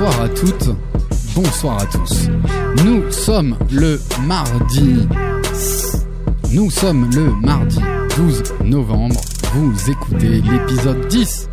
Bonsoir 0.00 0.22
à 0.22 0.28
toutes, 0.30 0.70
bonsoir 1.34 1.78
à 1.82 1.84
tous. 1.84 2.30
Nous 2.86 3.12
sommes 3.12 3.54
le 3.70 4.00
mardi. 4.26 5.06
Nous 6.54 6.70
sommes 6.70 7.10
le 7.14 7.30
mardi 7.46 7.80
12 8.16 8.42
novembre. 8.64 9.20
Vous 9.52 9.90
écoutez 9.90 10.40
l'épisode 10.40 11.06
10 11.08 11.50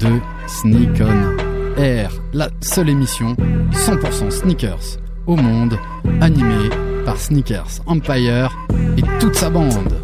de 0.00 0.08
Sneak 0.48 1.02
On 1.02 1.80
Air, 1.80 2.10
la 2.32 2.50
seule 2.60 2.88
émission 2.88 3.36
100% 3.70 4.28
sneakers 4.28 4.98
au 5.28 5.36
monde, 5.36 5.78
animée 6.20 6.70
par 7.04 7.16
Sneakers 7.16 7.80
Empire 7.86 8.58
et 8.96 9.02
toute 9.20 9.36
sa 9.36 9.50
bande. 9.50 10.03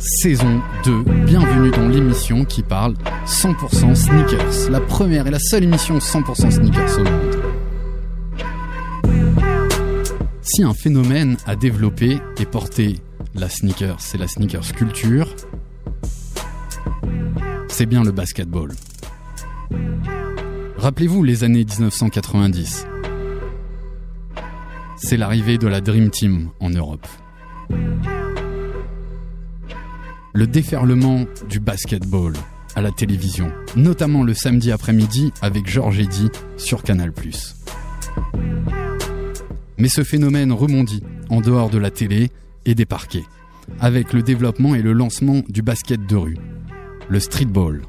saison 0.00 0.60
2. 0.84 1.02
Bienvenue 1.26 1.70
dans 1.70 1.88
l'émission 1.88 2.44
qui 2.44 2.62
parle 2.62 2.94
100% 3.26 3.94
sneakers. 3.94 4.70
La 4.70 4.80
première 4.80 5.26
et 5.26 5.30
la 5.30 5.38
seule 5.38 5.64
émission 5.64 5.98
100% 5.98 6.50
sneakers 6.50 6.98
au 6.98 7.04
monde. 7.04 7.36
Si 10.42 10.62
un 10.62 10.74
phénomène 10.74 11.36
a 11.46 11.54
développé 11.54 12.18
et 12.38 12.46
porté 12.46 12.98
la 13.34 13.48
sneakers, 13.48 14.00
c'est 14.00 14.18
la 14.18 14.26
sneakers 14.26 14.72
culture, 14.72 15.34
c'est 17.68 17.86
bien 17.86 18.02
le 18.02 18.12
basketball. 18.12 18.72
Rappelez-vous 20.78 21.22
les 21.22 21.44
années 21.44 21.64
1990 21.64 22.86
c'est 25.02 25.16
l'arrivée 25.16 25.56
de 25.58 25.66
la 25.66 25.80
Dream 25.80 26.10
Team 26.10 26.50
en 26.60 26.70
Europe. 26.70 27.06
Le 30.32 30.46
déferlement 30.46 31.24
du 31.48 31.58
basketball 31.58 32.34
à 32.76 32.80
la 32.80 32.92
télévision, 32.92 33.50
notamment 33.74 34.22
le 34.22 34.32
samedi 34.32 34.70
après-midi 34.70 35.32
avec 35.42 35.68
Georges 35.68 35.98
Eddy 35.98 36.28
sur 36.56 36.84
Canal+. 36.84 37.12
Mais 39.76 39.88
ce 39.88 40.04
phénomène 40.04 40.52
rebondit 40.52 41.02
en 41.30 41.40
dehors 41.40 41.68
de 41.68 41.78
la 41.78 41.90
télé 41.90 42.30
et 42.64 42.76
des 42.76 42.86
parquets, 42.86 43.24
avec 43.80 44.12
le 44.12 44.22
développement 44.22 44.74
et 44.74 44.82
le 44.82 44.92
lancement 44.92 45.42
du 45.48 45.62
basket 45.62 46.06
de 46.06 46.16
rue, 46.16 46.38
le 47.08 47.18
streetball. 47.18 47.82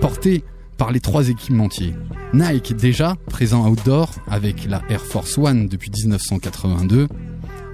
Porté 0.00 0.42
par 0.76 0.90
les 0.90 1.00
trois 1.00 1.28
équipementiers. 1.28 1.94
Nike 2.34 2.74
déjà 2.74 3.14
présent 3.26 3.68
outdoor 3.68 4.10
avec 4.26 4.64
la 4.64 4.82
Air 4.88 5.02
Force 5.02 5.38
One 5.38 5.68
depuis 5.68 5.90
1982, 5.90 7.06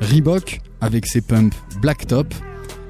Reebok 0.03 0.61
avec 0.83 1.07
ses 1.07 1.23
pumps 1.23 1.57
Blacktop 1.81 2.35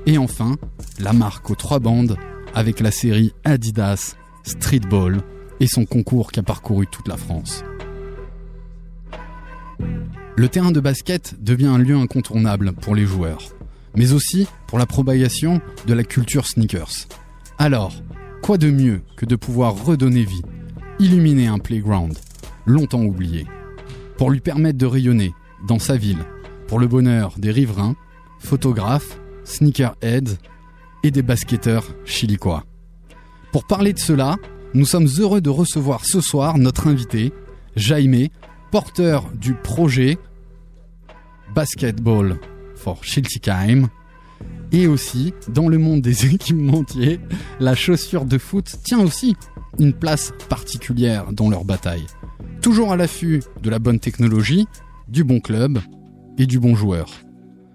et 0.08 0.16
enfin 0.16 0.56
la 0.98 1.12
marque 1.12 1.50
aux 1.50 1.54
trois 1.54 1.80
bandes 1.80 2.16
avec 2.54 2.80
la 2.80 2.90
série 2.90 3.34
Adidas 3.44 4.16
Streetball 4.42 5.18
et 5.60 5.66
son 5.66 5.84
concours 5.84 6.32
qui 6.32 6.40
a 6.40 6.42
parcouru 6.42 6.86
toute 6.86 7.08
la 7.08 7.18
France. 7.18 7.62
Le 10.34 10.48
terrain 10.48 10.72
de 10.72 10.80
basket 10.80 11.36
devient 11.42 11.66
un 11.66 11.78
lieu 11.78 11.94
incontournable 11.94 12.72
pour 12.72 12.94
les 12.94 13.04
joueurs, 13.04 13.42
mais 13.94 14.14
aussi 14.14 14.46
pour 14.66 14.78
la 14.78 14.86
propagation 14.86 15.60
de 15.86 15.92
la 15.92 16.04
culture 16.04 16.46
sneakers. 16.46 17.06
Alors, 17.58 17.92
quoi 18.42 18.56
de 18.56 18.70
mieux 18.70 19.02
que 19.16 19.26
de 19.26 19.36
pouvoir 19.36 19.84
redonner 19.84 20.24
vie, 20.24 20.42
illuminer 21.00 21.48
un 21.48 21.58
playground 21.58 22.16
longtemps 22.64 23.02
oublié, 23.02 23.46
pour 24.16 24.30
lui 24.30 24.40
permettre 24.40 24.78
de 24.78 24.86
rayonner 24.86 25.34
dans 25.66 25.78
sa 25.78 25.96
ville, 25.96 26.24
pour 26.66 26.78
le 26.78 26.86
bonheur 26.86 27.34
des 27.36 27.50
riverains, 27.50 27.96
photographes, 28.38 29.18
sneakerheads 29.48 30.38
et 31.02 31.10
des 31.10 31.22
basketteurs 31.22 31.86
chilicois. 32.04 32.64
Pour 33.52 33.66
parler 33.66 33.92
de 33.92 33.98
cela, 33.98 34.36
nous 34.74 34.84
sommes 34.84 35.08
heureux 35.18 35.40
de 35.40 35.50
recevoir 35.50 36.04
ce 36.04 36.20
soir 36.20 36.58
notre 36.58 36.86
invité, 36.86 37.32
Jaime, 37.76 38.28
porteur 38.70 39.30
du 39.34 39.54
projet 39.54 40.18
Basketball 41.54 42.38
for 42.76 43.02
Schiltigheim, 43.02 43.88
et 44.70 44.86
aussi, 44.86 45.32
dans 45.48 45.68
le 45.68 45.78
monde 45.78 46.02
des 46.02 46.26
équipementiers, 46.34 47.20
la 47.60 47.74
chaussure 47.74 48.24
de 48.24 48.38
foot 48.38 48.76
tient 48.84 49.00
aussi 49.00 49.34
une 49.78 49.92
place 49.92 50.32
particulière 50.48 51.32
dans 51.32 51.48
leur 51.48 51.64
bataille. 51.64 52.06
Toujours 52.60 52.92
à 52.92 52.96
l'affût 52.96 53.42
de 53.62 53.70
la 53.70 53.78
bonne 53.78 54.00
technologie, 54.00 54.66
du 55.08 55.24
bon 55.24 55.40
club 55.40 55.78
et 56.36 56.46
du 56.46 56.60
bon 56.60 56.74
joueur. 56.74 57.10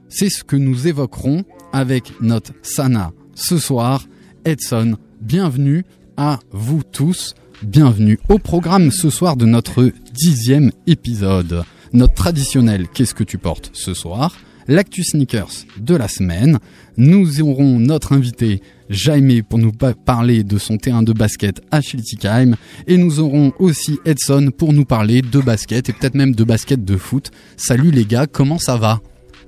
C'est 0.10 0.30
ce 0.30 0.44
que 0.44 0.56
nous 0.56 0.88
évoquerons 0.88 1.44
avec 1.74 2.14
notre 2.22 2.54
Sana 2.62 3.12
ce 3.36 3.58
soir. 3.58 4.06
Edson, 4.46 4.96
bienvenue 5.22 5.84
à 6.16 6.40
vous 6.52 6.84
tous. 6.84 7.34
Bienvenue 7.64 8.20
au 8.30 8.40
programme 8.40 8.92
ce 8.92 9.10
soir 9.10 9.36
de 9.38 9.46
notre 9.46 9.92
dixième 10.14 10.72
épisode. 10.88 11.64
Notre 11.94 12.14
traditionnel 12.14 12.88
Qu'est-ce 12.94 13.14
que 13.16 13.24
tu 13.24 13.38
portes 13.38 13.72
ce 13.74 13.94
soir? 13.94 14.36
L'actu 14.68 15.04
sneakers 15.04 15.66
de 15.80 15.96
la 15.96 16.08
semaine. 16.08 16.60
Nous 16.98 17.42
aurons 17.42 17.80
notre 17.80 18.14
invité 18.14 18.62
Jaime 18.90 19.44
pour 19.44 19.60
nous 19.60 19.72
pa- 19.72 19.94
parler 19.94 20.44
de 20.44 20.58
son 20.58 20.78
terrain 20.78 21.04
de 21.04 21.12
basket 21.14 21.62
à 21.72 21.82
Schiltigheim 21.82 22.56
et 22.88 22.98
nous 22.98 23.20
aurons 23.20 23.52
aussi 23.60 24.00
Edson 24.06 24.52
pour 24.58 24.72
nous 24.74 24.86
parler 24.86 25.22
de 25.22 25.40
basket 25.40 25.90
et 25.90 25.94
peut-être 25.94 26.16
même 26.16 26.34
de 26.36 26.44
basket 26.44 26.84
de 26.86 26.96
foot. 26.98 27.32
Salut 27.58 27.92
les 27.92 28.06
gars, 28.06 28.26
comment 28.28 28.58
ça 28.60 28.78
va? 28.78 29.02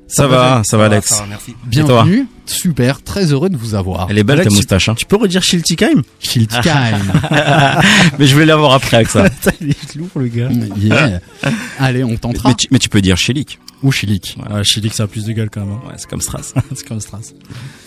Ça 0.07 0.27
va, 0.27 0.61
ça 0.63 0.77
va 0.77 0.85
Alex. 0.85 1.23
merci. 1.27 1.55
Bienvenue, 1.65 2.27
super, 2.45 3.01
très 3.01 3.31
heureux 3.31 3.49
de 3.49 3.57
vous 3.57 3.73
avoir. 3.73 4.07
Elle 4.09 4.19
est 4.19 4.23
belle 4.23 4.39
Alex, 4.41 4.53
ta 4.53 4.55
moustache. 4.55 4.89
Hein. 4.89 4.95
Tu 4.95 5.05
peux 5.05 5.15
redire 5.15 5.41
Schiltigheim 5.41 6.03
Schiltigheim. 6.19 6.99
mais 8.19 8.27
je 8.27 8.33
voulais 8.33 8.45
l'avoir 8.45 8.73
après 8.73 8.97
avec 8.97 9.07
ça. 9.09 9.25
Il 9.61 9.71
est 9.71 9.95
lourd 9.95 10.09
le 10.15 10.27
gars. 10.27 10.49
Yeah. 10.77 11.21
Allez, 11.79 12.03
on 12.03 12.15
tentera. 12.17 12.49
mais, 12.49 12.55
tu, 12.55 12.67
mais 12.71 12.79
tu 12.79 12.89
peux 12.89 13.01
dire 13.01 13.17
Chilik. 13.17 13.59
Ou 13.85 13.91
Chilik. 13.91 14.35
Chilik 14.63 14.93
ça 14.93 15.03
a 15.03 15.07
plus 15.07 15.25
de 15.25 15.31
gueule 15.31 15.49
quand 15.49 15.61
même. 15.61 15.75
hein. 15.75 15.87
Ouais, 15.87 15.93
c'est 15.97 16.09
comme 16.09 16.19
Stras. 16.19 16.53
c'est 16.75 16.87
comme 16.87 16.99
Stras. 16.99 17.31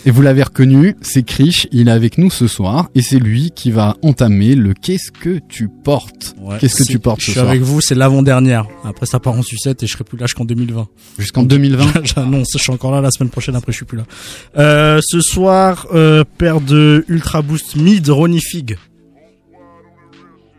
Et 0.05 0.11
vous 0.11 0.21
l'avez 0.21 0.41
reconnu, 0.43 0.95
c'est 1.01 1.23
Krish, 1.23 1.67
il 1.71 1.89
est 1.89 1.91
avec 1.91 2.17
nous 2.17 2.31
ce 2.31 2.47
soir 2.47 2.89
et 2.95 3.01
c'est 3.01 3.19
lui 3.19 3.51
qui 3.51 3.69
va 3.69 3.97
entamer 4.01 4.55
le 4.55 4.73
Qu'est-ce 4.73 5.11
que 5.11 5.39
tu 5.49 5.67
portes? 5.67 6.35
Ouais. 6.39 6.57
Qu'est-ce 6.59 6.83
que 6.83 6.89
tu 6.89 6.99
portes 6.99 7.19
Je 7.19 7.25
ce 7.25 7.31
suis 7.31 7.39
soir? 7.41 7.49
avec 7.49 7.61
vous, 7.61 7.81
c'est 7.81 7.95
l'avant-dernière. 7.95 8.65
Après 8.85 9.05
ça 9.05 9.19
part 9.19 9.33
en 9.33 9.41
sucette 9.43 9.83
et 9.83 9.87
je 9.87 9.91
serai 9.91 10.05
plus 10.05 10.17
là 10.17 10.25
jusqu'en 10.25 10.45
2020. 10.45 10.87
Jusqu'en 11.19 11.43
2020 11.43 12.03
J'annonce, 12.05 12.47
je 12.53 12.57
suis 12.59 12.71
encore 12.71 12.91
là 12.93 13.01
la 13.01 13.11
semaine 13.11 13.29
prochaine, 13.29 13.55
après 13.55 13.73
je 13.73 13.77
suis 13.77 13.85
plus 13.85 13.97
là. 13.97 14.05
Euh, 14.57 15.01
ce 15.05 15.19
soir, 15.19 15.85
euh, 15.93 16.23
paire 16.37 16.61
de 16.61 17.03
Ultra 17.09 17.41
Boost 17.41 17.75
Mid 17.75 18.07
Ronnie 18.09 18.39
Fig. 18.41 18.77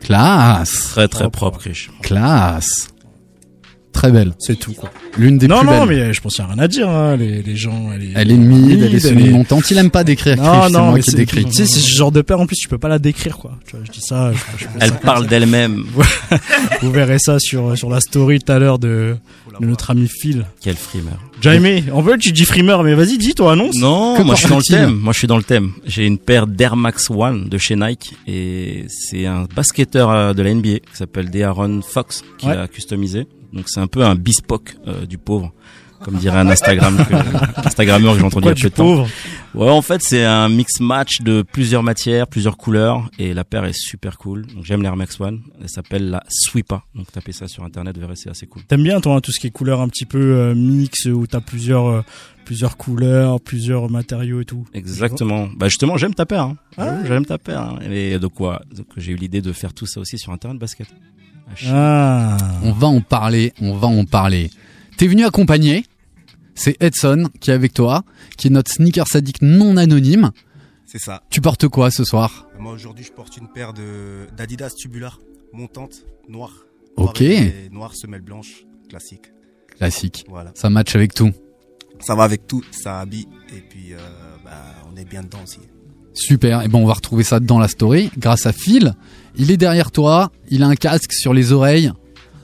Classe 0.00 0.88
Très 0.90 1.08
très 1.08 1.30
propre, 1.30 1.58
Krish. 1.60 1.90
Classe 2.02 2.88
très 3.92 4.10
belle. 4.12 4.32
C'est 4.38 4.58
tout, 4.58 4.72
quoi. 4.72 4.90
L'une 5.18 5.38
des 5.38 5.48
non, 5.48 5.58
plus 5.60 5.66
non, 5.66 5.86
belles. 5.86 5.98
mais 6.06 6.12
je 6.12 6.20
pense 6.20 6.36
qu'il 6.36 6.44
n'y 6.44 6.50
a 6.50 6.54
rien 6.54 6.62
à 6.62 6.68
dire, 6.68 6.88
hein. 6.88 7.16
les, 7.16 7.42
les 7.42 7.56
gens, 7.56 7.90
elle 7.94 8.02
est, 8.04 8.12
Elle 8.14 8.30
est 8.30 8.36
mid, 8.36 8.82
elle 8.82 8.94
est 8.94 9.00
semi-montante. 9.00 9.70
Il 9.70 9.78
aime 9.78 9.90
pas 9.90 10.04
décrire 10.04 10.36
Non, 10.36 10.42
Krish, 10.44 10.64
c'est 10.66 10.72
non, 10.72 10.84
moi 10.86 10.94
mais 10.94 11.00
qui 11.02 11.10
c'est, 11.10 11.16
décris. 11.16 11.44
tu 11.44 11.52
sais, 11.52 11.66
c'est 11.66 11.80
ce 11.80 11.88
genre 11.94 12.12
de 12.12 12.22
paire, 12.22 12.40
en 12.40 12.46
plus, 12.46 12.56
tu 12.56 12.68
peux 12.68 12.78
pas 12.78 12.88
la 12.88 12.98
décrire, 12.98 13.36
quoi. 13.38 13.52
Tu 13.66 13.76
vois, 13.76 13.84
je 13.84 13.90
dis 13.90 14.00
ça, 14.00 14.32
je, 14.58 14.66
Elle 14.80 14.90
ça 14.90 14.94
parle 14.96 15.26
d'elle-même. 15.26 15.84
Vous 16.82 16.90
verrez 16.92 17.18
ça 17.18 17.38
sur, 17.38 17.76
sur 17.76 17.90
la 17.90 18.00
story 18.00 18.38
tout 18.40 18.52
à 18.52 18.58
l'heure 18.58 18.78
de, 18.78 19.16
de 19.60 19.66
notre 19.66 19.90
ami 19.90 20.08
Phil. 20.08 20.46
Quel 20.62 20.76
frimeur. 20.76 21.18
Jaime, 21.40 21.66
en 21.92 22.02
fait, 22.02 22.18
tu 22.18 22.32
dis 22.32 22.44
frimeur, 22.44 22.82
mais 22.82 22.94
vas-y, 22.94 23.18
dis, 23.18 23.34
toi, 23.34 23.52
annonce. 23.52 23.76
Non, 23.76 24.14
Que 24.16 24.22
moi 24.22 24.34
je 24.34 24.40
suis 24.40 24.48
dans 24.50 24.58
le 24.58 24.62
thème. 24.62 24.90
Moi 24.94 25.12
je 25.12 25.18
suis 25.18 25.26
dans 25.28 25.36
le 25.38 25.42
thème. 25.42 25.72
J'ai 25.86 26.06
une 26.06 26.18
paire 26.18 26.46
d'Air 26.46 26.76
Max 26.76 27.08
One 27.10 27.48
de 27.48 27.58
chez 27.58 27.76
Nike 27.76 28.14
et 28.26 28.84
c'est 28.88 29.26
un 29.26 29.46
basketteur 29.56 30.10
euh, 30.10 30.32
de 30.34 30.42
la 30.42 30.54
NBA 30.54 30.80
qui 30.80 30.80
s'appelle 30.94 31.30
De'Aaron 31.30 31.80
Fox 31.82 32.22
qui 32.38 32.46
Ouais. 32.46 32.56
l'a 32.56 32.68
customisé. 32.68 33.26
Donc 33.52 33.68
c'est 33.68 33.80
un 33.80 33.86
peu 33.86 34.04
un 34.04 34.14
bespoke 34.14 34.76
euh, 34.86 35.06
du 35.06 35.18
pauvre, 35.18 35.52
comme 36.04 36.16
dirait 36.16 36.38
un 36.38 36.48
Instagram 36.48 36.96
que, 37.08 37.66
Instagrammeur 37.66 38.14
que 38.14 38.20
j'ai 38.20 38.24
entendu 38.24 38.46
il 38.46 38.48
y 38.48 38.50
a 38.52 38.54
peu 38.54 38.70
de 38.70 38.74
temps. 38.74 39.06
Ouais, 39.54 39.68
en 39.68 39.82
fait 39.82 40.00
c'est 40.02 40.24
un 40.24 40.48
mix 40.48 40.78
match 40.80 41.20
de 41.22 41.42
plusieurs 41.42 41.82
matières, 41.82 42.28
plusieurs 42.28 42.56
couleurs 42.56 43.10
et 43.18 43.34
la 43.34 43.44
paire 43.44 43.64
est 43.64 43.76
super 43.76 44.16
cool. 44.18 44.46
Donc 44.46 44.64
j'aime 44.64 44.82
l'Air 44.82 44.94
Max 44.96 45.20
One. 45.20 45.40
Elle 45.60 45.68
s'appelle 45.68 46.08
la 46.10 46.22
Sweepa. 46.28 46.84
Donc 46.94 47.10
tapez 47.10 47.32
ça 47.32 47.48
sur 47.48 47.64
internet, 47.64 47.96
vous 47.96 48.02
verrez 48.02 48.14
c'est 48.16 48.30
assez 48.30 48.46
cool. 48.46 48.62
T'aimes 48.64 48.84
bien, 48.84 49.00
toi, 49.00 49.16
hein, 49.16 49.20
tout 49.20 49.32
ce 49.32 49.40
qui 49.40 49.48
est 49.48 49.50
couleur 49.50 49.80
un 49.80 49.88
petit 49.88 50.06
peu 50.06 50.18
euh, 50.20 50.54
mix, 50.54 51.06
où 51.06 51.26
t'as 51.26 51.40
plusieurs, 51.40 51.86
euh, 51.88 52.02
plusieurs 52.44 52.76
couleurs, 52.76 53.40
plusieurs 53.40 53.90
matériaux 53.90 54.40
et 54.40 54.44
tout. 54.44 54.64
Exactement. 54.72 55.48
Bah 55.56 55.68
justement, 55.68 55.96
j'aime 55.96 56.14
ta 56.14 56.26
paire. 56.26 56.44
Hein. 56.44 56.56
Ah. 56.78 56.98
J'aime 57.04 57.26
ta 57.26 57.38
paire. 57.38 57.62
hein. 57.62 57.78
Et 57.90 58.18
de 58.20 58.26
quoi 58.28 58.62
Donc 58.74 58.86
j'ai 58.96 59.10
eu 59.12 59.16
l'idée 59.16 59.42
de 59.42 59.52
faire 59.52 59.74
tout 59.74 59.86
ça 59.86 59.98
aussi 60.00 60.16
sur 60.16 60.32
de 60.32 60.58
basket. 60.58 60.86
Ah. 61.72 62.36
On 62.62 62.72
va 62.72 62.86
en 62.86 63.00
parler, 63.00 63.52
on 63.60 63.76
va 63.76 63.88
en 63.88 64.04
parler. 64.04 64.50
T'es 64.96 65.06
venu 65.06 65.24
accompagner. 65.24 65.84
C'est 66.54 66.76
Edson 66.82 67.28
qui 67.40 67.50
est 67.50 67.54
avec 67.54 67.72
toi, 67.72 68.02
qui 68.36 68.48
est 68.48 68.50
notre 68.50 68.70
sneaker 68.70 69.06
sadique 69.08 69.40
non 69.40 69.76
anonyme. 69.76 70.30
C'est 70.86 70.98
ça. 70.98 71.22
Tu 71.30 71.40
portes 71.40 71.68
quoi 71.68 71.90
ce 71.90 72.04
soir? 72.04 72.46
Moi 72.58 72.72
aujourd'hui 72.72 73.04
je 73.04 73.12
porte 73.12 73.36
une 73.36 73.48
paire 73.48 73.72
de 73.72 74.26
d'Adidas 74.36 74.70
tubular 74.76 75.18
montante 75.52 76.02
noire. 76.28 76.52
Ok. 76.96 77.20
Noir 77.20 77.32
et- 77.32 77.68
Noir 77.72 77.94
semelle 77.94 78.20
blanche 78.20 78.64
classique. 78.88 79.32
Classique. 79.78 80.24
Voilà. 80.28 80.50
Ça 80.54 80.68
match 80.68 80.94
avec 80.96 81.14
tout. 81.14 81.30
Ça 82.00 82.14
va 82.14 82.24
avec 82.24 82.46
tout, 82.46 82.62
ça 82.72 83.00
habille 83.00 83.26
et 83.56 83.60
puis 83.60 83.92
euh, 83.92 83.98
bah, 84.44 84.50
on 84.92 84.96
est 84.96 85.04
bien 85.04 85.22
dedans 85.22 85.38
aussi. 85.44 85.60
Super. 86.12 86.62
Et 86.62 86.68
bon, 86.68 86.82
on 86.82 86.86
va 86.86 86.94
retrouver 86.94 87.22
ça 87.24 87.40
dans 87.40 87.58
la 87.58 87.68
story 87.68 88.10
grâce 88.18 88.44
à 88.46 88.52
Phil. 88.52 88.94
Il 89.36 89.50
est 89.50 89.56
derrière 89.56 89.90
toi. 89.90 90.30
Il 90.50 90.62
a 90.62 90.66
un 90.66 90.74
casque 90.74 91.12
sur 91.12 91.32
les 91.34 91.52
oreilles. 91.52 91.92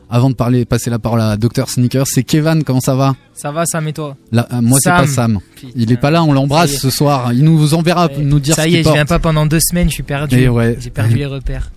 Avant 0.09 0.31
de 0.31 0.35
parler, 0.37 0.65
passer 0.65 0.89
la 0.89 1.01
parole 1.01 1.21
à 1.21 1.37
Dr 1.37 1.69
Sneaker, 1.69 2.07
c'est 2.07 2.23
Kevin. 2.23 2.63
Comment 2.63 2.81
ça 2.81 2.95
va? 2.95 3.17
Ça 3.35 3.51
va, 3.51 3.67
Sam 3.67 3.89
et 3.89 3.93
toi? 3.93 4.17
Là, 4.31 4.47
euh, 4.53 4.61
Moi, 4.63 4.79
c'est 4.81 4.89
Sam. 4.89 5.01
pas 5.01 5.07
Sam. 5.09 5.39
Putain. 5.57 5.73
Il 5.75 5.91
est 5.91 5.97
pas 5.97 6.13
là. 6.13 6.23
On 6.23 6.33
l'embrasse 6.33 6.77
ce 6.77 6.91
soir. 6.91 7.33
Il 7.33 7.43
nous 7.43 7.75
enverra 7.75 8.09
nous 8.17 8.39
dire 8.39 8.55
Ça 8.55 8.69
y 8.69 8.77
est, 8.77 8.85
je 8.85 8.93
viens 8.93 9.05
pas 9.05 9.19
pendant 9.19 9.47
deux 9.47 9.59
semaines, 9.61 9.89
je 9.89 9.95
suis 9.95 10.03
perdu. 10.05 10.49
Ouais. 10.49 10.77
J'ai 10.79 10.91
perdu 10.91 11.17
les 11.17 11.27
repères. 11.27 11.71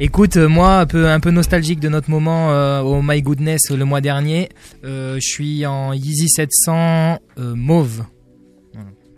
Écoute, 0.00 0.36
euh, 0.36 0.48
moi, 0.48 0.80
un 0.80 0.86
peu, 0.86 1.08
un 1.08 1.20
peu 1.20 1.30
nostalgique 1.30 1.78
de 1.80 1.88
notre 1.88 2.10
moment 2.10 2.50
euh, 2.50 2.80
au 2.80 3.02
My 3.02 3.22
Goodness 3.22 3.70
le 3.70 3.84
mois 3.84 4.00
dernier. 4.00 4.48
Euh, 4.84 5.16
je 5.20 5.26
suis 5.26 5.64
en 5.66 5.92
Yeezy 5.92 6.28
700 6.28 7.18
euh, 7.38 7.54
mauve. 7.54 8.04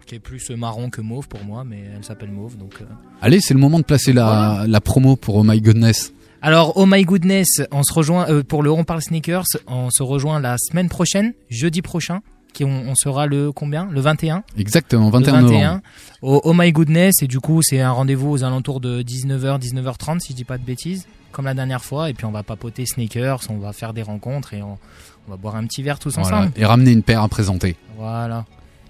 Qui 0.07 0.17
est 0.17 0.19
plus 0.21 0.51
marron 0.51 0.91
que 0.91 1.01
mauve 1.01 1.29
pour 1.29 1.43
moi, 1.45 1.65
mais 1.65 1.83
elle 1.97 2.05
s'appelle 2.05 2.31
mauve. 2.31 2.57
Donc, 2.59 2.75
euh. 2.81 2.85
Allez, 3.23 3.41
c'est 3.41 3.55
le 3.55 3.61
moment 3.61 3.79
de 3.79 3.85
placer 3.85 4.13
la, 4.13 4.65
la 4.69 4.81
promo 4.81 5.17
pour 5.17 5.37
Oh 5.37 5.43
My 5.45 5.61
Goodness. 5.61 6.13
Alors, 6.43 6.75
oh 6.77 6.85
my 6.85 7.03
goodness, 7.05 7.63
on 7.73 7.83
se 7.83 7.93
rejoint 7.95 8.29
euh, 8.29 8.43
pour 8.43 8.63
le 8.63 8.71
On 8.71 8.85
parle 8.85 9.01
sneakers. 9.01 9.47
On 9.67 9.89
se 9.91 10.03
rejoint 10.03 10.41
la 10.41 10.57
semaine 10.59 10.91
prochaine, 10.91 11.33
jeudi 11.49 11.81
prochain. 11.81 12.21
Qui 12.53 12.65
on, 12.65 12.69
on 12.89 12.95
sera 12.95 13.27
le 13.27 13.51
combien? 13.51 13.89
Le 13.91 14.01
21 14.03 14.45
Exactement, 14.59 15.09
21 15.11 15.37
le 15.37 15.43
novembre. 15.43 15.59
21 15.59 15.83
au 16.23 16.41
Oh 16.45 16.53
My 16.55 16.71
Goodness 16.71 17.15
et 17.23 17.27
du 17.27 17.41
coup 17.41 17.63
c'est 17.63 17.81
un 17.81 17.91
rendez-vous 17.91 18.31
aux 18.31 18.45
alentours 18.45 18.79
de 18.81 19.03
19h 19.03 19.59
19h30 19.61 20.21
si 20.21 20.33
je 20.35 20.37
dis 20.37 20.45
pas 20.45 20.57
de 20.57 20.63
bêtises 20.63 21.09
comme 21.33 21.47
la 21.47 21.55
dernière 21.55 21.83
fois 21.83 22.11
et 22.11 22.15
puis 22.15 22.27
on 22.27 22.31
va 22.31 22.45
papoter 22.45 22.87
sneakers 22.87 23.41
on 23.49 23.59
va 23.59 23.73
faire 23.73 23.93
des 23.93 24.03
rencontres 24.03 24.55
et 24.55 24.63
on, 24.63 24.79
on 25.27 25.31
va 25.33 25.37
boire 25.37 25.57
un 25.57 25.67
petit 25.67 25.83
verre 25.83 25.99
tous 25.99 26.15
Voilà. 26.15 26.37
ensemble 26.43 26.53
Et 26.57 26.65
ramener 26.65 26.93
une 26.93 27.03
paire 27.03 27.23
à 27.23 27.29
présenter. 27.29 27.75
voilà 27.99 28.45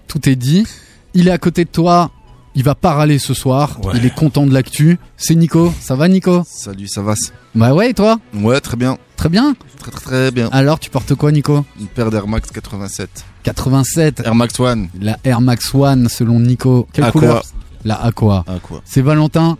Tout 0.07 0.29
est 0.29 0.35
dit. 0.35 0.67
Il 1.15 1.27
est 1.27 1.31
à 1.31 1.37
côté 1.37 1.65
de 1.65 1.69
toi. 1.69 2.11
Il 2.57 2.63
va 2.63 2.73
pas 2.75 2.93
râler 2.93 3.19
ce 3.19 3.33
soir. 3.33 3.79
Ouais. 3.83 3.93
Il 3.95 4.05
est 4.05 4.13
content 4.15 4.45
de 4.45 4.53
l'actu. 4.53 4.97
C'est 5.17 5.35
Nico. 5.35 5.73
Ça 5.81 5.95
va, 5.95 6.07
Nico 6.07 6.43
Salut, 6.47 6.87
ça 6.87 7.01
va 7.01 7.13
Bah 7.53 7.73
ouais, 7.73 7.89
et 7.89 7.93
toi 7.93 8.17
Ouais, 8.33 8.61
très 8.61 8.77
bien. 8.77 8.97
Très 9.17 9.27
bien. 9.27 9.55
Très 9.79 9.91
très 9.91 10.01
très 10.01 10.31
bien. 10.31 10.47
Alors, 10.53 10.79
tu 10.79 10.89
portes 10.89 11.15
quoi, 11.15 11.31
Nico 11.33 11.65
Une 11.79 11.87
paire 11.87 12.11
d'Air 12.11 12.27
Max 12.27 12.49
87. 12.51 13.25
87. 13.43 14.21
Air 14.25 14.35
Max 14.35 14.57
One. 14.59 14.87
La 15.01 15.17
Air 15.25 15.41
Max 15.41 15.73
One, 15.73 16.07
selon 16.07 16.39
Nico. 16.39 16.87
Quelle 16.93 17.05
Aqua. 17.05 17.19
couleur 17.19 17.43
La 17.83 18.01
Aqua. 18.01 18.45
Quoi 18.63 18.81
C'est 18.85 19.01
Valentin. 19.01 19.57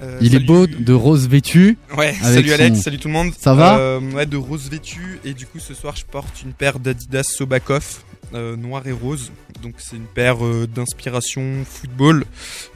Euh, 0.00 0.18
Il 0.20 0.36
est 0.36 0.40
beau, 0.40 0.68
de 0.68 0.92
rose 0.92 1.26
vêtu. 1.28 1.76
Ouais, 1.96 2.14
salut 2.22 2.52
Alex, 2.52 2.76
son- 2.76 2.82
salut 2.84 2.98
tout 2.98 3.08
le 3.08 3.14
monde. 3.14 3.32
Ça 3.36 3.52
va 3.54 3.78
Euh, 3.78 4.00
Ouais, 4.14 4.26
de 4.26 4.36
rose 4.36 4.68
vêtu. 4.70 5.18
Et 5.24 5.34
du 5.34 5.44
coup, 5.44 5.58
ce 5.58 5.74
soir, 5.74 5.96
je 5.96 6.04
porte 6.04 6.40
une 6.44 6.52
paire 6.52 6.78
d'Adidas 6.78 7.24
Sobakov, 7.24 7.84
euh, 8.34 8.56
noir 8.56 8.86
et 8.86 8.92
rose. 8.92 9.30
Donc, 9.62 9.74
c'est 9.78 9.96
une 9.96 10.06
paire 10.06 10.44
euh, 10.44 10.66
d'inspiration 10.66 11.64
football 11.64 12.24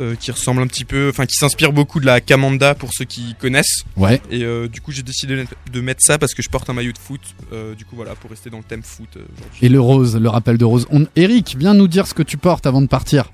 euh, 0.00 0.16
qui 0.16 0.30
ressemble 0.30 0.62
un 0.62 0.66
petit 0.66 0.84
peu, 0.84 1.08
enfin, 1.10 1.26
qui 1.26 1.36
s'inspire 1.36 1.72
beaucoup 1.72 2.00
de 2.00 2.06
la 2.06 2.20
Kamanda 2.20 2.74
pour 2.74 2.90
ceux 2.92 3.04
qui 3.04 3.34
connaissent. 3.40 3.84
Ouais. 3.96 4.20
Et 4.30 4.42
euh, 4.44 4.68
du 4.68 4.80
coup, 4.80 4.90
j'ai 4.92 5.02
décidé 5.02 5.44
de 5.72 5.80
mettre 5.80 6.02
ça 6.02 6.18
parce 6.18 6.34
que 6.34 6.42
je 6.42 6.48
porte 6.48 6.68
un 6.70 6.72
maillot 6.72 6.92
de 6.92 6.98
foot. 6.98 7.20
Euh, 7.52 7.74
du 7.74 7.84
coup, 7.84 7.96
voilà, 7.96 8.14
pour 8.14 8.30
rester 8.30 8.50
dans 8.50 8.58
le 8.58 8.64
thème 8.64 8.82
foot 8.82 9.16
euh. 9.16 9.20
Et 9.60 9.68
le 9.68 9.80
rose, 9.80 10.16
le 10.16 10.28
rappel 10.28 10.58
de 10.58 10.64
rose. 10.64 10.86
On... 10.90 11.06
Eric, 11.16 11.56
viens 11.58 11.74
nous 11.74 11.88
dire 11.88 12.06
ce 12.06 12.14
que 12.14 12.22
tu 12.22 12.36
portes 12.36 12.66
avant 12.66 12.82
de 12.82 12.88
partir. 12.88 13.30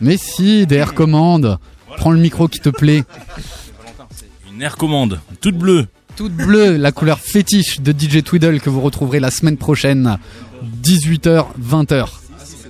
Mais 0.00 0.16
si, 0.16 0.66
des 0.66 0.76
air 0.76 0.94
commandes. 0.94 1.58
Prends 1.96 2.10
le 2.10 2.18
micro 2.18 2.48
qui 2.48 2.58
te 2.58 2.68
plaît. 2.68 3.04
Une 4.52 4.62
air 4.62 4.76
commande, 4.76 5.20
toute 5.40 5.56
bleue. 5.56 5.86
Toute 6.16 6.32
bleue, 6.32 6.76
la 6.76 6.92
couleur 6.92 7.18
fétiche 7.18 7.80
de 7.80 7.92
DJ 7.92 8.22
Twiddle 8.22 8.60
que 8.60 8.70
vous 8.70 8.80
retrouverez 8.80 9.18
la 9.18 9.30
semaine 9.32 9.56
prochaine. 9.56 10.18
18h, 10.82 11.46
20h. 11.60 12.06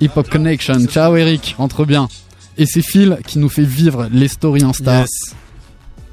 Hip 0.00 0.10
Hop 0.16 0.30
Connection. 0.30 0.86
Ciao 0.86 1.14
Eric, 1.16 1.54
rentre 1.58 1.84
bien. 1.84 2.08
Et 2.56 2.64
c'est 2.66 2.82
Phil 2.82 3.18
qui 3.26 3.38
nous 3.38 3.48
fait 3.50 3.64
vivre 3.64 4.08
les 4.10 4.28
stories 4.28 4.62
Insta. 4.62 5.00
Yes. 5.00 5.34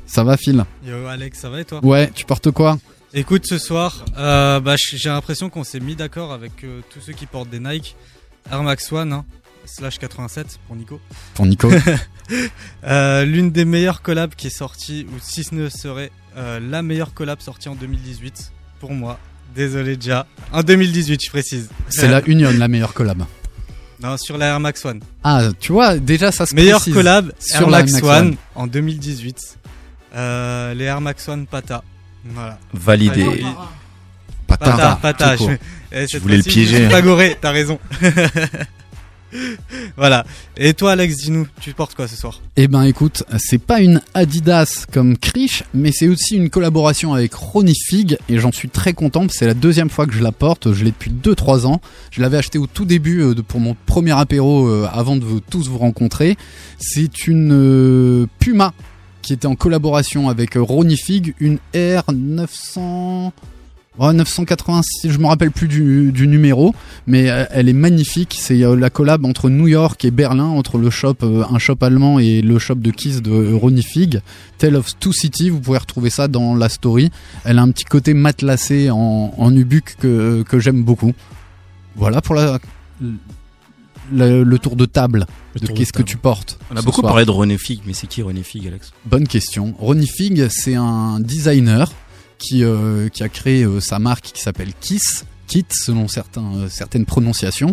Ça 0.05 0.23
va 0.25 0.35
Phil? 0.35 0.65
Yo 0.85 1.05
Alex, 1.07 1.39
ça 1.39 1.49
va 1.49 1.61
et 1.61 1.65
toi? 1.65 1.79
Ouais, 1.83 2.11
tu 2.13 2.25
portes 2.25 2.51
quoi? 2.51 2.77
Écoute, 3.13 3.45
ce 3.45 3.57
soir, 3.57 4.03
euh, 4.17 4.59
bah, 4.59 4.75
j'ai 4.77 5.09
l'impression 5.09 5.49
qu'on 5.49 5.63
s'est 5.63 5.79
mis 5.79 5.95
d'accord 5.95 6.33
avec 6.33 6.63
euh, 6.63 6.81
tous 6.93 6.99
ceux 6.99 7.13
qui 7.13 7.25
portent 7.25 7.49
des 7.49 7.59
Nike. 7.59 7.95
Air 8.51 8.63
Max 8.63 8.91
One, 8.91 9.13
hein, 9.13 9.25
slash 9.65 9.99
87 9.99 10.59
pour 10.67 10.75
Nico. 10.75 10.99
Pour 11.33 11.45
Nico. 11.45 11.69
Euh, 12.85 13.25
L'une 13.25 13.51
des 13.51 13.65
meilleures 13.65 14.01
collabs 14.01 14.35
qui 14.35 14.47
est 14.47 14.57
sortie, 14.57 15.05
ou 15.09 15.19
si 15.21 15.43
ce 15.43 15.53
ne 15.53 15.67
serait 15.67 16.11
euh, 16.37 16.59
la 16.61 16.81
meilleure 16.81 17.13
collab 17.13 17.39
sortie 17.41 17.69
en 17.69 17.75
2018, 17.75 18.51
pour 18.79 18.91
moi. 18.93 19.19
Désolé 19.55 19.97
déjà. 19.97 20.25
En 20.53 20.63
2018, 20.63 21.21
je 21.25 21.29
précise. 21.29 21.69
C'est 21.89 22.07
la 22.07 22.21
Union, 22.25 22.51
la 22.57 22.67
meilleure 22.67 22.93
collab. 22.93 23.23
Non, 24.01 24.17
sur 24.17 24.37
la 24.37 24.47
Air 24.47 24.59
Max 24.59 24.83
One. 24.85 25.01
Ah, 25.23 25.49
tu 25.59 25.73
vois, 25.73 25.97
déjà 25.99 26.31
ça 26.31 26.45
se 26.45 26.55
Meilleure 26.55 26.79
précise. 26.79 26.93
collab 26.95 27.31
sur 27.39 27.61
Air 27.63 27.69
la 27.69 27.79
Max, 27.79 27.91
Max 27.91 28.03
One, 28.07 28.27
One. 28.29 28.35
en 28.55 28.67
2018. 28.67 29.57
Euh, 30.15 30.73
les 30.73 30.85
Air 30.85 31.01
Max 31.01 31.27
One 31.27 31.45
Pata. 31.45 31.83
Voilà. 32.25 32.57
Validé. 32.73 33.23
Validé. 33.23 33.45
Pata. 34.47 34.65
Pata, 34.71 34.99
Pata. 35.01 35.37
court. 35.37 35.49
je- 35.51 35.55
eh, 35.97 36.07
cette 36.07 36.21
voulais 36.21 36.37
le 36.37 36.43
je 36.43 36.49
piéger. 36.49 36.77
suis 36.77 36.87
Pas 36.89 37.01
goré, 37.01 37.37
t'as 37.39 37.51
raison. 37.51 37.77
voilà. 39.97 40.25
Et 40.57 40.73
toi, 40.73 40.91
Alex, 40.91 41.17
dis-nous, 41.17 41.47
tu 41.59 41.73
portes 41.73 41.95
quoi 41.95 42.07
ce 42.07 42.15
soir? 42.15 42.41
Eh 42.55 42.67
ben, 42.67 42.83
écoute, 42.83 43.23
c'est 43.37 43.57
pas 43.57 43.81
une 43.81 44.01
Adidas 44.13 44.85
comme 44.91 45.17
Krish, 45.17 45.63
mais 45.73 45.91
c'est 45.91 46.07
aussi 46.07 46.35
une 46.35 46.49
collaboration 46.49 47.13
avec 47.13 47.33
Ronnie 47.33 47.75
Fig, 47.75 48.17
et 48.29 48.39
j'en 48.39 48.51
suis 48.51 48.69
très 48.69 48.93
content. 48.93 49.25
C'est 49.29 49.47
la 49.47 49.53
deuxième 49.53 49.89
fois 49.89 50.05
que 50.05 50.13
je 50.13 50.21
la 50.21 50.31
porte. 50.31 50.73
Je 50.73 50.83
l'ai 50.83 50.91
depuis 50.91 51.11
2-3 51.11 51.65
ans. 51.65 51.81
Je 52.11 52.21
l'avais 52.21 52.37
acheté 52.37 52.57
au 52.57 52.67
tout 52.67 52.85
début 52.85 53.21
euh, 53.21 53.35
pour 53.35 53.59
mon 53.59 53.75
premier 53.85 54.17
apéro 54.17 54.67
euh, 54.67 54.87
avant 54.91 55.15
de 55.15 55.25
tous 55.49 55.67
vous 55.69 55.77
rencontrer. 55.77 56.37
C'est 56.77 57.27
une 57.27 57.51
euh, 57.53 58.27
Puma 58.39 58.73
qui 59.21 59.33
était 59.33 59.47
en 59.47 59.55
collaboration 59.55 60.29
avec 60.29 60.55
Ronnie 60.55 60.97
Fig, 60.97 61.35
une 61.39 61.59
R900. 61.73 63.31
986, 63.99 65.09
je 65.09 65.17
me 65.17 65.27
rappelle 65.27 65.51
plus 65.51 65.67
du, 65.67 66.27
numéro, 66.27 66.73
mais 67.07 67.29
euh, 67.29 67.43
elle 67.51 67.67
est 67.67 67.73
magnifique. 67.73 68.37
C'est 68.39 68.63
euh, 68.63 68.75
la 68.75 68.89
collab 68.89 69.25
entre 69.25 69.49
New 69.49 69.67
York 69.67 70.05
et 70.05 70.11
Berlin, 70.11 70.45
entre 70.45 70.77
le 70.77 70.89
shop, 70.89 71.15
euh, 71.23 71.43
un 71.49 71.59
shop 71.59 71.75
allemand 71.81 72.17
et 72.17 72.41
le 72.41 72.57
shop 72.57 72.75
de 72.75 72.89
Kiss 72.89 73.21
de 73.21 73.53
Ronnie 73.53 73.83
Fig. 73.83 74.21
Tale 74.57 74.77
of 74.77 74.97
Two 74.97 75.11
City, 75.11 75.49
vous 75.49 75.59
pouvez 75.59 75.77
retrouver 75.77 76.09
ça 76.09 76.29
dans 76.29 76.55
la 76.55 76.69
story. 76.69 77.11
Elle 77.43 77.59
a 77.59 77.63
un 77.63 77.71
petit 77.71 77.83
côté 77.83 78.13
matelassé 78.13 78.89
en, 78.89 79.33
en 79.37 79.55
ubuc 79.55 79.97
que, 79.99 80.43
que 80.43 80.59
j'aime 80.59 80.83
beaucoup. 80.83 81.11
Voilà 81.97 82.21
pour 82.21 82.35
la, 82.35 82.59
le, 84.13 84.43
le, 84.43 84.59
tour 84.59 84.77
de 84.77 84.85
table 84.85 85.25
de 85.59 85.67
qu'est-ce 85.67 85.91
que 85.91 86.01
tu 86.01 86.15
portes. 86.15 86.57
On 86.73 86.77
a 86.77 86.81
beaucoup 86.81 87.01
parlé 87.01 87.25
de 87.25 87.31
Ronnie 87.31 87.57
Fig, 87.57 87.81
mais 87.85 87.91
c'est 87.91 88.07
qui 88.07 88.21
Ronnie 88.21 88.43
Fig, 88.43 88.65
Alex? 88.67 88.93
Bonne 89.05 89.27
question. 89.27 89.75
Ronnie 89.77 90.07
Fig, 90.07 90.47
c'est 90.49 90.75
un 90.75 91.19
designer 91.19 91.91
qui, 92.41 92.63
euh, 92.63 93.07
qui 93.09 93.23
a 93.23 93.29
créé 93.29 93.63
euh, 93.63 93.79
sa 93.79 93.99
marque 93.99 94.31
qui 94.33 94.41
s'appelle 94.41 94.73
Kiss, 94.81 95.25
Kit, 95.47 95.65
selon 95.69 96.07
euh, 96.07 96.69
certaines 96.69 97.05
prononciations, 97.05 97.71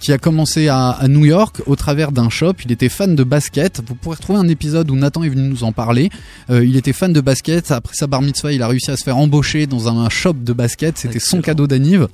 qui 0.00 0.12
a 0.12 0.18
commencé 0.18 0.68
à, 0.68 0.88
à 0.90 1.08
New 1.08 1.26
York 1.26 1.62
au 1.66 1.76
travers 1.76 2.10
d'un 2.10 2.30
shop. 2.30 2.54
Il 2.64 2.72
était 2.72 2.88
fan 2.88 3.14
de 3.14 3.22
basket. 3.22 3.82
Vous 3.86 3.94
pourrez 3.94 4.16
retrouver 4.16 4.38
un 4.38 4.48
épisode 4.48 4.90
où 4.90 4.96
Nathan 4.96 5.22
est 5.22 5.28
venu 5.28 5.48
nous 5.48 5.62
en 5.62 5.72
parler. 5.72 6.08
Euh, 6.48 6.64
il 6.64 6.76
était 6.76 6.94
fan 6.94 7.12
de 7.12 7.20
basket. 7.20 7.70
Après 7.70 7.94
sa 7.94 8.06
bar 8.06 8.22
mitzvah, 8.22 8.52
il 8.52 8.62
a 8.62 8.68
réussi 8.68 8.90
à 8.90 8.96
se 8.96 9.04
faire 9.04 9.18
embaucher 9.18 9.66
dans 9.66 9.88
un 9.88 10.08
shop 10.08 10.32
de 10.42 10.52
basket. 10.54 10.96
C'était 10.98 11.18
son 11.20 11.42
cadeau 11.42 11.66
d'anniv. 11.66 12.08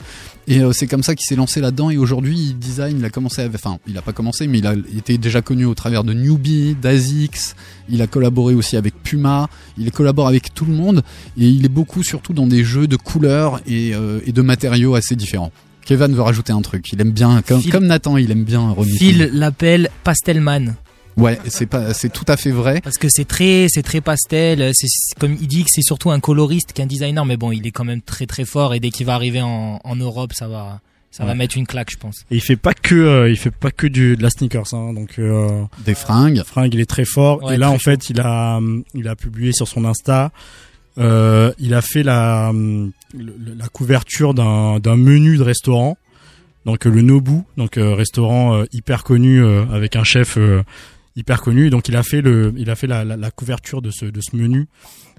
Et 0.49 0.61
euh, 0.61 0.73
c'est 0.73 0.87
comme 0.88 1.02
ça 1.02 1.14
qu'il 1.14 1.25
s'est 1.26 1.37
lancé 1.37 1.61
là-dedans. 1.61 1.90
Et 1.90 1.97
aujourd'hui, 1.97 2.37
il 2.37 2.59
design. 2.59 2.99
Il 2.99 3.05
a 3.05 3.11
commencé, 3.11 3.43
à- 3.43 3.49
enfin, 3.55 3.78
il 3.87 3.97
a 3.97 4.02
pas 4.02 4.12
commencé, 4.12 4.47
mais 4.49 4.59
il 4.59 4.66
a 4.66 4.75
était 4.97 5.16
déjà 5.19 5.40
connu 5.43 5.64
au 5.64 5.75
travers 5.75 6.02
de 6.02 6.12
Newbie, 6.12 6.75
d'Azix. 6.81 7.55
Il 7.88 8.02
a 8.02 8.09
collaboré 8.09 8.55
aussi 8.55 8.76
avec 8.76 8.95
Puma. 9.02 9.49
Il 9.78 9.90
collabore 9.93 10.26
avec 10.26 10.52
tout 10.55 10.64
le 10.64 10.75
monde. 10.75 11.02
Et 11.38 11.47
il 11.49 11.64
est 11.64 11.69
beaucoup, 11.69 12.02
surtout 12.02 12.33
dans 12.33 12.47
des 12.49 12.64
jeux 12.64 12.88
de 12.88 12.97
couleurs 12.97 13.61
et, 13.66 13.95
euh, 13.95 14.19
et 14.26 14.33
de 14.33 14.43
matériaux 14.43 14.95
assez 14.97 15.14
différents. 15.14 15.52
Kevin 15.87 16.14
veut 16.14 16.23
rajouter 16.23 16.52
un 16.52 16.61
truc. 16.62 16.93
Il 16.93 17.00
aime 17.00 17.12
bien, 17.12 17.40
comme, 17.43 17.62
Phil- 17.62 17.73
comme 17.73 17.87
Nathan, 17.87 18.16
il 18.19 18.31
aime 18.31 18.45
bien 18.45 18.71
Ronnie. 18.71 18.99
Phil 18.99 19.31
l'appelle 19.33 19.88
Pastelman. 20.05 20.75
Ouais, 21.16 21.38
c'est 21.47 21.64
pas, 21.64 21.95
c'est 21.95 22.12
tout 22.12 22.26
à 22.28 22.37
fait 22.37 22.50
vrai. 22.50 22.83
Parce 22.83 22.99
que 22.99 23.09
c'est 23.09 23.25
très, 23.26 23.69
c'est 23.71 23.83
très 23.83 24.02
pastel. 24.02 24.73
C'est 24.75 24.87
comme 25.19 25.33
il 25.40 25.47
dit 25.47 25.62
que 25.64 25.71
c'est 25.73 25.81
surtout 25.81 26.11
un 26.11 26.21
coloriste 26.21 26.75
qu'un 26.75 26.85
designer, 26.85 27.25
mais 27.25 27.38
bon, 27.38 27.52
il 27.52 27.66
est 27.66 27.71
quand 27.71 27.85
même 27.85 28.02
très 28.02 28.26
très 28.26 28.45
fort 28.45 28.75
et 28.75 28.81
dès 28.81 28.90
qu'il 28.90 29.07
va 29.07 29.14
arriver 29.14 29.40
en, 29.40 29.81
en 29.83 29.97
Europe, 29.97 30.35
ça 30.35 30.47
va, 30.47 30.81
ça 31.11 31.25
va 31.25 31.35
mettre 31.35 31.57
une 31.57 31.66
claque, 31.66 31.90
je 31.90 31.97
pense. 31.97 32.16
Et 32.31 32.35
il 32.37 32.43
fait 32.43 32.57
pas 32.57 32.75
que, 32.75 32.95
euh, 32.95 33.31
il 33.31 33.37
fait 33.38 33.50
pas 33.50 33.71
que 33.71 33.87
du 33.87 34.14
de 34.19 34.23
la 34.23 34.28
sneakers, 34.28 34.75
hein, 34.75 34.93
donc 34.93 35.19
euh, 35.19 35.62
des 35.87 35.95
fringues. 35.95 36.43
Fringues, 36.45 36.75
il 36.75 36.81
est 36.81 36.90
très 36.90 37.07
fort. 37.07 37.43
Ouais, 37.45 37.55
et 37.55 37.57
là, 37.57 37.71
en 37.71 37.78
fait, 37.78 38.11
il 38.11 38.21
a, 38.21 38.61
il 38.93 39.09
a 39.09 39.16
publié 39.16 39.52
sur 39.55 39.69
son 39.69 39.87
Insta, 39.87 40.33
euh, 40.99 41.53
il 41.59 41.75
a 41.75 41.83
fait 41.83 42.03
la, 42.03 42.49
hum, 42.50 42.93
la 43.15 43.69
couverture 43.69 44.35
d'un 44.35 44.79
d'un 44.81 44.97
menu 44.97 45.37
de 45.37 45.43
restaurant, 45.43 45.97
donc 46.65 46.87
euh, 46.87 46.91
le 46.91 47.03
Nobu, 47.03 47.41
donc 47.57 47.76
euh, 47.79 47.95
restaurant 47.95 48.55
euh, 48.57 48.65
hyper 48.73 49.05
connu 49.05 49.43
euh, 49.43 49.65
avec 49.73 49.97
un 49.97 50.05
chef 50.05 50.37
euh, 50.38 50.62
hyper 51.17 51.41
connu. 51.43 51.71
Donc 51.71 51.88
il 51.88 51.97
a 51.97 52.03
fait 52.03 52.21
le, 52.23 52.53
il 52.57 52.71
a 52.71 52.76
fait 52.76 52.87
la, 52.87 53.05
la, 53.05 53.17
la 53.17 53.31
couverture 53.31 53.83
de 53.83 53.91
ce 53.91 54.07
de 54.07 54.21
ce 54.21 54.35
menu 54.37 54.67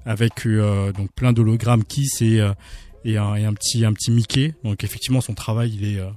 avec 0.05 0.45
euh, 0.45 0.91
donc 0.93 1.11
plein 1.13 1.33
d'hologrammes 1.33 1.83
Kiss 1.83 2.21
et 2.21 2.39
euh, 2.39 2.51
et 3.05 3.17
un, 3.17 3.35
et 3.35 3.45
un 3.45 3.53
petit 3.53 3.85
un 3.85 3.93
petit 3.93 4.11
Mickey. 4.11 4.53
Donc 4.63 4.83
effectivement, 4.83 5.21
son 5.21 5.33
travail, 5.33 5.73
il 5.79 5.85
est 5.95 5.99
euh, 5.99 6.09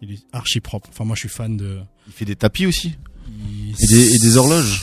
il 0.00 0.12
est 0.12 0.20
archi 0.32 0.60
propre. 0.60 0.88
Enfin, 0.92 1.04
moi, 1.04 1.16
je 1.16 1.20
suis 1.20 1.28
fan 1.28 1.56
de. 1.56 1.78
Il 2.06 2.12
fait 2.12 2.24
des 2.24 2.36
tapis 2.36 2.66
aussi. 2.66 2.94
Il- 3.28 3.74
Et 3.80 3.86
des, 3.88 4.14
et 4.14 4.18
des 4.18 4.36
horloges. 4.36 4.82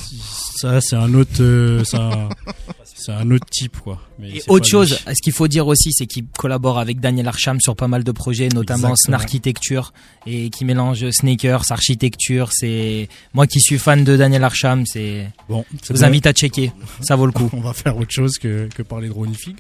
Ça, 0.58 0.80
c'est 0.82 0.96
un 0.98 1.14
autre, 1.16 1.42
euh, 1.42 1.84
c'est 3.06 3.12
un, 3.12 3.30
autre 3.30 3.46
type, 3.52 3.78
quoi. 3.78 4.02
Mais 4.18 4.38
Et 4.38 4.42
autre 4.48 4.66
chose, 4.66 5.00
lui. 5.06 5.16
ce 5.16 5.22
qu'il 5.22 5.34
faut 5.34 5.48
dire 5.48 5.68
aussi, 5.68 5.92
c'est 5.94 6.08
qu'il 6.08 6.26
collabore 6.26 6.80
avec 6.80 7.00
Daniel 7.00 7.28
Archam 7.28 7.62
sur 7.62 7.76
pas 7.76 7.88
mal 7.88 8.04
de 8.04 8.12
projets, 8.12 8.50
notamment 8.50 8.90
Exactement. 8.90 9.18
Snarchitecture, 9.18 9.94
et 10.26 10.50
qui 10.50 10.66
mélange 10.66 11.10
sneakers, 11.12 11.66
architecture. 11.70 12.50
C'est 12.52 13.08
moi 13.36 13.46
qui 13.46 13.60
suis 13.62 13.78
fan 13.78 14.04
de 14.04 14.18
Daniel 14.18 14.44
Archam, 14.44 14.86
c'est. 14.88 15.30
Bon, 15.48 15.66
je 15.84 15.94
vous 15.94 16.04
invite 16.04 16.26
à 16.26 16.34
checker, 16.34 16.72
ça 17.02 17.16
vaut 17.16 17.28
le 17.28 17.32
coup. 17.32 17.50
On 17.54 17.62
va 17.62 17.74
faire 17.74 17.96
autre 17.98 18.12
chose 18.12 18.40
que, 18.40 18.68
que 18.76 18.82
parler 18.82 19.08
de 19.10 19.14
Ronnie 19.14 19.36
Fig. 19.36 19.56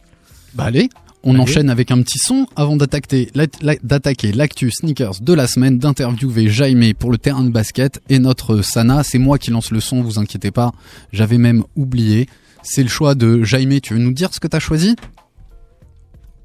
Bah 0.56 0.64
allez, 0.64 0.90
on 1.24 1.32
Allez. 1.32 1.42
enchaîne 1.42 1.70
avec 1.70 1.92
un 1.92 2.02
petit 2.02 2.18
son 2.18 2.48
avant 2.56 2.78
d'attaquer 2.78 4.32
l'actu 4.32 4.72
sneakers 4.72 5.20
de 5.22 5.34
la 5.34 5.48
semaine, 5.48 5.78
d'interviewer 5.78 6.50
Jaime 6.50 6.94
pour 6.94 7.12
le 7.12 7.18
terrain 7.18 7.44
de 7.44 7.50
basket 7.50 8.02
et 8.10 8.20
notre 8.20 8.62
Sana. 8.62 9.04
C'est 9.04 9.18
moi 9.20 9.38
qui 9.38 9.52
lance 9.52 9.72
le 9.72 9.82
son, 9.82 10.02
vous 10.02 10.18
inquiétez 10.18 10.52
pas. 10.52 10.72
J'avais 11.12 11.38
même 11.38 11.64
oublié. 11.76 12.28
C'est 12.66 12.84
le 12.84 12.90
choix 12.90 13.16
de 13.16 13.44
Jaime. 13.44 13.80
Tu 13.80 13.94
veux 13.94 14.00
nous 14.00 14.12
dire 14.12 14.34
ce 14.34 14.40
que 14.40 14.48
t'as 14.48 14.60
choisi? 14.60 14.96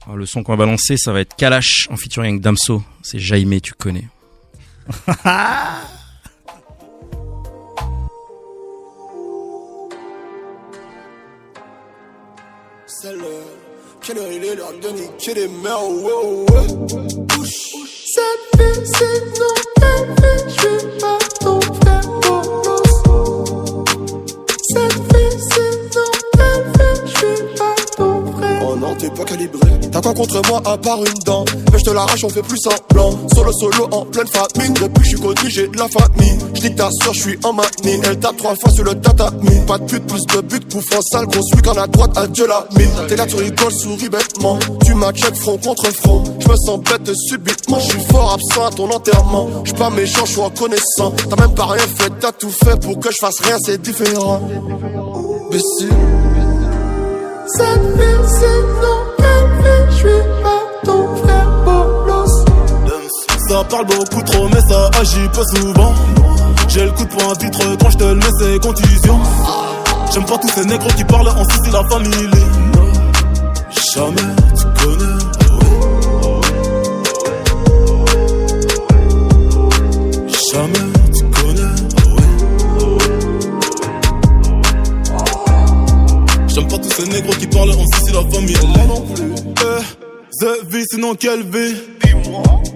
Alors, 0.05 0.17
le 0.17 0.27
son 0.27 0.43
qu'on 0.43 0.53
va 0.53 0.59
balancer, 0.59 0.97
ça 0.97 1.13
va 1.13 1.21
être 1.21 1.35
Kalash 1.35 1.89
en 1.91 1.97
featuring 1.97 2.33
avec 2.33 2.43
Damso. 2.43 2.83
C'est 3.03 3.19
Jaime, 3.19 3.61
tu 3.61 3.73
connais. 3.73 4.09
C'est 12.87 13.13
l'heure. 13.15 13.25
Quelle 14.03 14.19
heure 14.19 14.31
il 14.31 14.45
est 14.45 14.57
l'heure 14.57 14.73
de 14.73 14.89
niquer 14.89 15.35
les 15.35 15.49
mères, 15.49 15.89
ouais, 15.89 16.45
ouais. 16.51 16.67
Bouche. 17.29 17.71
Cette 18.13 18.61
vie, 18.61 18.81
c'est 18.85 19.23
non, 19.39 19.57
vie, 20.17 20.43
je 20.59 20.73
pas 21.01 21.19
ton 21.41 21.61
frère, 21.61 22.09
bolos. 22.21 23.85
Cette 24.69 24.99
vie, 25.15 25.35
c'est 25.51 25.70
Oh 28.63 28.77
non, 28.77 28.95
t'es 28.97 29.11
pas 29.11 29.25
calibré. 29.25 29.69
T'as 29.91 30.01
quoi 30.01 30.15
contre 30.15 30.41
moi 30.49 30.63
à 30.65 30.77
part 30.79 30.99
une 30.99 31.23
dent? 31.25 31.45
Mais 31.73 31.79
je 31.79 31.85
te 31.85 31.91
l'arrache, 31.91 32.23
on 32.25 32.29
fait 32.29 32.43
plus 32.43 32.59
semblant. 32.59 33.19
Solo, 33.35 33.53
solo, 33.53 33.89
en 33.91 34.05
pleine 34.05 34.29
famine. 34.29 34.75
Depuis 34.75 34.93
que 34.95 35.03
je 35.03 35.09
suis 35.09 35.21
connu, 35.21 35.51
j'ai 35.51 35.67
de 35.69 35.77
la 35.77 35.89
famille. 35.89 36.39
Je 36.55 36.61
dis 36.61 36.75
ta 36.75 36.89
soeur, 36.91 37.13
je 37.13 37.21
suis 37.21 37.39
en 37.43 37.53
manine. 37.53 38.03
Elle 38.05 38.19
tape 38.19 38.37
trois 38.37 38.55
fois 38.55 38.71
sur 38.71 38.85
le 38.85 38.95
tatami. 38.95 39.61
Pas 39.67 39.79
de 39.79 39.85
pute, 39.85 40.07
plus 40.07 40.25
de 40.27 40.41
but, 40.43 40.73
coup 40.73 40.81
franc 40.81 41.01
sale, 41.03 41.27
gros 41.27 41.43
celui 41.43 41.63
qu'en 41.63 41.73
a 41.73 41.87
droite, 41.87 42.17
adieu 42.17 42.47
la 42.47 42.67
mine. 42.77 42.91
T'es 43.09 43.17
là, 43.17 43.27
tu 43.27 43.37
rigoles, 43.37 43.73
souris 43.73 44.09
bêtement. 44.09 44.59
Tu 44.85 44.95
m'as 44.95 45.13
check 45.13 45.35
front 45.35 45.59
contre 45.59 45.93
front. 45.93 46.23
Je 46.39 46.49
me 46.49 46.57
sens 46.57 46.81
bête 46.81 47.15
subitement. 47.29 47.81
Je 47.81 47.89
suis 47.89 48.05
fort 48.11 48.33
absent 48.33 48.67
à 48.67 48.71
ton 48.71 48.91
enterrement. 48.91 49.49
Je 49.65 49.73
pas 49.73 49.91
méchant, 49.91 50.25
je 50.25 50.33
suis 50.33 50.41
reconnaissant. 50.41 51.13
T'as 51.29 51.37
même 51.37 51.55
pas 51.55 51.67
rien 51.67 51.87
fait, 51.97 52.13
t'as 52.21 52.33
tout 52.33 52.51
fait 52.51 52.79
pour 52.81 52.99
que 53.01 53.11
je 53.11 53.17
fasse 53.19 53.41
rien, 53.41 53.57
c'est 53.65 53.81
différent. 53.83 54.41
Bessie. 55.51 55.89
Cette 57.57 57.83
vie, 57.97 58.29
c'est 58.29 58.63
non, 58.83 58.99
je 59.89 59.95
suis 59.95 60.23
pas 60.43 60.63
ton 60.85 61.17
frère 61.17 61.51
bolos. 61.65 62.45
Ça 63.49 63.65
parle 63.65 63.87
beaucoup 63.87 64.23
trop, 64.23 64.49
mais 64.49 64.61
ça 64.69 64.91
agit 65.01 65.29
pas 65.29 65.45
souvent. 65.57 65.95
J'ai 66.69 66.85
le 66.85 66.93
coup 66.93 67.05
de 67.05 67.09
poing 67.09 67.33
vitre 67.41 67.77
quand 67.81 67.91
je 67.91 67.97
te 67.97 68.05
le 68.05 68.15
mets, 68.15 68.35
c'est 68.39 68.59
contusion. 68.61 69.21
J'aime 70.13 70.25
pas 70.25 70.39
tous 70.39 70.49
ces 70.49 70.65
négros 70.65 70.91
qui 70.97 71.05
parlent 71.05 71.29
en 71.29 71.45
Sicile 71.45 71.73
la 71.73 71.85
famille. 71.89 72.31
Jamais 73.95 74.35
tu 74.57 74.65
connais. 74.83 75.19
Jamais 80.53 81.00
tous 86.83 86.91
ces 86.91 87.09
négros 87.09 87.33
qui 87.35 87.47
parlent 87.47 87.71
en 87.71 87.85
Sicile 87.97 88.15
la 88.15 88.31
famille. 88.31 88.57
Moi 88.75 88.87
non 88.87 89.01
plus. 89.15 89.33
Eh, 89.63 90.41
the 90.41 90.67
vie, 90.69 90.85
sinon 90.91 91.15
quelle 91.15 91.43
vie? 91.43 91.77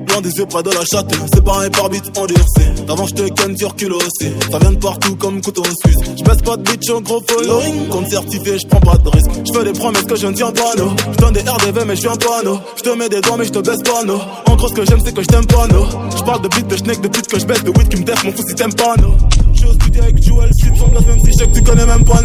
Loin 0.08 0.20
des 0.20 0.36
yeux, 0.36 0.46
près 0.46 0.62
de 0.62 0.70
la 0.70 0.84
chatte. 0.84 1.12
C'est 1.32 1.44
pas 1.44 1.64
un 1.64 1.70
par 1.70 1.88
bit 1.88 2.04
endurci. 2.18 2.84
D'avant, 2.86 3.06
je 3.06 3.14
te 3.14 3.22
ken 3.32 3.56
sur 3.56 3.74
kilo 3.74 3.96
aussi. 3.96 4.30
Ça 4.50 4.58
vient 4.58 4.72
de 4.72 4.76
partout 4.76 5.16
comme 5.16 5.40
couteau 5.40 5.62
suisse. 5.64 5.96
Je 6.16 6.22
baisse 6.22 6.42
pas 6.42 6.56
de 6.56 6.62
bitch 6.62 6.90
au 6.90 7.00
gros 7.00 7.22
following. 7.26 7.88
Compte 7.88 8.10
certifié, 8.10 8.58
je 8.58 8.66
prends 8.66 8.80
pas 8.80 8.96
de 8.96 9.08
risque. 9.08 9.30
Je 9.46 9.52
fais 9.52 9.64
des 9.64 9.72
promesses 9.72 10.04
que 10.04 10.16
je 10.16 10.26
ne 10.26 10.34
tiens 10.34 10.52
pas, 10.52 10.74
no. 10.76 10.92
Je 11.12 11.16
donne 11.18 11.32
des 11.34 11.40
RDV, 11.40 11.84
mais 11.86 11.96
je 11.96 12.00
suis 12.00 12.08
un 12.08 12.16
panneau. 12.16 12.60
Je 12.76 12.82
te 12.82 12.90
mets 12.90 13.08
des 13.08 13.20
doigts, 13.20 13.36
mais 13.38 13.44
je 13.44 13.52
te 13.52 13.58
baisse 13.58 13.82
pas, 13.82 14.04
no. 14.04 14.18
En 14.46 14.56
gros, 14.56 14.68
ce 14.68 14.74
que 14.74 14.84
j'aime, 14.84 15.00
c'est 15.04 15.14
que 15.14 15.22
je 15.22 15.26
t'aime 15.26 15.46
pas, 15.46 15.66
no. 15.68 15.84
Je 16.16 16.22
parle 16.22 16.42
de 16.42 16.48
beat, 16.48 16.68
de 16.68 16.76
schneck, 16.76 17.00
de 17.00 17.08
pute 17.08 17.26
que 17.26 17.38
je 17.38 17.46
baisse, 17.46 17.64
de 17.64 17.70
weed 17.70 17.88
qui 17.88 17.96
me 17.96 18.04
def, 18.04 18.22
mon 18.24 18.32
fou 18.32 18.42
si 18.46 18.54
t'aimes 18.54 18.74
pas, 18.74 18.94
no. 19.00 19.14
Au 19.68 19.72
studio 19.72 20.02
avec 20.02 20.22
Joel, 20.22 20.50
sans 20.78 20.88
glace, 20.88 21.06
même 21.06 21.20
si 21.20 21.32
je 21.32 21.32
sais 21.32 21.46
que 21.46 21.54
tu 21.54 21.62
connais 21.62 21.86
même 21.86 22.04
pas. 22.04 22.20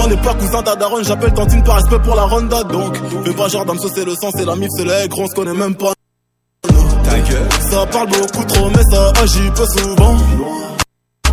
On 0.00 0.06
n'est 0.08 0.16
pas 0.16 0.34
cousin, 0.34 0.62
ta 0.62 0.76
daronne, 0.76 1.04
j'appelle 1.04 1.32
tantine 1.32 1.62
par 1.62 1.76
respect 1.76 1.98
pour 2.00 2.14
la 2.14 2.24
ronda, 2.24 2.62
donc. 2.64 2.96
Fais 3.24 3.34
pas 3.34 3.48
genre 3.48 3.64
d'âme, 3.64 3.78
c'est 3.94 4.04
le 4.04 4.14
sang, 4.14 4.30
c'est 4.36 4.44
la 4.44 4.56
mif, 4.56 4.68
c'est 4.76 4.84
l'aigre, 4.84 5.18
on 5.18 5.26
se 5.26 5.34
connaît 5.34 5.54
même 5.54 5.74
pas. 5.74 5.92
Ça 7.70 7.86
parle 7.86 8.08
beaucoup 8.08 8.44
trop, 8.44 8.70
mais 8.70 8.82
ça 8.90 9.12
agit 9.20 9.50
peu 9.54 9.66
souvent. 9.66 10.16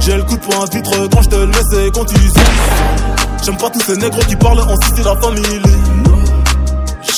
J'ai 0.01 0.17
le 0.17 0.23
coup 0.23 0.35
de 0.35 0.41
poing 0.41 0.65
vitre 0.71 1.07
quand 1.11 1.21
je 1.21 1.29
te 1.29 1.35
le 1.35 1.47
mets, 1.47 1.63
c'est 1.71 1.91
contusion. 1.91 2.43
J'aime 3.43 3.57
pas 3.57 3.69
tous 3.69 3.79
ces 3.81 3.97
négros 3.97 4.21
qui 4.27 4.35
parlent 4.35 4.59
en 4.59 4.75
Sicile 4.81 5.05
la 5.05 5.15
famille. 5.21 5.61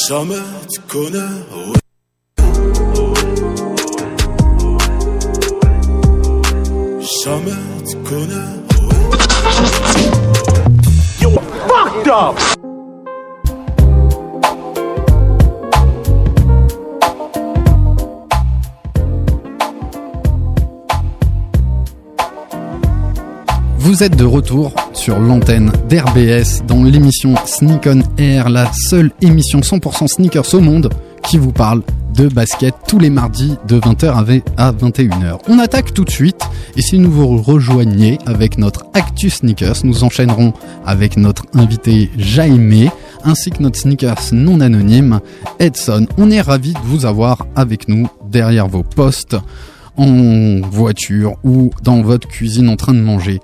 Jamais 0.07 0.35
tu 0.69 0.79
connais. 0.81 1.17
Jamais 7.23 7.76
fucked 8.07 8.31
up! 12.07 12.35
Vous 23.79 24.03
êtes 24.03 24.15
de 24.15 24.25
retour 24.25 24.73
sur 24.93 25.19
l'antenne 25.19 25.71
d'RBS 25.89 26.63
dans 26.65 26.83
l'émission 26.83 27.35
Sneak 27.45 27.87
on 27.87 28.01
Air, 28.17 28.49
la 28.49 28.71
seule 28.71 29.11
émission 29.21 29.59
100% 29.59 30.07
sneakers 30.07 30.53
au 30.53 30.59
monde 30.59 30.89
qui 31.23 31.37
vous 31.37 31.51
parle 31.51 31.81
de 32.17 32.27
basket 32.27 32.73
tous 32.87 32.97
les 32.97 33.11
mardis 33.11 33.55
de 33.67 33.79
20h 33.79 34.41
à 34.57 34.71
21h. 34.71 35.39
On 35.47 35.59
attaque 35.59 35.93
tout 35.93 36.03
de 36.03 36.09
suite 36.09 36.41
et 36.75 36.81
si 36.81 36.97
nous 36.97 37.11
vous 37.11 37.37
rejoignez 37.37 38.17
avec 38.25 38.57
notre 38.57 38.85
Actu 38.95 39.29
Sneakers, 39.29 39.77
nous 39.83 40.03
enchaînerons 40.03 40.53
avec 40.85 41.15
notre 41.15 41.45
invité 41.53 42.09
Jaime 42.17 42.89
ainsi 43.23 43.51
que 43.51 43.61
notre 43.61 43.77
sneakers 43.79 44.33
non 44.33 44.61
anonyme 44.61 45.19
Edson. 45.59 46.07
On 46.17 46.31
est 46.31 46.41
ravis 46.41 46.73
de 46.73 46.79
vous 46.85 47.05
avoir 47.05 47.45
avec 47.55 47.87
nous 47.87 48.07
derrière 48.31 48.67
vos 48.67 48.83
postes, 48.83 49.35
en 49.95 50.61
voiture 50.69 51.35
ou 51.43 51.71
dans 51.83 52.01
votre 52.01 52.27
cuisine 52.27 52.69
en 52.69 52.77
train 52.77 52.93
de 52.93 53.01
manger. 53.01 53.39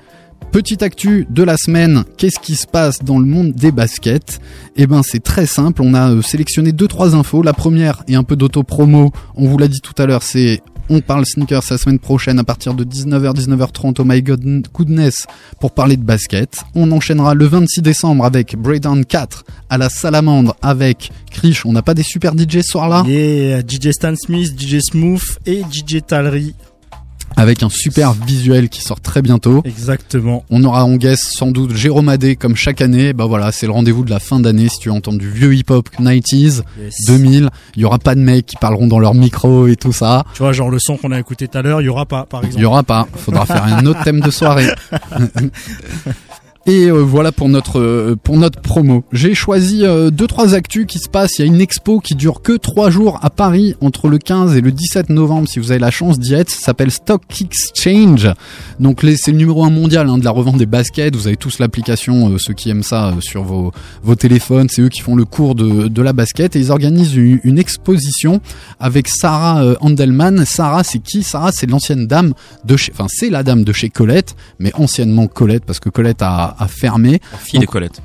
Petite 0.53 0.83
actu 0.83 1.25
de 1.31 1.41
la 1.41 1.57
semaine, 1.57 2.03
qu'est-ce 2.15 2.39
qui 2.39 2.53
se 2.55 2.67
passe 2.67 2.99
dans 3.03 3.17
le 3.17 3.25
monde 3.25 3.53
des 3.53 3.71
baskets? 3.71 4.39
Eh 4.75 4.85
ben 4.85 5.01
c'est 5.03 5.23
très 5.23 5.47
simple, 5.47 5.81
on 5.83 5.95
a 5.95 6.11
euh, 6.11 6.21
sélectionné 6.21 6.71
deux 6.71 6.87
trois 6.87 7.15
infos. 7.15 7.41
La 7.41 7.53
première 7.53 8.03
est 8.07 8.13
un 8.13 8.21
peu 8.23 8.35
d'auto-promo, 8.35 9.11
on 9.35 9.47
vous 9.47 9.57
l'a 9.57 9.67
dit 9.67 9.81
tout 9.81 9.99
à 9.99 10.05
l'heure, 10.05 10.21
c'est 10.21 10.61
on 10.89 10.99
parle 11.01 11.25
sneakers 11.25 11.63
la 11.71 11.77
semaine 11.79 11.97
prochaine 11.97 12.37
à 12.37 12.43
partir 12.43 12.75
de 12.75 12.83
19h 12.83 13.33
19h30 13.33 13.99
au 13.99 14.05
My 14.05 14.21
God- 14.21 14.67
Goodness 14.71 15.25
pour 15.59 15.71
parler 15.71 15.97
de 15.97 16.03
basket. 16.03 16.57
On 16.75 16.91
enchaînera 16.91 17.33
le 17.33 17.45
26 17.47 17.81
décembre 17.81 18.23
avec 18.23 18.55
Breakdown 18.55 19.03
4 19.05 19.45
à 19.71 19.79
la 19.79 19.89
Salamandre 19.89 20.55
avec 20.61 21.09
Krish. 21.31 21.65
On 21.65 21.71
n'a 21.73 21.81
pas 21.81 21.93
des 21.95 22.03
super 22.03 22.33
DJ 22.37 22.57
ce 22.57 22.71
soir-là? 22.73 23.05
Et 23.07 23.59
DJ 23.67 23.89
Stan 23.91 24.13
Smith, 24.15 24.53
DJ 24.59 24.79
Smooth 24.81 25.23
et 25.47 25.61
DJ 25.71 25.99
Talry. 26.05 26.53
Avec 27.35 27.63
un 27.63 27.69
super 27.69 28.13
visuel 28.13 28.69
qui 28.69 28.81
sort 28.81 28.99
très 29.01 29.21
bientôt. 29.21 29.61
Exactement. 29.65 30.43
On 30.49 30.63
aura 30.63 30.85
en 30.85 30.95
guest 30.95 31.23
sans 31.35 31.51
doute 31.51 31.75
Jérôme 31.75 32.09
Adé 32.09 32.35
comme 32.35 32.55
chaque 32.55 32.81
année. 32.81 33.13
Bah 33.13 33.25
voilà, 33.25 33.51
c'est 33.51 33.65
le 33.65 33.71
rendez-vous 33.71 34.03
de 34.03 34.09
la 34.09 34.19
fin 34.19 34.39
d'année 34.39 34.69
si 34.69 34.79
tu 34.79 34.89
entends 34.89 35.13
du 35.13 35.29
vieux 35.29 35.53
hip-hop 35.55 35.89
90s, 35.99 36.61
Yes. 36.81 36.93
2000. 37.07 37.49
Il 37.75 37.81
y 37.81 37.85
aura 37.85 37.99
pas 37.99 38.15
de 38.15 38.19
mecs 38.21 38.45
qui 38.45 38.55
parleront 38.57 38.87
dans 38.87 38.99
leur 38.99 39.13
micro 39.13 39.67
et 39.67 39.75
tout 39.75 39.93
ça. 39.93 40.23
Tu 40.33 40.41
vois, 40.43 40.51
genre 40.53 40.69
le 40.69 40.79
son 40.79 40.97
qu'on 40.97 41.11
a 41.11 41.19
écouté 41.19 41.47
tout 41.47 41.57
à 41.57 41.61
l'heure, 41.61 41.81
il 41.81 41.85
y 41.85 41.89
aura 41.89 42.05
pas, 42.05 42.25
par 42.25 42.41
exemple. 42.41 42.59
Il 42.59 42.63
y 42.63 42.65
aura 42.65 42.83
pas. 42.83 43.07
Faudra 43.15 43.45
faire 43.45 43.63
un 43.63 43.85
autre 43.85 44.03
thème 44.03 44.19
de 44.19 44.31
soirée. 44.31 44.67
Et 46.65 46.85
euh, 46.85 46.93
voilà 46.93 47.33
pour 47.33 47.49
notre 47.49 47.81
euh, 47.81 48.15
pour 48.15 48.37
notre 48.37 48.61
promo. 48.61 49.03
J'ai 49.11 49.33
choisi 49.33 49.83
euh, 49.83 50.11
deux 50.11 50.27
trois 50.27 50.53
actus 50.53 50.85
qui 50.85 50.97
se 50.97 51.09
passent. 51.09 51.37
Il 51.37 51.41
y 51.41 51.43
a 51.43 51.53
une 51.53 51.59
expo 51.59 51.99
qui 51.99 52.15
dure 52.15 52.41
que 52.41 52.53
trois 52.53 52.89
jours 52.89 53.19
à 53.21 53.29
Paris 53.29 53.75
entre 53.81 54.07
le 54.07 54.17
15 54.17 54.55
et 54.55 54.61
le 54.61 54.71
17 54.71 55.09
novembre. 55.09 55.49
Si 55.49 55.59
vous 55.59 55.71
avez 55.71 55.79
la 55.81 55.91
chance 55.91 56.19
d'y 56.19 56.33
être, 56.33 56.49
ça 56.49 56.67
s'appelle 56.67 56.89
Stock 56.89 57.21
Exchange. 57.41 58.29
Donc 58.79 59.01
c'est 59.01 59.31
le 59.31 59.37
numéro 59.37 59.65
un 59.65 59.69
mondial 59.69 60.07
hein, 60.07 60.17
de 60.17 60.23
la 60.23 60.31
revente 60.31 60.55
des 60.55 60.65
baskets. 60.65 61.17
Vous 61.17 61.27
avez 61.27 61.35
tous 61.35 61.59
l'application, 61.59 62.29
euh, 62.29 62.37
ceux 62.37 62.53
qui 62.53 62.69
aiment 62.69 62.81
ça 62.81 63.09
euh, 63.09 63.19
sur 63.19 63.43
vos 63.43 63.73
vos 64.01 64.15
téléphones. 64.15 64.69
C'est 64.69 64.83
eux 64.83 64.89
qui 64.89 65.01
font 65.01 65.17
le 65.17 65.25
cours 65.25 65.55
de 65.55 65.89
de 65.89 66.01
la 66.01 66.13
basket 66.13 66.55
et 66.55 66.59
ils 66.59 66.71
organisent 66.71 67.15
une, 67.15 67.41
une 67.43 67.59
exposition 67.59 68.39
avec 68.79 69.09
Sarah 69.09 69.63
euh, 69.63 69.75
Handelman. 69.81 70.45
Sarah, 70.45 70.85
c'est 70.85 70.99
qui? 70.99 71.23
Sarah, 71.23 71.51
c'est 71.51 71.69
l'ancienne 71.69 72.07
dame 72.07 72.33
de 72.63 72.77
chez, 72.77 72.93
enfin 72.93 73.07
c'est 73.09 73.29
la 73.29 73.43
dame 73.43 73.65
de 73.65 73.73
chez 73.73 73.89
Colette, 73.89 74.37
mais 74.59 74.71
anciennement 74.75 75.27
Colette 75.27 75.65
parce 75.65 75.81
que 75.81 75.89
Colette 75.89 76.21
a, 76.21 76.52
a 76.59 76.67
fermé. 76.67 77.19
La 77.31 77.37
fille 77.37 77.59
de 77.59 77.65
Colette. 77.65 78.01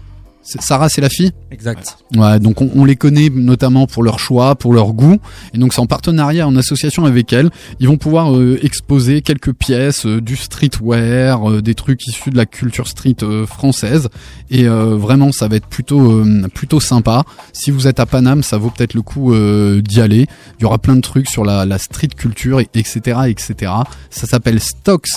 Sarah, 0.60 0.88
c'est 0.88 1.02
la 1.02 1.10
fille 1.10 1.30
Exact. 1.50 1.98
Ouais, 2.16 2.38
donc 2.40 2.62
on, 2.62 2.70
on 2.74 2.86
les 2.86 2.96
connaît 2.96 3.28
notamment 3.28 3.86
pour 3.86 4.02
leur 4.02 4.18
choix, 4.18 4.54
pour 4.54 4.72
leur 4.72 4.94
goût, 4.94 5.18
et 5.52 5.58
donc 5.58 5.74
c'est 5.74 5.80
en 5.80 5.86
partenariat, 5.86 6.48
en 6.48 6.56
association 6.56 7.04
avec 7.04 7.34
elles. 7.34 7.50
Ils 7.80 7.86
vont 7.88 7.98
pouvoir 7.98 8.34
euh, 8.34 8.58
exposer 8.62 9.20
quelques 9.20 9.52
pièces, 9.52 10.06
euh, 10.06 10.22
du 10.22 10.36
streetwear, 10.36 11.50
euh, 11.50 11.60
des 11.60 11.74
trucs 11.74 12.06
issus 12.06 12.30
de 12.30 12.38
la 12.38 12.46
culture 12.46 12.88
street 12.88 13.16
euh, 13.22 13.44
française, 13.46 14.08
et 14.50 14.66
euh, 14.66 14.96
vraiment 14.96 15.32
ça 15.32 15.48
va 15.48 15.56
être 15.56 15.66
plutôt 15.66 16.12
euh, 16.22 16.46
plutôt 16.54 16.80
sympa. 16.80 17.24
Si 17.52 17.70
vous 17.70 17.86
êtes 17.86 18.00
à 18.00 18.06
Paname, 18.06 18.42
ça 18.42 18.56
vaut 18.56 18.70
peut-être 18.70 18.94
le 18.94 19.02
coup 19.02 19.34
euh, 19.34 19.82
d'y 19.82 20.00
aller. 20.00 20.26
Il 20.58 20.62
y 20.62 20.64
aura 20.64 20.78
plein 20.78 20.96
de 20.96 21.02
trucs 21.02 21.28
sur 21.28 21.44
la, 21.44 21.66
la 21.66 21.76
street 21.76 22.08
culture, 22.16 22.60
et- 22.60 22.68
etc., 22.72 23.18
etc. 23.26 23.70
Ça 24.08 24.26
s'appelle 24.26 24.60
Stocks. 24.60 25.08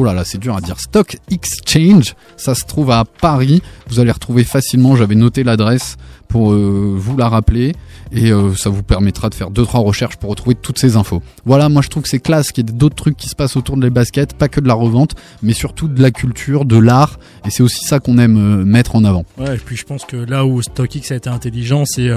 Oh 0.00 0.04
là 0.04 0.14
là, 0.14 0.22
c'est 0.24 0.38
dur 0.38 0.54
à 0.54 0.60
dire. 0.60 0.78
Stock 0.78 1.16
Exchange, 1.28 2.14
ça 2.36 2.54
se 2.54 2.64
trouve 2.64 2.92
à 2.92 3.04
Paris. 3.04 3.62
Vous 3.88 3.98
allez 3.98 4.12
retrouver 4.12 4.44
facilement. 4.44 4.94
J'avais 4.94 5.16
noté 5.16 5.42
l'adresse 5.42 5.96
pour 6.28 6.52
euh, 6.52 6.94
vous 6.96 7.16
la 7.16 7.28
rappeler 7.28 7.74
et 8.12 8.30
euh, 8.30 8.54
ça 8.54 8.70
vous 8.70 8.84
permettra 8.84 9.28
de 9.28 9.34
faire 9.34 9.50
deux 9.50 9.64
trois 9.64 9.80
recherches 9.80 10.16
pour 10.16 10.30
retrouver 10.30 10.54
toutes 10.54 10.78
ces 10.78 10.94
infos. 10.94 11.20
Voilà, 11.46 11.68
moi 11.68 11.82
je 11.82 11.88
trouve 11.88 12.04
que 12.04 12.08
c'est 12.08 12.20
classe 12.20 12.52
qu'il 12.52 12.64
y 12.64 12.70
ait 12.70 12.72
d'autres 12.72 12.94
trucs 12.94 13.16
qui 13.16 13.28
se 13.28 13.34
passent 13.34 13.56
autour 13.56 13.76
de 13.76 13.82
les 13.82 13.90
baskets, 13.90 14.34
pas 14.34 14.46
que 14.46 14.60
de 14.60 14.68
la 14.68 14.74
revente, 14.74 15.16
mais 15.42 15.52
surtout 15.52 15.88
de 15.88 16.00
la 16.00 16.12
culture, 16.12 16.64
de 16.64 16.78
l'art 16.78 17.18
et 17.44 17.50
c'est 17.50 17.64
aussi 17.64 17.84
ça 17.84 17.98
qu'on 17.98 18.18
aime 18.18 18.36
euh, 18.36 18.64
mettre 18.64 18.94
en 18.94 19.02
avant. 19.02 19.24
Ouais, 19.36 19.56
et 19.56 19.58
puis 19.58 19.76
je 19.76 19.84
pense 19.84 20.04
que 20.04 20.16
là 20.16 20.46
où 20.46 20.62
StockX 20.62 21.10
a 21.10 21.16
été 21.16 21.28
intelligent, 21.28 21.82
c'est 21.86 22.08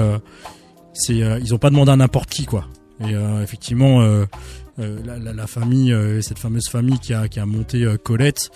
c'est 0.92 1.16
ils 1.16 1.52
ont 1.52 1.58
pas 1.58 1.70
demandé 1.70 1.90
à 1.90 1.96
n'importe 1.96 2.30
qui 2.30 2.44
quoi. 2.44 2.66
Et 3.00 3.14
effectivement, 3.42 4.06
la, 4.78 5.18
la- 5.18 5.32
la 5.32 5.46
famille, 5.46 5.92
euh, 5.92 6.20
cette 6.22 6.38
fameuse 6.38 6.68
famille 6.68 6.98
qui 6.98 7.12
a 7.14 7.28
qui 7.28 7.40
a 7.40 7.46
monté 7.46 7.84
euh, 7.84 7.96
Colette, 7.96 8.50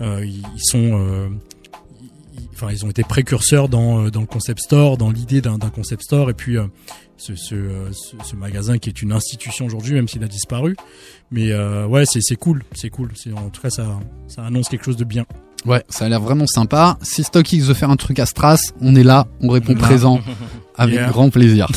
euh, 0.00 0.24
ils, 0.24 0.42
ils 0.54 0.62
sont 0.62 0.98
euh, 0.98 1.28
Enfin, 2.52 2.68
ils 2.72 2.86
ont 2.86 2.90
été 2.90 3.02
précurseurs 3.02 3.68
dans, 3.68 4.04
euh, 4.06 4.10
dans 4.10 4.20
le 4.22 4.26
concept 4.26 4.60
store, 4.60 4.96
dans 4.96 5.10
l'idée 5.10 5.42
d'un 5.42 5.58
d'un 5.58 5.68
concept 5.68 6.02
store, 6.04 6.30
et 6.30 6.34
puis 6.34 6.56
euh, 6.56 6.64
ce, 7.18 7.34
ce, 7.34 7.54
euh, 7.54 7.92
ce, 7.92 8.16
ce 8.24 8.34
magasin 8.36 8.78
qui 8.78 8.88
est 8.88 9.02
une 9.02 9.12
institution 9.12 9.66
aujourd'hui, 9.66 9.92
même 9.94 10.08
s'il 10.08 10.24
a 10.24 10.28
disparu. 10.28 10.74
Mais 11.30 11.52
euh, 11.52 11.86
ouais, 11.86 12.04
c'est 12.06 12.20
c'est 12.22 12.36
cool, 12.36 12.62
c'est 12.74 12.88
cool. 12.88 13.10
C'est 13.14 13.32
en 13.32 13.50
tout 13.50 13.60
cas 13.60 13.68
ça 13.70 13.98
ça 14.28 14.42
annonce 14.42 14.68
quelque 14.70 14.84
chose 14.86 14.96
de 14.96 15.04
bien. 15.04 15.26
Ouais, 15.66 15.82
ça 15.90 16.06
a 16.06 16.08
l'air 16.08 16.20
vraiment 16.20 16.46
sympa. 16.46 16.96
Si 17.02 17.24
StockX 17.24 17.60
veut 17.64 17.74
faire 17.74 17.90
un 17.90 17.96
truc 17.96 18.18
à 18.20 18.26
Stras, 18.26 18.72
on 18.80 18.94
est 18.94 19.02
là, 19.04 19.26
on 19.40 19.48
répond 19.48 19.72
On 19.74 19.76
présent 19.78 20.20
avec 20.76 20.94
Yeah. 20.94 21.08
grand 21.10 21.28
plaisir. 21.28 21.68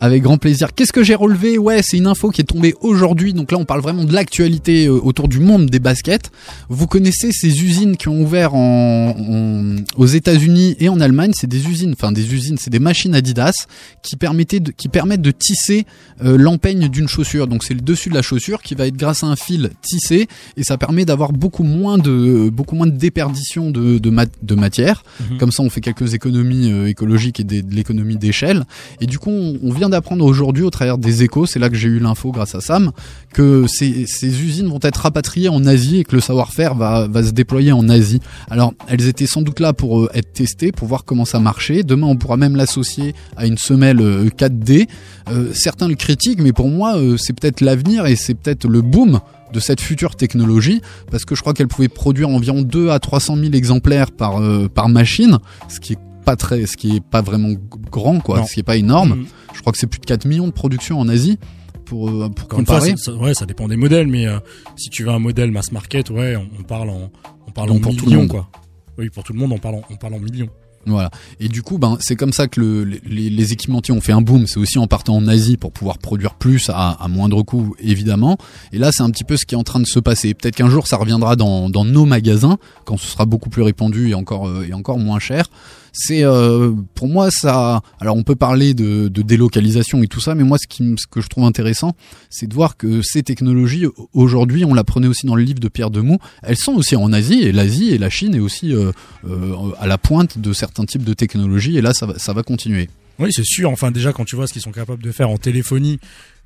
Avec 0.00 0.22
grand 0.22 0.36
plaisir. 0.36 0.74
Qu'est-ce 0.74 0.92
que 0.92 1.02
j'ai 1.02 1.14
relevé? 1.14 1.56
Ouais, 1.56 1.80
c'est 1.82 1.96
une 1.96 2.06
info 2.06 2.30
qui 2.30 2.42
est 2.42 2.44
tombée 2.44 2.74
aujourd'hui. 2.80 3.32
Donc 3.32 3.50
là, 3.50 3.58
on 3.58 3.64
parle 3.64 3.80
vraiment 3.80 4.04
de 4.04 4.12
l'actualité 4.12 4.86
euh, 4.86 4.92
autour 4.92 5.26
du 5.28 5.40
monde 5.40 5.66
des 5.70 5.78
baskets. 5.78 6.30
Vous 6.68 6.86
connaissez 6.86 7.32
ces 7.32 7.62
usines 7.64 7.96
qui 7.96 8.08
ont 8.08 8.20
ouvert 8.22 8.54
en, 8.54 9.14
en- 9.18 9.76
aux 9.96 10.06
États-Unis 10.06 10.76
et 10.80 10.88
en 10.90 11.00
Allemagne. 11.00 11.32
C'est 11.34 11.46
des 11.46 11.66
usines, 11.66 11.94
enfin 11.98 12.12
des 12.12 12.34
usines, 12.34 12.58
c'est 12.58 12.68
des 12.70 12.78
machines 12.78 13.14
Adidas 13.14 13.66
qui 14.02 14.16
permettaient 14.16 14.60
de, 14.60 14.70
qui 14.70 14.88
permettent 14.88 15.22
de 15.22 15.30
tisser 15.30 15.86
euh, 16.22 16.36
l'empeigne 16.36 16.88
d'une 16.88 17.08
chaussure. 17.08 17.46
Donc 17.46 17.64
c'est 17.64 17.74
le 17.74 17.80
dessus 17.80 18.10
de 18.10 18.14
la 18.14 18.22
chaussure 18.22 18.60
qui 18.62 18.74
va 18.74 18.86
être 18.86 18.96
grâce 18.96 19.24
à 19.24 19.28
un 19.28 19.36
fil 19.36 19.70
tissé 19.80 20.28
et 20.58 20.62
ça 20.64 20.76
permet 20.76 21.06
d'avoir 21.06 21.32
beaucoup 21.32 21.62
moins 21.64 21.96
de 21.96 22.50
beaucoup 22.50 22.76
moins 22.76 22.86
de 22.86 22.96
déperdition 22.96 23.70
de 23.70 23.96
de, 23.98 24.10
mat- 24.10 24.30
de 24.42 24.54
matière. 24.54 25.04
Mhm. 25.30 25.38
Comme 25.38 25.52
ça, 25.52 25.62
on 25.62 25.70
fait 25.70 25.80
quelques 25.80 26.12
économies 26.12 26.70
euh, 26.70 26.86
écologiques 26.86 27.40
et 27.40 27.44
des- 27.44 27.62
de 27.62 27.74
l'économie 27.74 28.16
d'échelle. 28.16 28.64
Et 29.00 29.06
du 29.06 29.18
coup, 29.18 29.30
on, 29.30 29.58
on 29.62 29.72
vient 29.72 29.85
d'apprendre 29.88 30.24
aujourd'hui 30.24 30.62
au 30.64 30.70
travers 30.70 30.98
des 30.98 31.22
échos, 31.22 31.46
c'est 31.46 31.58
là 31.58 31.68
que 31.68 31.76
j'ai 31.76 31.88
eu 31.88 31.98
l'info 31.98 32.30
grâce 32.32 32.54
à 32.54 32.60
Sam, 32.60 32.92
que 33.32 33.66
ces, 33.68 34.06
ces 34.06 34.42
usines 34.42 34.68
vont 34.68 34.78
être 34.82 34.96
rapatriées 34.98 35.48
en 35.48 35.64
Asie 35.66 35.98
et 35.98 36.04
que 36.04 36.14
le 36.14 36.20
savoir-faire 36.20 36.74
va, 36.74 37.06
va 37.08 37.22
se 37.22 37.30
déployer 37.32 37.72
en 37.72 37.88
Asie. 37.88 38.20
Alors, 38.50 38.72
elles 38.88 39.06
étaient 39.08 39.26
sans 39.26 39.42
doute 39.42 39.60
là 39.60 39.72
pour 39.72 40.00
euh, 40.00 40.10
être 40.14 40.32
testées, 40.32 40.72
pour 40.72 40.88
voir 40.88 41.04
comment 41.04 41.24
ça 41.24 41.38
marchait. 41.40 41.82
Demain, 41.82 42.06
on 42.06 42.16
pourra 42.16 42.36
même 42.36 42.56
l'associer 42.56 43.14
à 43.36 43.46
une 43.46 43.58
semelle 43.58 44.00
euh, 44.00 44.28
4D. 44.28 44.88
Euh, 45.30 45.52
certains 45.54 45.88
le 45.88 45.94
critiquent, 45.94 46.40
mais 46.40 46.52
pour 46.52 46.68
moi, 46.68 46.96
euh, 46.96 47.16
c'est 47.16 47.32
peut-être 47.38 47.60
l'avenir 47.60 48.06
et 48.06 48.16
c'est 48.16 48.34
peut-être 48.34 48.66
le 48.68 48.80
boom 48.82 49.20
de 49.52 49.60
cette 49.60 49.80
future 49.80 50.16
technologie 50.16 50.80
parce 51.10 51.24
que 51.24 51.34
je 51.36 51.40
crois 51.40 51.54
qu'elle 51.54 51.68
pouvait 51.68 51.88
produire 51.88 52.28
environ 52.28 52.62
2 52.62 52.90
à 52.90 52.98
300 52.98 53.36
000 53.36 53.52
exemplaires 53.52 54.10
par 54.10 54.42
euh, 54.42 54.68
par 54.68 54.88
machine 54.88 55.38
ce 55.68 55.78
qui 55.78 55.92
est 55.92 55.98
pas 56.24 56.34
très 56.34 56.66
ce 56.66 56.76
qui 56.76 56.96
est 56.96 57.00
pas 57.00 57.22
vraiment 57.22 57.50
grand 57.92 58.18
quoi 58.18 58.38
Non. 58.40 58.46
ce 58.46 58.54
qui 58.54 58.60
est 58.60 58.64
pas 58.64 58.76
énorme 58.76 59.10
Mhm. 59.20 59.26
Je 59.56 59.60
crois 59.62 59.72
que 59.72 59.78
c'est 59.78 59.86
plus 59.88 59.98
de 60.00 60.06
4 60.06 60.24
millions 60.26 60.46
de 60.46 60.52
production 60.52 61.00
en 61.00 61.08
Asie 61.08 61.38
pour 61.84 62.08
euh, 62.08 62.28
pour 62.28 62.58
une 62.58 62.66
fois, 62.66 62.76
comparer 62.78 62.90
ça, 62.96 63.12
ça- 63.12 63.14
ouais, 63.14 63.34
ça 63.34 63.46
dépend 63.46 63.66
des 63.68 63.76
modèles, 63.76 64.06
mais 64.06 64.26
euh, 64.26 64.38
si 64.76 64.90
tu 64.90 65.04
veux 65.04 65.10
un 65.10 65.18
modèle 65.18 65.50
mass 65.50 65.72
market, 65.72 66.10
ouais, 66.10 66.36
on, 66.36 66.48
on 66.60 66.62
parle 66.62 66.90
en, 66.90 67.10
on 67.46 67.50
parle 67.50 67.68
Donc 67.68 67.78
en 67.78 67.80
pour 67.80 67.92
millions, 67.92 68.04
tout 68.04 68.10
le 68.10 68.16
monde. 68.18 68.28
quoi. 68.28 68.50
Oui, 68.98 69.10
pour 69.10 69.24
tout 69.24 69.32
le 69.32 69.38
monde, 69.38 69.52
on 69.52 69.58
parle 69.58 69.76
en, 69.76 69.82
on 69.90 69.96
parle 69.96 70.14
en 70.14 70.18
millions. 70.20 70.48
Voilà. 70.88 71.10
Et 71.40 71.48
du 71.48 71.62
coup, 71.62 71.78
ben, 71.78 71.96
c'est 72.00 72.14
comme 72.14 72.32
ça 72.32 72.46
que 72.46 72.60
le, 72.60 72.84
les, 72.84 73.28
les 73.28 73.52
équipementiers 73.52 73.92
ont 73.92 74.00
fait 74.00 74.12
un 74.12 74.20
boom. 74.20 74.46
C'est 74.46 74.60
aussi 74.60 74.78
en 74.78 74.86
partant 74.86 75.16
en 75.16 75.26
Asie 75.26 75.56
pour 75.56 75.72
pouvoir 75.72 75.98
produire 75.98 76.34
plus 76.36 76.70
à, 76.70 76.90
à 76.92 77.08
moindre 77.08 77.42
coût, 77.42 77.74
évidemment. 77.80 78.38
Et 78.72 78.78
là, 78.78 78.90
c'est 78.92 79.02
un 79.02 79.10
petit 79.10 79.24
peu 79.24 79.36
ce 79.36 79.44
qui 79.46 79.56
est 79.56 79.58
en 79.58 79.64
train 79.64 79.80
de 79.80 79.86
se 79.86 79.98
passer. 79.98 80.32
Peut-être 80.32 80.54
qu'un 80.54 80.70
jour, 80.70 80.86
ça 80.86 80.96
reviendra 80.96 81.34
dans, 81.34 81.68
dans 81.70 81.84
nos 81.84 82.04
magasins 82.04 82.56
quand 82.84 82.96
ce 82.98 83.06
sera 83.08 83.26
beaucoup 83.26 83.50
plus 83.50 83.62
répandu 83.62 84.10
et 84.10 84.14
encore 84.14 84.46
euh, 84.46 84.64
et 84.68 84.74
encore 84.74 84.98
moins 85.00 85.18
cher. 85.18 85.50
C'est 85.98 86.24
euh, 86.24 86.72
pour 86.94 87.08
moi 87.08 87.30
ça. 87.30 87.80
Alors, 88.00 88.16
on 88.16 88.22
peut 88.22 88.36
parler 88.36 88.74
de, 88.74 89.08
de 89.08 89.22
délocalisation 89.22 90.02
et 90.02 90.08
tout 90.08 90.20
ça, 90.20 90.34
mais 90.34 90.44
moi, 90.44 90.58
ce 90.58 90.66
qui 90.66 90.84
ce 90.98 91.06
que 91.06 91.22
je 91.22 91.28
trouve 91.28 91.44
intéressant, 91.44 91.96
c'est 92.28 92.46
de 92.46 92.54
voir 92.54 92.76
que 92.76 93.00
ces 93.00 93.22
technologies 93.22 93.86
aujourd'hui, 94.12 94.66
on 94.66 94.74
l'apprenait 94.74 95.08
aussi 95.08 95.24
dans 95.24 95.34
le 95.34 95.42
livre 95.42 95.58
de 95.58 95.68
Pierre 95.68 95.90
Demou, 95.90 96.18
elles 96.42 96.58
sont 96.58 96.74
aussi 96.74 96.96
en 96.96 97.14
Asie 97.14 97.44
et 97.44 97.52
l'Asie 97.52 97.92
et 97.92 97.98
la 97.98 98.10
Chine 98.10 98.34
est 98.34 98.40
aussi 98.40 98.74
euh, 98.74 98.92
euh, 99.26 99.70
à 99.78 99.86
la 99.86 99.96
pointe 99.96 100.38
de 100.38 100.52
certains 100.52 100.84
types 100.84 101.04
de 101.04 101.14
technologies 101.14 101.78
et 101.78 101.80
là 101.80 101.94
ça 101.94 102.04
va, 102.04 102.18
ça 102.18 102.34
va 102.34 102.42
continuer. 102.42 102.90
Oui, 103.18 103.30
c'est 103.32 103.46
sûr. 103.46 103.70
Enfin, 103.70 103.90
déjà, 103.90 104.12
quand 104.12 104.26
tu 104.26 104.36
vois 104.36 104.46
ce 104.46 104.52
qu'ils 104.52 104.62
sont 104.62 104.72
capables 104.72 105.02
de 105.02 105.12
faire 105.12 105.30
en 105.30 105.38
téléphonie, 105.38 105.98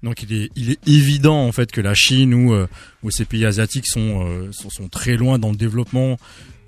donc 0.05 0.23
il 0.23 0.33
est, 0.33 0.51
il 0.55 0.71
est 0.71 0.89
évident 0.89 1.45
en 1.45 1.53
fait 1.53 1.73
que 1.73 1.81
la 1.81 1.95
Chine 1.95 2.33
ou, 2.33 2.55
euh, 2.55 2.69
ou 3.03 3.11
ces 3.11 3.25
pays 3.25 3.45
asiatiques 3.45 3.87
sont, 3.87 4.25
euh, 4.25 4.51
sont 4.53 4.89
très 4.89 5.17
loin 5.17 5.39
dans 5.39 5.51
le 5.51 5.57
développement 5.57 6.17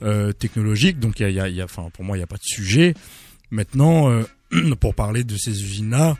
euh, 0.02 0.32
technologique. 0.32 0.98
Donc, 0.98 1.20
il 1.20 1.22
y 1.22 1.26
a, 1.26 1.30
y 1.30 1.40
a- 1.40 1.48
y 1.48 1.60
a- 1.60 1.64
enfin, 1.64 1.88
pour 1.92 2.04
moi, 2.04 2.16
il 2.16 2.20
n'y 2.20 2.24
a 2.24 2.28
pas 2.28 2.36
de 2.36 2.42
sujet. 2.44 2.94
Maintenant, 3.50 4.10
euh, 4.10 4.22
pour 4.80 4.94
parler 4.94 5.24
de 5.24 5.36
ces 5.36 5.50
usines-là, 5.62 6.16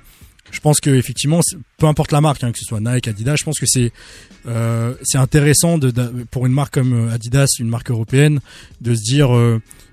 je 0.51 0.61
pense 0.61 0.81
que 0.81 0.90
effectivement, 0.90 1.40
peu 1.79 1.87
importe 1.87 2.12
la 2.12 2.21
marque, 2.21 2.45
hein, 2.45 2.53
que 2.53 2.59
ce 2.59 2.64
soit 2.64 2.81
Nike, 2.81 3.09
Adidas, 3.09 3.37
je 3.37 3.45
pense 3.45 3.59
que 3.59 3.66
c'est 3.66 3.92
euh, 4.47 4.95
c'est 5.03 5.16
intéressant 5.18 5.79
de, 5.79 5.90
pour 6.31 6.45
une 6.47 6.53
marque 6.53 6.75
comme 6.75 6.92
euh, 7.09 7.12
Adidas, 7.14 7.47
une 7.59 7.68
marque 7.68 7.90
européenne, 7.90 8.40
de 8.81 8.95
se 8.95 9.01
dire 9.03 9.31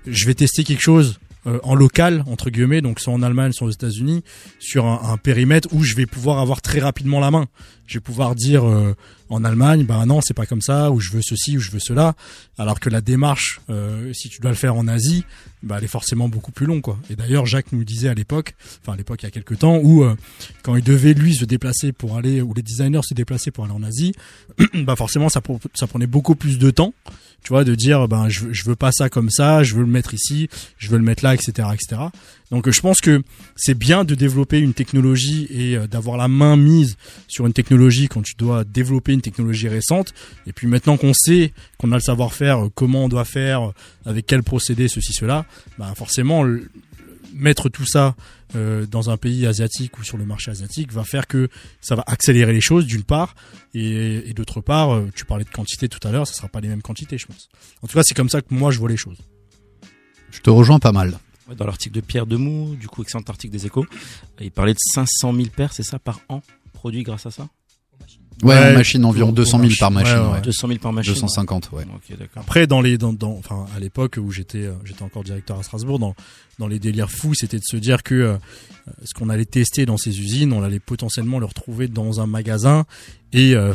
je 0.06 0.26
vais 0.26 0.34
tester 0.34 0.64
quelque 0.64 0.82
chose 0.82 1.18
euh, 1.46 1.58
en 1.62 1.74
local 1.74 2.24
entre 2.26 2.50
guillemets, 2.50 2.82
donc 2.82 3.00
soit 3.00 3.12
en 3.14 3.22
Allemagne, 3.22 3.52
soit 3.52 3.68
aux 3.68 3.70
États-Unis, 3.70 4.22
sur 4.58 4.84
un, 4.84 5.00
un 5.12 5.16
périmètre 5.16 5.68
où 5.72 5.82
je 5.84 5.94
vais 5.94 6.04
pouvoir 6.04 6.40
avoir 6.40 6.60
très 6.60 6.80
rapidement 6.80 7.20
la 7.20 7.30
main. 7.30 7.46
Je 7.90 7.98
vais 7.98 8.00
pouvoir 8.00 8.36
dire 8.36 8.64
euh, 8.64 8.94
en 9.30 9.42
Allemagne, 9.42 9.84
bah 9.84 10.06
non, 10.06 10.20
c'est 10.22 10.32
pas 10.32 10.46
comme 10.46 10.60
ça, 10.60 10.92
ou 10.92 11.00
je 11.00 11.10
veux 11.10 11.22
ceci, 11.22 11.56
ou 11.56 11.60
je 11.60 11.72
veux 11.72 11.80
cela, 11.80 12.14
alors 12.56 12.78
que 12.78 12.88
la 12.88 13.00
démarche, 13.00 13.60
euh, 13.68 14.12
si 14.12 14.28
tu 14.28 14.40
dois 14.40 14.52
le 14.52 14.56
faire 14.56 14.76
en 14.76 14.86
Asie, 14.86 15.24
bah 15.64 15.76
elle 15.78 15.84
est 15.84 15.88
forcément 15.88 16.28
beaucoup 16.28 16.52
plus 16.52 16.66
longue, 16.66 16.82
quoi. 16.82 16.98
Et 17.10 17.16
d'ailleurs, 17.16 17.46
Jacques 17.46 17.72
nous 17.72 17.82
disait 17.82 18.08
à 18.08 18.14
l'époque, 18.14 18.54
enfin 18.80 18.92
à 18.92 18.96
l'époque 18.96 19.22
il 19.22 19.26
y 19.26 19.28
a 19.28 19.32
quelques 19.32 19.58
temps, 19.58 19.78
où 19.78 20.04
euh, 20.04 20.14
quand 20.62 20.76
il 20.76 20.84
devait 20.84 21.14
lui 21.14 21.34
se 21.34 21.44
déplacer 21.44 21.90
pour 21.90 22.16
aller, 22.16 22.40
ou 22.40 22.54
les 22.54 22.62
designers 22.62 23.02
se 23.02 23.14
déplacer 23.14 23.50
pour 23.50 23.64
aller 23.64 23.74
en 23.74 23.82
Asie, 23.82 24.12
bah 24.74 24.94
forcément 24.94 25.28
ça, 25.28 25.40
prenait 25.40 26.06
beaucoup 26.06 26.36
plus 26.36 26.58
de 26.58 26.70
temps, 26.70 26.94
tu 27.42 27.48
vois, 27.48 27.64
de 27.64 27.74
dire, 27.74 28.06
ben 28.06 28.28
je, 28.28 28.52
je 28.52 28.64
veux 28.66 28.76
pas 28.76 28.92
ça 28.92 29.08
comme 29.08 29.30
ça, 29.30 29.64
je 29.64 29.74
veux 29.74 29.82
le 29.82 29.88
mettre 29.88 30.14
ici, 30.14 30.48
je 30.78 30.90
veux 30.90 30.98
le 30.98 31.04
mettre 31.04 31.24
là, 31.24 31.34
etc., 31.34 31.68
etc. 31.74 32.02
Donc 32.50 32.66
euh, 32.66 32.72
je 32.72 32.80
pense 32.80 33.00
que 33.00 33.22
c'est 33.56 33.78
bien 33.78 34.04
de 34.04 34.14
développer 34.14 34.58
une 34.58 34.74
technologie 34.74 35.46
et 35.50 35.76
euh, 35.76 35.86
d'avoir 35.86 36.16
la 36.16 36.28
main 36.28 36.56
mise 36.56 36.96
sur 37.28 37.46
une 37.46 37.52
technologie 37.52 37.79
quand 38.08 38.22
tu 38.22 38.34
dois 38.36 38.64
développer 38.64 39.12
une 39.12 39.22
technologie 39.22 39.68
récente. 39.68 40.12
Et 40.46 40.52
puis 40.52 40.66
maintenant 40.66 40.96
qu'on 40.96 41.12
sait 41.14 41.52
qu'on 41.78 41.92
a 41.92 41.96
le 41.96 42.00
savoir-faire, 42.00 42.64
euh, 42.66 42.68
comment 42.74 43.04
on 43.04 43.08
doit 43.08 43.24
faire, 43.24 43.68
euh, 43.68 43.72
avec 44.04 44.26
quel 44.26 44.42
procédé, 44.42 44.88
ceci, 44.88 45.12
cela, 45.12 45.46
bah 45.78 45.92
forcément 45.96 46.42
le- 46.42 46.70
mettre 47.32 47.68
tout 47.68 47.86
ça 47.86 48.16
euh, 48.56 48.84
dans 48.86 49.08
un 49.08 49.16
pays 49.16 49.46
asiatique 49.46 49.96
ou 49.98 50.04
sur 50.04 50.16
le 50.18 50.24
marché 50.24 50.50
asiatique 50.50 50.92
va 50.92 51.04
faire 51.04 51.28
que 51.28 51.48
ça 51.80 51.94
va 51.94 52.02
accélérer 52.08 52.52
les 52.52 52.60
choses 52.60 52.86
d'une 52.86 53.04
part 53.04 53.36
et, 53.72 54.28
et 54.28 54.34
d'autre 54.34 54.60
part 54.60 54.92
euh, 54.92 55.08
tu 55.14 55.24
parlais 55.24 55.44
de 55.44 55.48
quantité 55.50 55.88
tout 55.88 56.00
à 56.06 56.10
l'heure 56.10 56.26
ça 56.26 56.34
sera 56.34 56.48
pas 56.48 56.60
les 56.60 56.66
mêmes 56.66 56.82
quantités 56.82 57.18
je 57.18 57.26
pense 57.26 57.48
en 57.82 57.86
tout 57.86 57.94
cas 57.96 58.02
c'est 58.04 58.14
comme 58.14 58.28
ça 58.28 58.42
que 58.42 58.52
moi 58.52 58.72
je 58.72 58.80
vois 58.80 58.88
les 58.88 58.96
choses 58.96 59.16
Je 60.32 60.40
te 60.40 60.50
rejoins 60.50 60.80
pas 60.80 60.90
mal. 60.92 61.18
Dans 61.56 61.66
l'article 61.66 61.94
de 61.96 62.00
Pierre 62.00 62.26
Demou, 62.26 62.74
du 62.76 62.86
coup, 62.88 63.02
excellent 63.02 63.24
article 63.28 63.52
des 63.52 63.66
échos, 63.66 63.84
il 64.40 64.50
parlait 64.52 64.74
de 64.74 64.78
500 64.94 65.32
000 65.34 65.48
paires, 65.48 65.72
c'est 65.72 65.82
ça, 65.82 65.98
par 65.98 66.20
an, 66.28 66.42
produits 66.72 67.02
grâce 67.02 67.26
à 67.26 67.30
ça? 67.32 67.48
Ouais, 68.42 68.54
Ouais, 68.54 68.70
en 68.70 68.74
machine, 68.74 69.04
environ 69.04 69.28
pour- 69.28 69.34
200 69.36 69.58
pour 69.58 69.66
000 69.68 69.76
par 69.78 69.90
machine, 69.90 70.16
ouais, 70.18 70.24
ouais. 70.26 70.32
ouais. 70.34 70.40
200 70.40 70.68
000 70.68 70.78
par 70.80 70.92
machine. 70.92 71.12
250, 71.12 71.70
ouais. 71.72 71.84
Ok, 71.94 72.18
d'accord. 72.18 72.42
Après, 72.42 72.66
dans 72.66 72.80
les, 72.80 72.96
dans, 72.98 73.12
dans, 73.12 73.32
enfin, 73.32 73.66
à 73.76 73.80
l'époque 73.80 74.18
où 74.20 74.30
j'étais, 74.30 74.64
euh, 74.64 74.72
j'étais 74.84 75.02
encore 75.02 75.24
directeur 75.24 75.58
à 75.58 75.62
Strasbourg, 75.62 75.98
dans, 75.98 76.14
dans 76.58 76.66
les 76.68 76.78
délires 76.78 77.10
fous, 77.10 77.34
c'était 77.34 77.58
de 77.58 77.64
se 77.64 77.76
dire 77.76 78.02
que 78.02 78.14
euh, 78.14 78.36
ce 79.04 79.12
qu'on 79.14 79.28
allait 79.28 79.44
tester 79.44 79.84
dans 79.86 79.96
ces 79.98 80.18
usines, 80.20 80.52
on 80.52 80.62
allait 80.62 80.80
potentiellement 80.80 81.38
le 81.38 81.46
retrouver 81.46 81.86
dans 81.88 82.20
un 82.20 82.26
magasin 82.26 82.84
et 83.32 83.54
euh, 83.54 83.74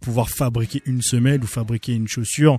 pouvoir 0.00 0.28
fabriquer 0.30 0.82
une 0.86 1.02
semelle 1.02 1.42
ou 1.44 1.46
fabriquer 1.46 1.92
une 1.94 2.08
chaussure, 2.08 2.58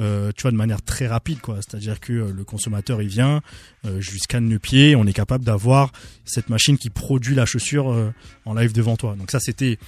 euh, 0.00 0.30
tu 0.36 0.42
vois, 0.42 0.50
de 0.50 0.56
manière 0.56 0.82
très 0.82 1.06
rapide, 1.06 1.40
quoi. 1.40 1.56
C'est-à-dire 1.56 2.00
que 2.00 2.12
euh, 2.12 2.32
le 2.32 2.44
consommateur, 2.44 3.02
il 3.02 3.08
vient, 3.08 3.42
euh, 3.84 4.00
je 4.00 4.10
lui 4.10 4.20
scanne 4.20 4.48
le 4.48 4.58
pied, 4.58 4.96
on 4.96 5.06
est 5.06 5.12
capable 5.12 5.44
d'avoir 5.44 5.92
cette 6.24 6.48
machine 6.48 6.78
qui 6.78 6.90
produit 6.90 7.34
la 7.34 7.46
chaussure 7.46 7.90
euh, 7.90 8.12
en 8.44 8.54
live 8.54 8.72
devant 8.72 8.96
toi. 8.96 9.16
Donc 9.16 9.30
ça, 9.30 9.40
c'était 9.40 9.78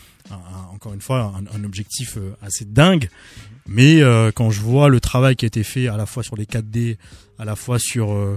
encore 0.72 0.94
une 0.94 1.00
fois 1.00 1.34
un, 1.36 1.56
un 1.56 1.64
objectif 1.64 2.16
assez 2.40 2.64
dingue. 2.64 3.08
Mais 3.72 4.02
euh, 4.02 4.32
quand 4.32 4.50
je 4.50 4.60
vois 4.60 4.88
le 4.88 4.98
travail 4.98 5.36
qui 5.36 5.44
a 5.44 5.48
été 5.48 5.62
fait 5.62 5.86
à 5.86 5.96
la 5.96 6.04
fois 6.04 6.24
sur 6.24 6.34
les 6.34 6.44
4D, 6.44 6.96
à 7.38 7.44
la 7.44 7.54
fois 7.54 7.78
sur 7.78 8.12
euh, 8.12 8.36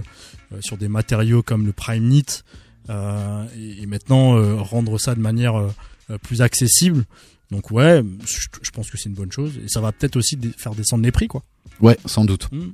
sur 0.60 0.76
des 0.76 0.86
matériaux 0.86 1.42
comme 1.42 1.66
le 1.66 1.72
Prime 1.72 2.04
Knit, 2.04 2.44
euh, 2.88 3.44
et, 3.58 3.84
maintenant 3.86 4.62
rendre 4.62 4.96
ça 4.98 5.16
de 5.16 5.20
manière 5.20 5.54
plus 6.22 6.40
accessible. 6.40 7.04
Donc 7.50 7.72
ouais, 7.72 8.02
je, 8.24 8.70
pense 8.70 8.90
que 8.90 8.96
c'est 8.96 9.08
une 9.08 9.14
bonne 9.14 9.32
chose 9.32 9.58
et 9.64 9.68
ça 9.68 9.80
va 9.80 9.90
peut-être 9.90 10.16
aussi 10.16 10.38
faire 10.56 10.74
descendre 10.74 11.02
les 11.02 11.12
prix 11.12 11.26
quoi. 11.26 11.42
Ouais, 11.80 11.98
sans 12.06 12.24
doute. 12.24 12.48
Mm. 12.52 12.72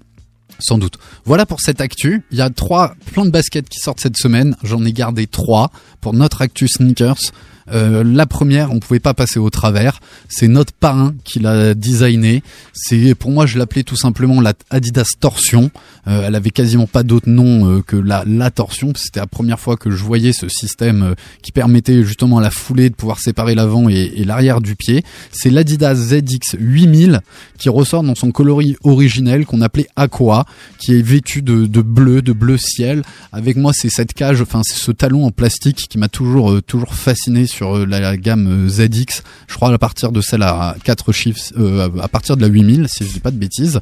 Sans 0.58 0.78
doute. 0.78 0.98
Voilà 1.24 1.46
pour 1.46 1.60
cette 1.60 1.80
actu. 1.80 2.22
Il 2.30 2.38
y 2.38 2.42
a 2.42 2.50
trois 2.50 2.94
plein 3.12 3.24
de 3.24 3.30
baskets 3.30 3.68
qui 3.68 3.78
sortent 3.78 4.00
cette 4.00 4.16
semaine. 4.16 4.56
J'en 4.62 4.84
ai 4.84 4.92
gardé 4.92 5.26
trois 5.26 5.70
pour 6.00 6.12
notre 6.12 6.42
actu 6.42 6.68
sneakers. 6.68 7.32
Euh, 7.72 8.02
la 8.04 8.26
première, 8.26 8.72
on 8.72 8.80
pouvait 8.80 9.00
pas 9.00 9.14
passer 9.14 9.38
au 9.38 9.50
travers. 9.50 10.00
C'est 10.28 10.48
notre 10.48 10.72
parrain 10.72 11.14
qui 11.24 11.38
l'a 11.40 11.74
designé. 11.74 12.42
C'est 12.72 13.14
pour 13.14 13.30
moi, 13.30 13.46
je 13.46 13.58
l'appelais 13.58 13.82
tout 13.82 13.96
simplement 13.96 14.40
la 14.40 14.54
Adidas 14.70 15.12
Torsion. 15.18 15.70
Euh, 16.06 16.24
elle 16.26 16.34
avait 16.34 16.50
quasiment 16.50 16.86
pas 16.86 17.02
d'autre 17.02 17.28
nom 17.28 17.70
euh, 17.70 17.82
que 17.82 17.96
la, 17.96 18.50
torsion. 18.50 18.92
C'était 18.96 19.20
la 19.20 19.26
première 19.26 19.60
fois 19.60 19.76
que 19.76 19.90
je 19.90 20.02
voyais 20.02 20.32
ce 20.32 20.48
système 20.48 21.14
qui 21.42 21.52
permettait 21.52 22.02
justement 22.04 22.38
à 22.38 22.40
la 22.40 22.50
foulée 22.50 22.90
de 22.90 22.94
pouvoir 22.94 23.18
séparer 23.18 23.54
l'avant 23.54 23.88
et, 23.88 24.24
l'arrière 24.24 24.60
du 24.60 24.76
pied. 24.76 25.04
C'est 25.30 25.50
l'Adidas 25.50 25.94
ZX 25.94 26.56
8000 26.58 27.20
qui 27.58 27.68
ressort 27.68 28.02
dans 28.02 28.14
son 28.14 28.32
coloris 28.32 28.76
originel 28.82 29.46
qu'on 29.46 29.60
appelait 29.60 29.86
Aqua, 29.96 30.46
qui 30.78 30.94
est 30.94 31.02
vêtu 31.02 31.42
de, 31.42 31.66
de 31.66 31.82
bleu, 31.82 32.22
de 32.22 32.32
bleu 32.32 32.56
ciel. 32.56 33.02
Avec 33.32 33.56
moi, 33.56 33.72
c'est 33.74 33.90
cette 33.90 34.14
cage, 34.14 34.40
enfin 34.40 34.62
c'est 34.64 34.78
ce 34.78 34.90
talon 34.90 35.26
en 35.26 35.30
plastique 35.30 35.86
qui 35.88 35.98
m'a 35.98 36.08
toujours 36.08 36.60
toujours 36.62 36.94
fasciné 36.94 37.46
sur 37.50 37.76
euh, 37.76 37.86
la, 37.86 38.16
gamme 38.16 38.66
euh, 38.66 38.68
ZX. 38.68 39.22
Je 39.48 39.54
crois 39.54 39.72
à 39.72 39.78
partir 39.78 40.12
de 40.12 40.20
celle 40.20 40.42
à 40.42 40.76
4 40.84 41.12
chiffres, 41.12 41.40
euh, 41.58 41.88
à 42.00 42.08
partir 42.08 42.36
de 42.36 42.42
la 42.42 42.48
8000, 42.48 42.86
si 42.88 43.04
je 43.04 43.12
dis 43.12 43.20
pas 43.20 43.30
de 43.30 43.36
bêtises. 43.36 43.80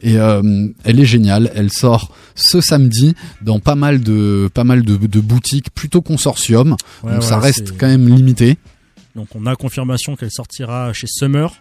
Et 0.00 0.18
euh, 0.18 0.68
elle 0.84 0.98
est 0.98 1.04
géniale. 1.04 1.52
Elle 1.54 1.70
sort 1.70 2.12
ce 2.34 2.60
samedi 2.60 3.14
dans 3.40 3.60
pas 3.60 3.76
mal 3.76 4.00
de 4.00 4.50
pas 4.52 4.64
mal 4.64 4.82
de, 4.82 4.96
de 4.96 5.20
boutiques, 5.20 5.72
plutôt 5.72 6.02
consortium. 6.02 6.76
Ouais, 7.04 7.12
donc 7.12 7.22
ça 7.22 7.38
reste 7.38 7.78
quand 7.78 7.86
même 7.86 8.08
limité. 8.08 8.58
Donc 9.14 9.28
on 9.36 9.46
a 9.46 9.54
confirmation 9.54 10.16
qu'elle 10.16 10.32
sortira 10.32 10.92
chez 10.92 11.06
Summer 11.06 11.54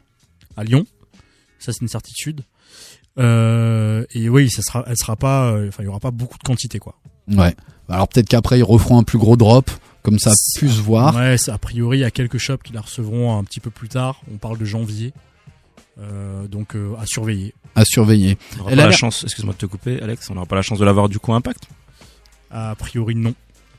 à 0.57 0.63
Lyon. 0.63 0.85
Ça 1.59 1.71
c'est 1.71 1.81
une 1.81 1.87
certitude. 1.87 2.41
Euh, 3.19 4.05
et 4.13 4.29
oui, 4.29 4.49
ça 4.49 4.63
sera, 4.63 4.85
elle 4.87 4.97
sera 4.97 5.15
pas, 5.17 5.53
enfin 5.67 5.83
il 5.83 5.85
y 5.85 5.89
aura 5.89 5.99
pas 5.99 6.11
beaucoup 6.11 6.37
de 6.39 6.43
quantité 6.43 6.79
quoi. 6.79 6.95
Ouais. 7.27 7.53
Alors 7.89 8.07
peut-être 8.07 8.29
qu'après 8.29 8.57
ils 8.57 8.63
referont 8.63 8.97
un 8.97 9.03
plus 9.03 9.19
gros 9.19 9.35
drop, 9.35 9.69
comme 10.03 10.19
ça 10.19 10.31
pu 10.57 10.69
se 10.69 10.81
voir. 10.81 11.15
Ouais, 11.15 11.35
a 11.49 11.57
priori 11.57 11.97
il 11.99 12.01
y 12.01 12.05
a 12.05 12.11
quelques 12.11 12.37
shops 12.37 12.63
qui 12.63 12.73
la 12.73 12.81
recevront 12.81 13.37
un 13.37 13.43
petit 13.43 13.59
peu 13.59 13.69
plus 13.69 13.89
tard. 13.89 14.21
On 14.33 14.37
parle 14.37 14.57
de 14.57 14.65
janvier. 14.65 15.13
Euh, 15.99 16.47
donc 16.47 16.75
euh, 16.75 16.93
à 16.99 17.05
surveiller. 17.05 17.53
À 17.75 17.85
surveiller. 17.85 18.37
On 18.63 18.69
Elle 18.69 18.77
pas 18.77 18.83
a 18.83 18.85
la 18.87 18.91
chance, 18.91 19.23
excuse-moi 19.23 19.53
de 19.53 19.57
te 19.59 19.65
couper, 19.65 20.01
Alex, 20.01 20.29
on 20.29 20.33
n'aura 20.35 20.45
pas 20.45 20.55
la 20.55 20.61
chance 20.61 20.79
de 20.79 20.85
l'avoir 20.85 21.09
du 21.09 21.19
coup 21.19 21.33
Impact? 21.33 21.63
A 22.49 22.75
priori 22.75 23.15
non. 23.15 23.33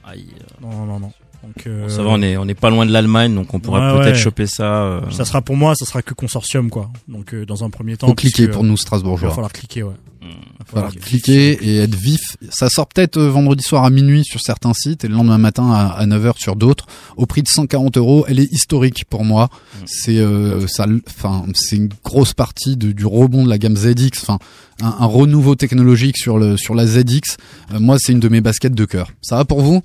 Aïe. 0.04 0.26
Non 0.60 0.86
non 0.86 1.00
non. 1.00 1.12
Donc 1.42 1.66
euh, 1.66 1.82
Bon, 1.82 1.88
ça 1.88 2.02
va, 2.04 2.10
on 2.10 2.22
est, 2.22 2.36
on 2.36 2.46
est 2.46 2.54
pas 2.54 2.70
loin 2.70 2.86
de 2.86 2.92
l'Allemagne, 2.92 3.34
donc 3.34 3.52
on 3.52 3.58
pourra 3.60 3.94
ouais, 3.96 4.00
peut-être 4.02 4.14
ouais. 4.14 4.20
choper 4.22 4.46
ça. 4.46 4.84
euh, 4.84 5.10
Ça 5.10 5.24
sera 5.24 5.42
pour 5.42 5.56
moi, 5.56 5.74
ça 5.74 5.84
sera 5.86 6.00
que 6.02 6.14
consortium 6.14 6.70
quoi. 6.70 6.90
Donc 7.08 7.34
euh, 7.34 7.44
dans 7.44 7.64
un 7.64 7.70
premier 7.70 7.96
temps. 7.96 8.06
Faut 8.06 8.14
cliquer 8.14 8.46
pour 8.46 8.62
nous 8.62 8.74
Il 8.74 8.78
Strasbourgeois. 8.78 9.30
va 9.30 9.34
falloir 9.34 9.52
cliquer 9.52 9.82
ouais. 9.82 9.94
Va 10.22 10.64
Voilà, 10.70 10.88
falloir 10.88 11.04
cliquer 11.04 11.58
et 11.62 11.78
être 11.78 11.94
vif. 11.94 12.36
Ça 12.50 12.68
sort 12.68 12.86
peut-être 12.86 13.16
euh, 13.16 13.28
vendredi 13.30 13.62
soir 13.64 13.84
à 13.84 13.90
minuit 13.90 14.24
sur 14.24 14.40
certains 14.40 14.72
sites 14.74 15.04
et 15.04 15.08
le 15.08 15.14
lendemain 15.14 15.38
matin 15.38 15.70
à, 15.72 15.86
à 15.88 16.06
9h 16.06 16.38
sur 16.38 16.54
d'autres. 16.56 16.86
Au 17.16 17.26
prix 17.26 17.42
de 17.42 17.48
140 17.48 17.96
euros, 17.96 18.24
elle 18.28 18.38
est 18.38 18.50
historique 18.52 19.04
pour 19.06 19.24
moi. 19.24 19.48
C'est 19.84 20.18
euh, 20.18 20.66
ça, 20.68 20.86
enfin 21.08 21.44
c'est 21.54 21.76
une 21.76 21.88
grosse 22.04 22.34
partie 22.34 22.76
de- 22.76 22.92
du 22.92 23.04
rebond 23.06 23.44
de 23.44 23.48
la 23.50 23.58
gamme 23.58 23.76
ZX. 23.76 24.10
Enfin 24.22 24.38
un, 24.80 24.94
un 25.00 25.06
renouveau 25.06 25.54
technologique 25.56 26.16
sur 26.16 26.38
le 26.38 26.56
sur 26.56 26.74
la 26.74 26.86
ZX. 26.86 27.36
Euh, 27.72 27.80
moi 27.80 27.96
c'est 27.98 28.12
une 28.12 28.20
de 28.20 28.28
mes 28.28 28.40
baskets 28.40 28.74
de 28.74 28.84
cœur. 28.84 29.10
Ça 29.22 29.36
va 29.36 29.44
pour 29.44 29.60
vous? 29.62 29.82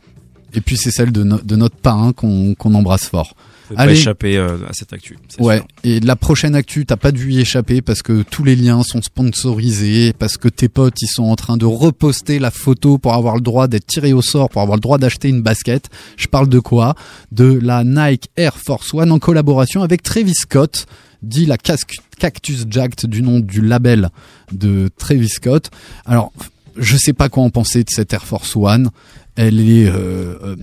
Et 0.54 0.62
puis 0.62 0.78
c'est 0.78 0.92
celle 0.92 1.12
de, 1.12 1.24
no- 1.24 1.42
de 1.44 1.56
notre 1.56 1.76
parrain 1.76 2.14
qu'on 2.14 2.54
qu'on 2.56 2.74
embrasse 2.76 3.06
fort. 3.06 3.36
Vous 3.70 3.76
pouvez 3.76 3.78
pas 3.78 3.84
Allez. 3.84 4.00
échapper 4.00 4.38
euh, 4.38 4.56
à 4.68 4.72
cette 4.72 4.94
actu. 4.94 5.18
Ouais. 5.40 5.58
sûr. 5.58 5.68
Et 5.84 6.00
la 6.00 6.16
prochaine 6.16 6.56
actu, 6.56 6.86
t'as 6.86 6.96
pas 6.96 7.12
dû 7.12 7.32
y 7.34 7.40
échapper 7.42 7.82
parce 7.82 8.02
que 8.02 8.22
tous 8.24 8.46
les 8.46 8.56
liens 8.56 8.82
sont 8.84 9.02
sponsorisés, 9.02 10.14
parce 10.14 10.38
que 10.38 10.48
tes 10.48 10.70
potes 10.70 11.02
ils 11.02 11.08
sont 11.08 11.26
en 11.26 11.36
train 11.36 11.58
de 11.58 11.66
reposter 11.66 12.40
la 12.40 12.50
photo 12.52 12.98
pour 12.98 13.14
avoir 13.14 13.36
le 13.36 13.42
droit 13.42 13.68
d'être 13.68 13.86
tiré 13.86 14.14
au 14.14 14.22
sort, 14.22 14.50
pour 14.50 14.62
avoir 14.62 14.78
le 14.78 14.82
droit 14.82 14.98
d'acheter 14.98 15.28
une 15.28 15.42
basket. 15.42 15.90
Je 16.16 16.28
parle 16.28 16.48
de 16.48 16.60
quoi? 16.60 16.96
De 17.34 17.60
la 17.62 17.84
Nike 17.84 18.30
Air 18.38 18.58
Force 18.58 18.94
One 18.94 19.12
en 19.12 19.20
collaboration 19.20 19.84
avec 19.84 20.02
Travis 20.02 20.36
Scott, 20.36 20.86
dit 21.22 21.46
la 21.46 21.58
Cactus 21.58 22.66
Jacked 22.70 23.10
du 23.10 23.22
nom 23.22 23.40
du 23.40 23.62
label 23.62 24.10
de 24.54 24.90
Travis 24.98 25.30
Scott. 25.30 25.70
Alors, 26.06 26.32
je 26.78 26.96
sais 26.96 27.14
pas 27.14 27.28
quoi 27.28 27.44
en 27.44 27.50
penser 27.50 27.84
de 27.84 27.90
cette 27.90 28.14
Air 28.14 28.24
Force 28.26 28.56
One. 28.56 28.92
Elle 29.36 29.60
est 29.60 29.88
euh, 29.88 30.36
euh, 30.42 30.56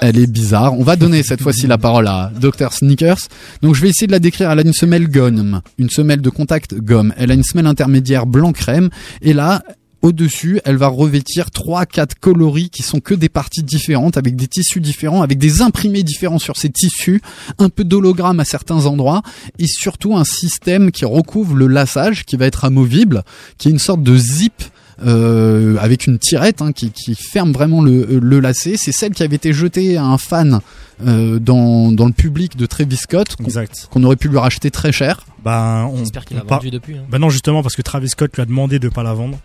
elle 0.00 0.18
est 0.18 0.26
bizarre. 0.26 0.78
On 0.78 0.82
va 0.82 0.96
donner 0.96 1.22
cette 1.22 1.42
fois-ci 1.42 1.66
la 1.66 1.78
parole 1.78 2.06
à 2.08 2.30
Dr 2.40 2.72
Sneakers. 2.72 3.28
Donc 3.62 3.74
je 3.74 3.82
vais 3.82 3.88
essayer 3.88 4.06
de 4.06 4.12
la 4.12 4.18
décrire. 4.18 4.50
Elle 4.50 4.60
a 4.60 4.62
une 4.62 4.72
semelle 4.72 5.08
gomme, 5.08 5.60
une 5.78 5.90
semelle 5.90 6.20
de 6.20 6.30
contact 6.30 6.74
gomme. 6.74 7.12
Elle 7.16 7.30
a 7.30 7.34
une 7.34 7.44
semelle 7.44 7.66
intermédiaire 7.66 8.26
blanc 8.26 8.52
crème. 8.52 8.90
Et 9.22 9.32
là, 9.32 9.62
au-dessus, 10.00 10.60
elle 10.64 10.76
va 10.76 10.86
revêtir 10.86 11.50
trois, 11.50 11.84
quatre 11.84 12.14
coloris 12.18 12.70
qui 12.70 12.82
sont 12.82 13.00
que 13.00 13.14
des 13.14 13.28
parties 13.28 13.64
différentes, 13.64 14.16
avec 14.16 14.36
des 14.36 14.46
tissus 14.46 14.80
différents, 14.80 15.22
avec 15.22 15.38
des 15.38 15.60
imprimés 15.60 16.04
différents 16.04 16.38
sur 16.38 16.56
ces 16.56 16.70
tissus, 16.70 17.20
un 17.58 17.68
peu 17.68 17.82
d'hologramme 17.82 18.38
à 18.38 18.44
certains 18.44 18.86
endroits, 18.86 19.22
et 19.58 19.66
surtout 19.66 20.16
un 20.16 20.24
système 20.24 20.92
qui 20.92 21.04
recouvre 21.04 21.56
le 21.56 21.66
lassage, 21.66 22.24
qui 22.24 22.36
va 22.36 22.46
être 22.46 22.64
amovible, 22.64 23.24
qui 23.58 23.68
est 23.68 23.72
une 23.72 23.80
sorte 23.80 24.02
de 24.02 24.16
zip 24.16 24.62
euh, 25.06 25.76
avec 25.80 26.06
une 26.06 26.18
tirette 26.18 26.60
hein, 26.62 26.72
qui, 26.72 26.90
qui 26.90 27.14
ferme 27.14 27.52
vraiment 27.52 27.82
le, 27.82 28.18
le 28.20 28.40
lacet. 28.40 28.76
C'est 28.76 28.92
celle 28.92 29.12
qui 29.12 29.22
avait 29.22 29.36
été 29.36 29.52
jetée 29.52 29.96
à 29.96 30.04
un 30.04 30.18
fan 30.18 30.60
euh, 31.06 31.38
dans, 31.38 31.92
dans 31.92 32.06
le 32.06 32.12
public 32.12 32.56
de 32.56 32.66
Travis 32.66 32.96
Scott, 32.96 33.36
qu'on 33.36 33.44
Exact. 33.44 33.88
qu'on 33.90 34.02
aurait 34.04 34.16
pu 34.16 34.28
lui 34.28 34.38
racheter 34.38 34.70
très 34.70 34.92
cher. 34.92 35.24
Bah, 35.44 35.88
on, 35.92 35.98
J'espère 35.98 36.24
qu'il 36.24 36.36
on 36.36 36.40
a 36.40 36.44
par- 36.44 36.58
vendu 36.58 36.70
depuis. 36.70 36.96
hein. 36.96 37.04
Bah 37.10 37.18
non, 37.18 37.30
justement, 37.30 37.62
parce 37.62 37.76
que 37.76 37.82
Travis 37.82 38.08
Scott 38.08 38.34
lui 38.34 38.42
a 38.42 38.46
demandé 38.46 38.78
de 38.78 38.88
pas 38.88 39.02
la 39.02 39.14
vendre. 39.14 39.38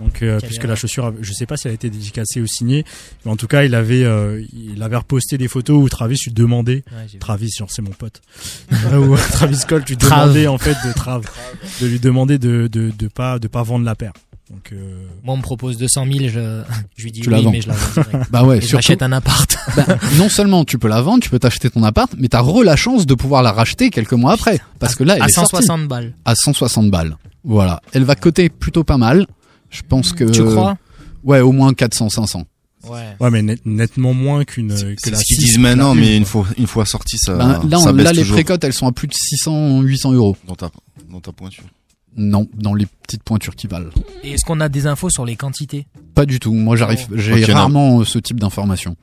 Donc, 0.00 0.22
euh, 0.22 0.40
puisque 0.42 0.64
la 0.64 0.74
chaussure, 0.74 1.14
je 1.22 1.32
sais 1.32 1.46
pas 1.46 1.56
si 1.56 1.68
elle 1.68 1.70
a 1.70 1.74
été 1.74 1.88
dédicacée 1.88 2.40
ou 2.40 2.48
signée, 2.48 2.84
mais 3.24 3.30
en 3.30 3.36
tout 3.36 3.46
cas, 3.46 3.62
il 3.62 3.76
avait, 3.76 4.02
euh, 4.02 4.42
il 4.52 4.82
avait 4.82 4.96
reposté 4.96 5.38
des 5.38 5.46
photos 5.46 5.80
où 5.80 5.88
Travis 5.88 6.18
lui 6.26 6.32
demandait, 6.32 6.82
Ouais. 6.90 7.18
Travis, 7.20 7.50
genre 7.56 7.70
c'est 7.70 7.80
mon 7.80 7.92
pote, 7.92 8.20
Euh, 8.92 8.98
où 8.98 9.16
Travis 9.16 9.54
Scott 9.56 9.88
lui 9.88 9.96
demandait 9.96 10.48
en 10.48 10.58
fait 10.58 10.76
de 10.86 10.92
Trav, 10.92 11.22
de 11.80 11.86
lui 11.86 12.00
demander 12.00 12.38
de, 12.38 12.66
de, 12.66 12.90
de 12.90 13.06
pas, 13.08 13.38
de 13.38 13.46
pas 13.46 13.62
vendre 13.62 13.84
la 13.84 13.94
paire. 13.94 14.12
Donc, 14.50 14.72
euh, 14.72 15.06
Moi, 15.22 15.34
on 15.34 15.38
me 15.38 15.42
propose 15.42 15.78
200 15.78 16.04
000, 16.06 16.28
je, 16.28 16.62
je 16.96 17.02
lui 17.04 17.12
dis 17.12 17.20
Tu 17.22 17.30
la 17.30 17.40
vends. 17.40 17.50
mais 17.50 17.60
je 17.62 17.68
la 17.68 17.74
vends 17.74 18.02
direct. 18.02 18.26
Bah 18.30 18.44
ouais, 18.44 18.60
surtout- 18.60 18.76
j'achète 18.82 19.02
un 19.02 19.12
appart. 19.12 19.56
Bah, 19.76 19.86
non 20.18 20.28
seulement 20.28 20.64
tu 20.64 20.78
peux 20.78 20.88
la 20.88 21.00
vendre, 21.00 21.22
tu 21.22 21.30
peux 21.30 21.38
t'acheter 21.38 21.70
ton 21.70 21.82
appart, 21.82 22.12
mais 22.18 22.28
t'as 22.28 22.40
re 22.42 22.62
la 22.62 22.76
chance 22.76 23.06
de 23.06 23.14
pouvoir 23.14 23.42
la 23.42 23.52
racheter 23.52 23.88
quelques 23.90 24.12
mois 24.12 24.32
après. 24.32 24.60
Parce 24.78 24.94
que 24.94 25.02
là, 25.04 25.16
elle 25.16 25.22
à 25.22 25.26
est 25.26 25.32
sortie. 25.32 25.56
160 25.56 25.88
balles. 25.88 26.12
À 26.26 26.34
160 26.34 26.90
balles. 26.90 27.16
Voilà. 27.42 27.80
Elle 27.92 28.04
va 28.04 28.14
coter 28.16 28.48
plutôt 28.50 28.84
pas 28.84 28.98
mal. 28.98 29.26
Je 29.70 29.80
pense 29.88 30.12
que. 30.12 30.24
Tu 30.24 30.44
crois? 30.44 30.76
Ouais, 31.24 31.40
au 31.40 31.52
moins 31.52 31.72
400, 31.72 32.10
500. 32.10 32.44
Ouais. 32.86 33.16
ouais, 33.18 33.30
mais 33.30 33.40
net- 33.40 33.62
nettement 33.64 34.12
moins 34.12 34.44
qu'une, 34.44 34.68
que 34.68 34.76
C'est 34.98 35.10
la 35.10 35.16
ce 35.16 35.24
qu'ils 35.24 35.36
6, 35.36 35.44
disent 35.46 35.58
maintenant, 35.58 35.94
mais 35.94 36.18
une 36.18 36.26
fois, 36.26 36.46
une 36.58 36.66
fois 36.66 36.84
sorti, 36.84 37.16
ça, 37.16 37.34
Ben, 37.34 37.62
là, 37.66 37.78
ça 37.78 37.88
on- 37.88 37.92
baisse 37.94 38.04
là 38.04 38.12
les 38.12 38.24
précotes, 38.24 38.62
elles 38.62 38.74
sont 38.74 38.86
à 38.86 38.92
plus 38.92 39.08
de 39.08 39.14
600, 39.14 39.80
800 39.80 40.12
euros. 40.12 40.36
dans 40.46 40.54
ta, 40.54 40.70
dans 41.10 41.20
ta 41.20 41.32
pointure. 41.32 41.64
Non, 42.16 42.46
dans 42.54 42.74
les 42.74 42.86
petites 42.86 43.22
pointures 43.22 43.56
qui 43.56 43.66
valent. 43.66 43.90
Et 44.22 44.32
est-ce 44.32 44.44
qu'on 44.44 44.60
a 44.60 44.68
des 44.68 44.86
infos 44.86 45.10
sur 45.10 45.24
les 45.24 45.36
quantités? 45.36 45.86
Pas 46.14 46.26
du 46.26 46.38
tout. 46.38 46.52
Moi, 46.54 46.76
j'arrive, 46.76 47.00
Oh. 47.10 47.14
j'ai 47.16 47.52
rarement 47.52 48.00
euh, 48.00 48.04
ce 48.04 48.18
type 48.18 48.38
d'informations. 48.38 48.96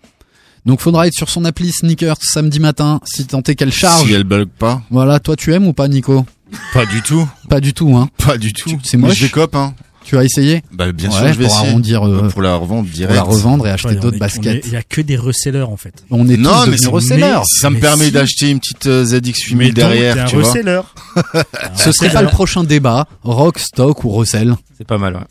Donc, 0.65 0.79
faudra 0.79 1.07
être 1.07 1.13
sur 1.13 1.29
son 1.29 1.43
appli 1.43 1.71
Sneakers 1.71 2.17
samedi 2.21 2.59
matin, 2.59 3.01
si 3.03 3.25
tant 3.25 3.41
est 3.41 3.55
qu'elle 3.55 3.73
charge. 3.73 4.05
Si 4.07 4.13
elle 4.13 4.23
bug 4.23 4.47
pas, 4.47 4.81
Voilà, 4.91 5.19
toi, 5.19 5.35
tu 5.35 5.53
aimes 5.53 5.67
ou 5.67 5.73
pas, 5.73 5.87
Nico? 5.87 6.25
Pas 6.73 6.85
du 6.85 7.01
tout. 7.01 7.27
Pas 7.49 7.59
du 7.59 7.73
tout, 7.73 7.95
hein. 7.97 8.09
Pas 8.25 8.37
du 8.37 8.53
tout. 8.53 8.79
c'est 8.83 8.97
moche. 8.97 9.15
Je 9.17 9.25
décope, 9.25 9.55
hein. 9.55 9.73
Tu 10.03 10.17
as 10.17 10.23
essayé 10.23 10.63
Bah, 10.73 10.91
bien 10.91 11.09
Ouais, 11.09 11.15
sûr, 11.15 11.27
je 11.27 11.33
vais 11.39 11.45
pour 11.45 11.53
essayer. 11.55 11.69
arrondir, 11.69 12.07
euh, 12.07 12.27
pour 12.29 12.41
la 12.41 12.55
revendre 12.55 12.83
Pour 12.87 12.93
direct. 12.93 13.15
la 13.15 13.21
revendre 13.21 13.67
et 13.67 13.69
acheter 13.69 13.89
Ouais, 13.89 13.95
d'autres 13.95 14.17
baskets. 14.17 14.63
Il 14.65 14.73
y 14.73 14.75
a 14.75 14.81
que 14.83 14.99
des 15.01 15.15
resellers 15.15 15.61
en 15.61 15.77
fait. 15.77 16.03
On 16.09 16.27
est, 16.27 16.37
non, 16.37 16.51
tous 16.65 16.71
mais 16.71 16.87
resellers. 16.87 17.39
Ça 17.45 17.69
me 17.69 17.79
permet 17.79 18.05
si. 18.05 18.11
d'acheter 18.11 18.49
une 18.49 18.59
petite 18.59 18.87
euh, 18.87 19.05
ZX 19.05 19.33
8000 19.49 19.57
Mais 19.57 19.65
donc, 19.67 19.75
derrière, 19.75 20.13
t'es 20.15 20.19
un 20.21 20.25
tu 20.25 20.35
vois. 20.37 20.45
reseller. 20.51 20.81
Ce 21.75 21.91
serait 21.91 22.09
pas 22.09 22.21
le 22.23 22.29
prochain 22.29 22.63
débat, 22.63 23.07
rock, 23.23 23.59
stock 23.59 24.03
ou 24.03 24.09
recel? 24.09 24.55
C'est 24.77 24.87
pas 24.87 24.97
mal, 24.97 25.13
ouais. 25.15 25.21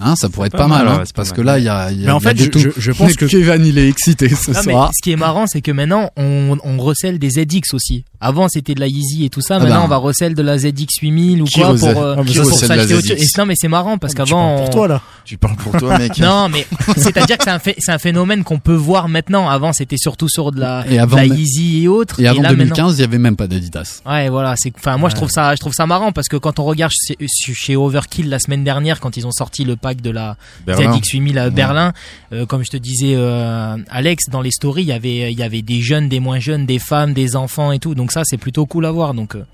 Hein, 0.00 0.16
ça 0.16 0.28
pourrait 0.28 0.46
être 0.48 0.52
pas 0.52 0.58
pas, 0.58 0.66
mal, 0.68 0.84
mal, 0.86 0.94
hein, 0.94 0.98
ouais, 0.98 1.02
c'est 1.06 1.14
pas 1.14 1.22
parce 1.22 1.28
mal. 1.30 1.36
que 1.36 1.42
là, 1.42 1.58
il 1.58 1.64
y 1.64 1.68
a, 1.68 1.92
y 1.92 2.02
a 2.02 2.06
Mais 2.06 2.10
en 2.12 2.18
il 2.18 2.24
y 2.24 2.26
a 2.26 2.30
fait, 2.30 2.38
je- 2.44 2.50
tout. 2.50 2.58
je- 2.58 2.70
je 2.76 2.92
pense 2.92 3.12
que- 3.16 3.26
Kevin, 3.26 3.64
il 3.64 3.78
est 3.78 3.88
excité 3.88 4.28
ce 4.28 4.50
Non, 4.50 4.60
mais 4.66 4.72
soir. 4.72 4.90
ce 4.94 5.02
qui 5.02 5.12
est 5.12 5.16
marrant, 5.16 5.46
c'est 5.46 5.60
que 5.60 5.70
maintenant, 5.70 6.10
on, 6.16 6.56
on 6.64 6.78
recèle 6.78 7.18
des 7.18 7.30
ZX 7.30 7.74
aussi. 7.74 8.04
Avant, 8.20 8.48
c'était 8.48 8.74
de 8.74 8.80
la 8.80 8.86
Yeezy 8.86 9.24
et 9.24 9.30
tout 9.30 9.40
ça. 9.40 9.56
Ah 9.56 9.58
maintenant, 9.60 9.80
bah. 9.80 9.84
on 9.84 9.88
va 9.88 9.96
recèle 9.96 10.34
de 10.34 10.42
la 10.42 10.56
ZX 10.56 11.00
8000 11.02 11.42
ou 11.42 11.44
Qui 11.44 11.60
quoi 11.60 11.74
pour, 11.74 11.88
euh, 11.88 12.14
Ah, 12.18 12.22
pour 12.22 12.28
s'acheter 12.58 12.94
autre 12.94 13.06
chose. 13.06 13.10
Et 13.20 13.26
non, 13.38 13.46
mais 13.46 13.54
c'est 13.56 13.68
marrant 13.68 13.98
parce 13.98 14.12
Tu 14.14 14.16
parles 14.18 14.28
qu'avant. 14.28 14.58
pour 14.60 14.70
toi 14.70 14.88
là. 14.88 15.00
Tu 15.24 15.38
parles 15.38 15.56
pour 15.56 15.76
toi, 15.76 15.98
mec. 15.98 16.18
Non, 16.18 16.48
mais 16.48 16.66
c'est-à-dire 16.96 17.38
que 17.38 17.44
c'est 17.44 17.50
un, 17.50 17.58
phé- 17.58 17.76
c'est 17.78 17.92
un 17.92 17.98
phénomène 17.98 18.42
qu'on 18.42 18.58
peut 18.58 18.74
voir 18.74 19.08
maintenant. 19.08 19.48
Avant, 19.48 19.72
c'était 19.72 19.96
surtout 19.96 20.28
sur 20.28 20.50
de 20.50 20.58
la, 20.60 20.84
Et 20.90 20.98
avant 20.98 21.16
de 21.16 21.22
la 21.22 21.28
me- 21.28 21.34
Yeezy 21.36 21.82
et 21.84 21.88
autres. 21.88 22.18
Et 22.20 22.26
avant 22.26 22.42
là, 22.42 22.50
maintenant- 22.50 22.64
2015, 22.64 22.98
il 22.98 23.00
y 23.02 23.04
avait 23.04 23.18
même 23.18 23.36
pas 23.36 23.46
d'Adidas. 23.46 24.02
Ouais, 24.06 24.28
voilà. 24.28 24.54
C'est, 24.56 24.72
enfin, 24.76 24.96
moi, 24.96 25.10
je 25.10 25.14
trouve 25.14 25.30
ça, 25.30 25.54
je 25.54 25.60
trouve 25.60 25.74
ça 25.74 25.86
marrant 25.86 26.10
parce 26.12 26.28
que 26.28 26.36
quand 26.36 26.58
on 26.58 26.64
regarde 26.64 26.92
chez, 26.92 27.16
chez 27.28 27.76
Overkill 27.76 28.28
la 28.28 28.38
semaine 28.40 28.64
dernière, 28.64 28.98
quand 29.00 29.16
ils 29.16 29.26
ont 29.26 29.32
sorti 29.32 29.64
le 29.64 29.76
de 29.82 30.10
la 30.10 30.36
Berlin. 30.66 30.92
ZX 30.96 31.10
8000 31.12 31.38
à 31.38 31.50
Berlin, 31.50 31.92
euh, 32.32 32.46
comme 32.46 32.64
je 32.64 32.70
te 32.70 32.76
disais, 32.76 33.14
euh, 33.16 33.76
Alex, 33.90 34.28
dans 34.30 34.40
les 34.40 34.50
stories, 34.50 34.82
il 34.82 34.88
y 34.88 34.92
avait, 34.92 35.32
il 35.32 35.38
y 35.38 35.42
avait 35.42 35.62
des 35.62 35.80
jeunes, 35.80 36.08
des 36.08 36.20
moins 36.20 36.38
jeunes, 36.38 36.64
des 36.66 36.78
femmes, 36.78 37.12
des 37.12 37.36
enfants 37.36 37.72
et 37.72 37.78
tout. 37.78 37.94
Donc 37.94 38.12
ça, 38.12 38.22
c'est 38.24 38.36
plutôt 38.38 38.66
cool 38.66 38.86
à 38.86 38.90
voir. 38.92 39.12
Donc, 39.14 39.34
euh, 39.34 39.44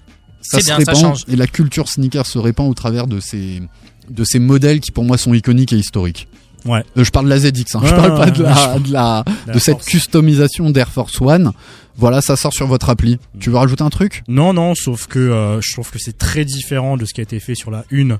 Ça 0.42 0.58
c'est 0.58 0.60
se 0.60 0.66
bien, 0.66 0.76
répand 0.76 0.94
ça 0.96 1.00
change. 1.00 1.24
et 1.28 1.36
la 1.36 1.46
culture 1.46 1.88
sneaker 1.88 2.26
se 2.26 2.38
répand 2.38 2.70
au 2.70 2.74
travers 2.74 3.06
de 3.06 3.20
ces 3.20 3.62
de 4.10 4.24
ces 4.24 4.38
modèles 4.38 4.80
qui 4.80 4.90
pour 4.90 5.04
moi 5.04 5.18
sont 5.18 5.34
iconiques 5.34 5.72
et 5.72 5.76
historiques. 5.76 6.28
Ouais. 6.64 6.82
Euh, 6.96 7.04
je 7.04 7.10
parle 7.10 7.26
de 7.26 7.30
la 7.30 7.38
ZX, 7.38 7.74
hein. 7.74 7.80
je 7.84 7.90
parle 7.94 8.14
pas 8.16 8.30
de 8.30 8.42
la, 8.42 8.78
de 8.78 8.92
la 8.92 9.24
La 9.46 9.52
de 9.54 9.58
cette 9.58 9.74
Force. 9.76 9.86
customisation 9.86 10.70
d'Air 10.70 10.88
Force 10.90 11.20
One. 11.20 11.52
Voilà, 11.96 12.20
ça 12.20 12.36
sort 12.36 12.52
sur 12.52 12.66
votre 12.66 12.88
appli. 12.90 13.18
Tu 13.40 13.50
veux 13.50 13.56
rajouter 13.56 13.82
un 13.82 13.90
truc? 13.90 14.22
Non, 14.28 14.52
non, 14.52 14.74
sauf 14.74 15.06
que 15.08 15.18
euh, 15.18 15.60
je 15.60 15.72
trouve 15.72 15.90
que 15.90 15.98
c'est 15.98 16.16
très 16.16 16.44
différent 16.44 16.96
de 16.96 17.04
ce 17.04 17.12
qui 17.12 17.20
a 17.20 17.24
été 17.24 17.40
fait 17.40 17.54
sur 17.54 17.70
la 17.70 17.84
1 17.92 18.18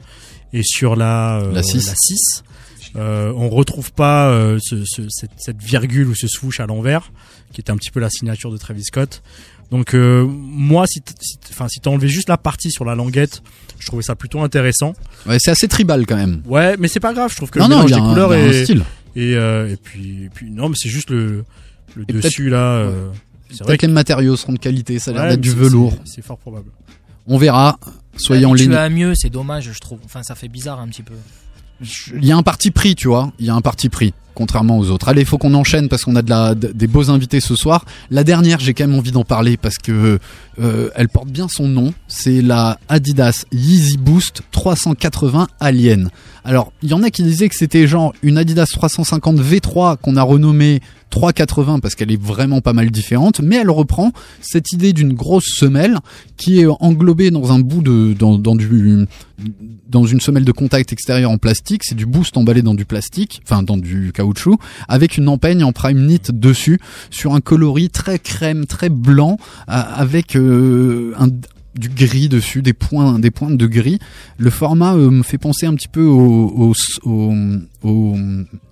et 0.53 0.63
sur 0.65 0.97
la, 0.97 1.41
euh, 1.41 1.53
La 1.53 1.63
6. 1.63 1.87
La 1.89 1.95
6. 1.95 2.43
Euh, 2.97 3.33
on 3.37 3.49
retrouve 3.51 3.93
pas 3.93 4.31
euh, 4.31 4.59
ce, 4.63 4.83
ce- 4.87 5.09
cette, 5.11 5.31
cette 5.37 5.63
virgule 5.63 6.09
ou 6.09 6.15
ce 6.15 6.27
swoosh 6.27 6.59
à 6.61 6.67
l'envers, 6.67 7.13
qui 7.53 7.61
était 7.61 7.71
un 7.71 7.77
petit 7.77 7.91
peu 7.91 8.01
la 8.01 8.09
signature 8.11 8.51
de 8.51 8.57
Travis 8.57 8.85
Scott. 8.85 9.23
Donc 9.71 9.95
euh, 9.95 10.25
moi, 10.27 10.87
si 10.87 11.01
enfin 11.51 11.69
si 11.69 11.81
t'as 11.81 11.91
enlevé 11.91 12.09
juste 12.09 12.31
la 12.31 12.39
partie 12.39 12.71
sur 12.71 12.87
la 12.87 12.95
languette, 12.95 13.43
je 13.79 13.87
trouvais 13.87 14.03
ça 14.03 14.17
plutôt 14.17 14.41
intéressant. 14.41 14.95
Ouais, 15.27 15.37
c'est 15.39 15.51
assez 15.51 15.69
tribal 15.69 16.07
quand 16.07 16.17
même. 16.17 16.41
Ouais, 16.47 16.77
mais 16.79 16.89
c'est 16.89 17.01
pas 17.01 17.13
grave, 17.13 17.31
je 17.31 17.37
trouve 17.37 17.51
que 17.51 17.59
Non, 17.59 17.67
le 17.69 17.75
non, 17.75 17.85
mélange 17.85 17.91
des 17.93 17.99
un- 17.99 18.09
couleurs 18.09 18.33
est- 18.35 18.65
style. 18.65 18.85
Et, 19.17 19.35
euh, 19.35 19.71
et 19.71 19.77
puis, 19.77 20.25
et 20.25 20.29
puis 20.31 20.51
non, 20.51 20.71
mais 20.71 20.75
c'est 20.79 20.89
juste 20.89 21.11
le, 21.11 21.45
le 21.95 22.05
Et 22.09 22.13
dessus 22.15 22.49
là. 22.49 22.59
euh, 22.77 23.11
vrai 23.51 23.67
Peut-être 23.67 23.83
les 23.83 23.89
matériaux 23.89 24.37
seront 24.37 24.55
de 24.55 24.59
qualité, 24.59 24.99
ça 24.99 25.11
a 25.11 25.15
l'air 25.15 25.23
Ouais, 25.25 25.29
d'être 25.31 25.41
du 25.43 25.51
velours. 25.51 25.95
C'est 26.07 26.23
fort 26.25 26.39
probable. 26.39 26.71
On 27.27 27.37
verra. 27.37 27.79
Soyez 28.19 28.45
en 28.47 28.55
tu 28.55 28.63
ligne. 28.69 28.89
mieux, 28.91 29.15
c'est 29.17 29.31
dommage, 29.31 29.71
je 29.73 29.79
trouve. 29.81 29.99
Enfin, 30.05 30.23
ça 30.23 30.35
fait 30.35 30.49
bizarre 30.49 30.81
un 30.81 30.89
petit 30.89 31.03
peu. 31.03 31.15
Il 32.17 32.25
y 32.25 32.33
a 32.33 32.37
un 32.37 32.43
parti 32.43 32.71
pris, 32.73 32.95
tu 32.97 33.07
vois. 33.09 33.33
Il 33.39 33.47
y 33.47 33.51
a 33.51 33.55
un 33.55 33.61
parti 33.61 33.89
pris, 33.89 34.13
contrairement 34.35 34.79
aux 34.79 34.91
autres. 34.91 35.09
Allez, 35.09 35.25
faut 35.25 35.39
qu'on 35.39 35.55
enchaîne 35.55 35.89
parce 35.89 36.03
qu'on 36.03 36.17
a 36.17 36.23
de 36.23 36.31
la, 36.31 36.57
de- 36.57 36.73
des 36.75 36.89
beaux 36.89 37.09
invités 37.09 37.39
ce 37.41 37.55
soir. 37.55 37.85
La 38.11 38.25
dernière, 38.25 38.59
j'ai 38.59 38.75
quand 38.75 38.85
même 38.89 38.99
envie 38.99 39.13
d'en 39.13 39.23
parler 39.23 39.57
parce 39.57 39.79
que 39.79 40.19
euh, 40.61 40.91
elle 40.97 41.09
porte 41.09 41.29
bien 41.29 41.47
son 41.49 41.69
nom. 41.69 41.95
C'est 42.09 42.43
la 42.43 42.81
Adidas 42.89 43.45
Yeezy 43.53 43.97
Boost 43.97 44.43
380 44.51 45.47
Alien. 45.61 46.11
Alors, 46.49 46.73
il 46.83 46.89
y 46.89 46.95
en 46.95 47.03
a 47.03 47.11
qui 47.11 47.23
disaient 47.23 47.51
que 47.51 47.55
c'était 47.55 47.87
genre 47.87 48.15
une 48.23 48.39
Adidas 48.39 48.71
350 48.73 49.39
V3 49.39 49.99
qu'on 49.99 50.17
a 50.17 50.23
renommée 50.23 50.81
380 51.11 51.81
parce 51.81 51.95
qu'elle 51.95 52.11
est 52.11 52.21
vraiment 52.21 52.63
pas 52.63 52.73
mal 52.73 52.91
différente, 52.91 53.41
mais 53.41 53.57
elle 53.57 53.69
reprend 53.69 54.13
cette 54.41 54.73
idée 54.73 54.95
d'une 54.95 55.13
grosse 55.13 55.45
semelle 55.45 55.99
qui 56.39 56.61
est 56.61 56.67
englobée 56.81 57.31
dans 57.31 57.53
un 57.53 57.59
bout 57.59 57.83
de 57.83 58.15
dans, 58.19 58.39
dans 58.39 58.57
du 58.57 59.07
dans 59.91 60.07
une 60.07 60.21
semelle 60.21 60.45
de 60.45 60.53
contact 60.53 60.91
extérieur 60.91 61.31
en 61.31 61.37
plastique, 61.37 61.83
c'est 61.85 61.95
du 61.95 62.07
boost 62.07 62.35
emballé 62.39 62.63
dans 62.63 62.75
du 62.75 62.87
plastique, 62.87 63.43
enfin 63.45 63.63
dans 63.63 63.77
du 63.77 64.13
caoutchouc, 64.15 64.59
avec 64.89 65.19
une 65.19 65.29
empeigne 65.29 65.63
en 65.65 65.73
prime 65.73 65.99
knit 65.99 66.33
dessus, 66.33 66.81
sur 67.11 67.35
un 67.35 67.43
coloris 67.43 67.91
très 67.91 68.19
crème, 68.19 68.65
très 68.65 68.89
blanc, 68.89 69.37
euh, 69.69 69.83
avec 69.97 70.35
euh, 70.35 71.13
un 71.19 71.29
du 71.79 71.89
gris 71.89 72.29
dessus, 72.29 72.61
des 72.63 72.73
points, 72.73 73.19
des 73.19 73.31
pointes 73.31 73.57
de 73.57 73.67
gris. 73.67 73.99
Le 74.37 74.51
format 74.51 74.95
euh, 74.95 75.11
me 75.11 75.23
fait 75.23 75.39
penser 75.39 75.67
un 75.67 75.75
petit 75.75 75.89
peu 75.89 76.05
aux 76.05 76.49
aux 76.49 76.75
aux, 77.09 77.35
aux, 77.83 78.17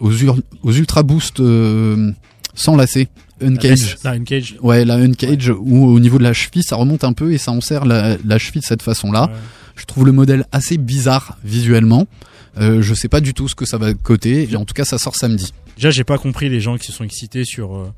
aux, 0.01 0.12
ur- 0.12 0.40
aux 0.62 0.73
ultra 0.73 1.03
boost 1.03 1.40
euh, 1.40 2.12
sans 2.55 2.77
lacets. 2.77 3.09
Uncage. 3.42 3.97
La 4.03 4.12
Uncage. 4.12 4.57
Ouais, 4.62 4.85
la 4.85 4.95
Uncage, 4.97 5.53
où 5.59 5.87
au 5.87 6.01
niveau 6.01 6.19
de 6.19 6.23
la 6.23 6.33
cheville, 6.33 6.62
ça 6.62 6.77
remonte 6.77 7.05
un 7.05 7.12
peu 7.12 7.33
et 7.33 7.38
ça 7.38 7.53
enserre 7.53 7.85
la, 7.85 8.16
la 8.25 8.38
cheville 8.38 8.62
de 8.62 8.66
cette 8.66 8.83
façon-là. 8.83 9.31
Je 9.77 9.85
trouve 9.85 10.07
le 10.07 10.12
modèle 10.12 10.47
assez 10.53 10.79
bizarre 10.79 11.37
visuellement. 11.45 12.07
Euh, 12.59 12.81
je 12.81 12.95
sais 12.95 13.09
pas 13.09 13.21
du 13.21 13.35
tout 13.35 13.47
ce 13.49 13.55
que 13.55 13.66
ça 13.66 13.77
va 13.77 13.92
coter. 13.92 14.49
Et 14.51 14.57
en 14.57 14.64
tout 14.64 14.73
cas, 14.73 14.87
ça 14.87 14.97
sort 14.97 15.14
samedi. 15.16 15.53
Déjà, 15.77 15.90
j'ai 15.90 16.05
pas 16.05 16.16
compris 16.16 16.49
les 16.49 16.61
gens 16.62 16.79
qui 16.79 16.87
se 16.87 16.92
sont 16.92 17.05
excités 17.05 17.45
sur 17.45 17.77
euh, 17.77 17.92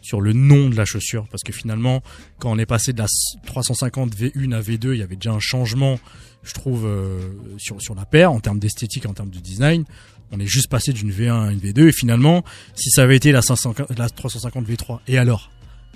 sur 0.00 0.20
le 0.20 0.32
nom 0.32 0.68
de 0.70 0.76
la 0.76 0.84
chaussure 0.84 1.26
parce 1.30 1.42
que 1.42 1.52
finalement, 1.52 2.02
quand 2.38 2.50
on 2.50 2.58
est 2.58 2.66
passé 2.66 2.92
de 2.92 2.98
la 2.98 3.06
350 3.46 4.14
V1 4.16 4.52
à 4.54 4.60
V2, 4.60 4.92
il 4.94 4.98
y 4.98 5.02
avait 5.02 5.16
déjà 5.16 5.32
un 5.32 5.40
changement, 5.40 5.98
je 6.42 6.52
trouve, 6.54 6.86
euh, 6.86 7.20
sur 7.58 7.80
sur 7.82 7.94
la 7.94 8.04
paire 8.04 8.32
en 8.32 8.40
termes 8.40 8.58
d'esthétique, 8.58 9.06
en 9.06 9.12
termes 9.14 9.30
de 9.30 9.38
design. 9.40 9.84
On 10.30 10.38
est 10.40 10.46
juste 10.46 10.68
passé 10.68 10.92
d'une 10.92 11.10
V1 11.10 11.48
à 11.48 11.52
une 11.52 11.58
V2 11.58 11.88
et 11.88 11.92
finalement, 11.92 12.44
si 12.74 12.90
ça 12.90 13.02
avait 13.02 13.16
été 13.16 13.32
la 13.32 13.42
550, 13.42 13.98
la 13.98 14.08
350 14.08 14.66
V3, 14.68 14.98
et 15.08 15.18
alors? 15.18 15.50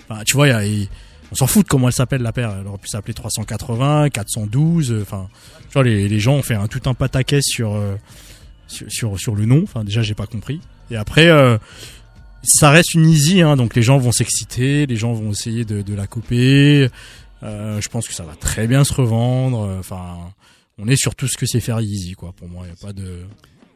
Enfin, 0.08 0.22
tu 0.24 0.34
vois, 0.34 0.48
il 0.48 0.80
y 0.80 0.84
a- 0.84 0.88
on 1.30 1.34
s'en 1.34 1.46
fout 1.46 1.64
de 1.64 1.68
comment 1.68 1.86
elle 1.88 1.94
s'appelle 1.94 2.20
la 2.22 2.32
paire. 2.32 2.54
Elle 2.60 2.66
aurait 2.66 2.78
pu 2.78 2.88
s'appeler 2.88 3.14
380, 3.14 4.10
412. 4.10 4.90
euh, 4.92 5.02
Enfin, 5.02 5.28
les, 5.82 6.08
les 6.08 6.20
gens 6.20 6.34
ont 6.34 6.42
fait 6.42 6.54
un 6.54 6.66
tout 6.66 6.80
un 6.86 6.94
pataquès 6.94 7.42
sur 7.42 7.74
euh, 7.74 7.94
sur 8.66 9.18
sur 9.18 9.34
le 9.34 9.44
nom. 9.46 9.62
Enfin, 9.62 9.84
déjà, 9.84 10.02
j'ai 10.02 10.14
pas 10.14 10.26
compris. 10.26 10.60
Et 10.90 10.96
après, 10.96 11.28
euh, 11.28 11.56
ça 12.42 12.70
reste 12.70 12.94
une 12.94 13.08
easy, 13.08 13.42
hein, 13.42 13.56
donc 13.56 13.74
les 13.76 13.82
gens 13.82 13.98
vont 13.98 14.12
s'exciter, 14.12 14.86
les 14.86 14.96
gens 14.96 15.12
vont 15.12 15.30
essayer 15.32 15.64
de, 15.64 15.82
de 15.82 15.94
la 15.94 16.06
couper. 16.06 16.88
Euh, 17.42 17.80
je 17.80 17.88
pense 17.88 18.06
que 18.06 18.14
ça 18.14 18.24
va 18.24 18.34
très 18.38 18.66
bien 18.66 18.84
se 18.84 18.92
revendre. 18.94 19.62
euh, 19.62 19.78
Enfin, 19.80 20.16
on 20.78 20.88
est 20.88 20.96
sur 20.96 21.14
tout 21.14 21.26
ce 21.28 21.36
que 21.36 21.46
c'est 21.46 21.60
faire 21.60 21.80
easy, 21.80 22.12
quoi. 22.12 22.32
Pour 22.36 22.48
moi, 22.48 22.64
il 22.66 22.70
y 22.70 22.72
a 22.72 22.86
pas 22.86 22.92
de. 22.92 23.20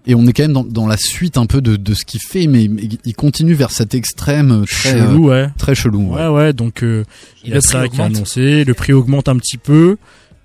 Et 0.09 0.15
on 0.15 0.25
est 0.29 0.33
quand 0.33 0.45
même 0.45 0.53
dans, 0.53 0.63
dans 0.63 0.87
la 0.87 0.97
suite 0.97 1.37
un 1.37 1.47
peu 1.47 1.61
de, 1.61 1.75
de 1.75 1.93
ce 1.95 2.05
qu'il 2.05 2.21
fait, 2.21 2.47
mais, 2.47 2.65
il 3.05 3.15
continue 3.17 3.55
vers 3.55 3.73
cet 3.73 3.93
extrême 3.95 4.65
très 4.67 4.93
Chelou, 4.93 5.31
euh, 5.31 5.47
ouais. 5.47 5.51
très 5.59 5.75
chelou. 5.75 6.15
Ouais, 6.15 6.29
ouais, 6.29 6.53
donc 6.53 6.85
euh, 6.85 7.03
il 7.45 7.57
a 7.57 7.61
ça 7.61 7.81
prix 7.81 7.89
qui 7.91 7.97
est 7.97 8.01
augmente. 8.01 8.17
annoncé. 8.17 8.65
Le 8.65 8.75
prix 8.75 8.93
augmente 8.93 9.29
un 9.29 9.37
petit 9.37 9.59
peu 9.59 9.97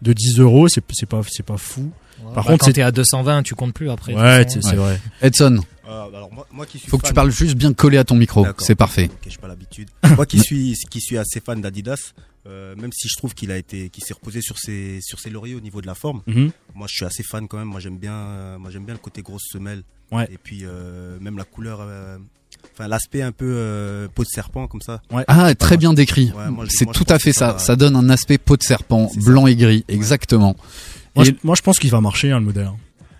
de 0.01 0.13
10 0.13 0.39
euros, 0.39 0.67
c'est 0.67 0.83
c'est 0.93 1.05
pas 1.07 1.21
c'est 1.29 1.45
pas 1.45 1.57
fou. 1.57 1.91
Par 2.33 2.43
Bah, 2.43 2.51
contre, 2.51 2.65
quand 2.65 2.71
t'es 2.71 2.81
à 2.81 2.91
220, 2.91 3.43
tu 3.43 3.53
comptes 3.53 3.73
plus 3.75 3.91
après. 3.91 4.15
Ouais, 4.15 4.47
c'est 4.49 4.75
vrai. 4.75 4.99
Edson, 5.21 5.59
Euh, 5.91 6.07
alors 6.15 6.31
moi, 6.33 6.47
moi 6.51 6.65
qui 6.65 6.79
suis 6.79 6.87
faut 6.89 6.97
que 6.97 7.05
tu 7.07 7.13
parles 7.13 7.31
juste 7.31 7.55
bien 7.55 7.73
collé 7.73 7.97
à 7.97 8.03
ton 8.03 8.15
micro. 8.15 8.45
C'est 8.57 8.75
parfait. 8.75 9.09
Ok, 9.11 9.27
j'ai 9.29 9.37
pas 9.37 9.47
l'habitude. 9.47 9.89
Moi 10.15 10.25
qui 10.25 10.39
suis 10.39 10.73
qui 10.89 11.01
suis 11.01 11.17
assez 11.17 11.39
fan 11.41 11.59
d'Adidas, 11.61 12.13
Euh, 12.47 12.75
même 12.75 12.91
si 12.91 13.07
je 13.07 13.15
trouve 13.17 13.35
qu'il 13.35 13.51
a 13.51 13.57
été, 13.57 13.89
qu'il 13.89 14.03
s'est 14.03 14.15
reposé 14.15 14.41
sur 14.41 14.57
ses 14.57 14.99
sur 15.01 15.19
ses 15.19 15.29
lauriers 15.29 15.53
au 15.53 15.59
niveau 15.59 15.79
de 15.81 15.85
la 15.87 15.93
forme. 15.93 16.21
Mhm. 16.25 16.49
Moi, 16.73 16.87
je 16.89 16.95
suis 16.95 17.05
assez 17.05 17.21
fan 17.23 17.47
quand 17.47 17.57
même. 17.59 17.67
Moi, 17.67 17.79
j'aime 17.79 17.97
bien, 17.99 18.13
euh, 18.15 18.57
moi 18.57 18.71
j'aime 18.71 18.83
bien 18.85 18.95
le 18.95 18.99
côté 18.99 19.21
grosse 19.21 19.43
semelle. 19.51 19.83
Ouais. 20.11 20.27
Et 20.31 20.37
puis 20.39 20.61
euh, 20.63 21.19
même 21.19 21.37
la 21.37 21.43
couleur, 21.43 21.79
euh, 21.81 22.17
enfin 22.73 22.87
l'aspect 22.87 23.21
un 23.21 23.31
peu 23.31 23.45
euh, 23.55 24.07
peau 24.15 24.23
de 24.23 24.27
serpent 24.29 24.67
comme 24.67 24.81
ça. 24.81 25.01
Ah, 25.27 25.53
très 25.55 25.77
bien 25.77 25.93
décrit. 25.93 26.31
Ouais, 26.31 26.45
je- 26.65 26.69
c'est 26.69 26.87
je 26.87 26.93
tout 26.93 27.05
à 27.09 27.19
fait 27.19 27.31
ça. 27.33 27.59
Ça 27.59 27.75
donne 27.75 27.95
un 27.95 28.09
aspect 28.09 28.37
peau 28.39 28.57
de 28.57 28.63
serpent, 28.63 29.11
blanc 29.17 29.45
et 29.47 29.55
gris, 29.55 29.83
exactement. 29.87 30.55
Moi, 31.15 31.25
Et- 31.25 31.29
je, 31.29 31.33
moi, 31.43 31.55
je 31.55 31.61
pense 31.61 31.77
qu'il 31.77 31.91
va 31.91 32.01
marcher 32.01 32.31
hein, 32.31 32.39
le 32.39 32.45
modèle. 32.45 32.71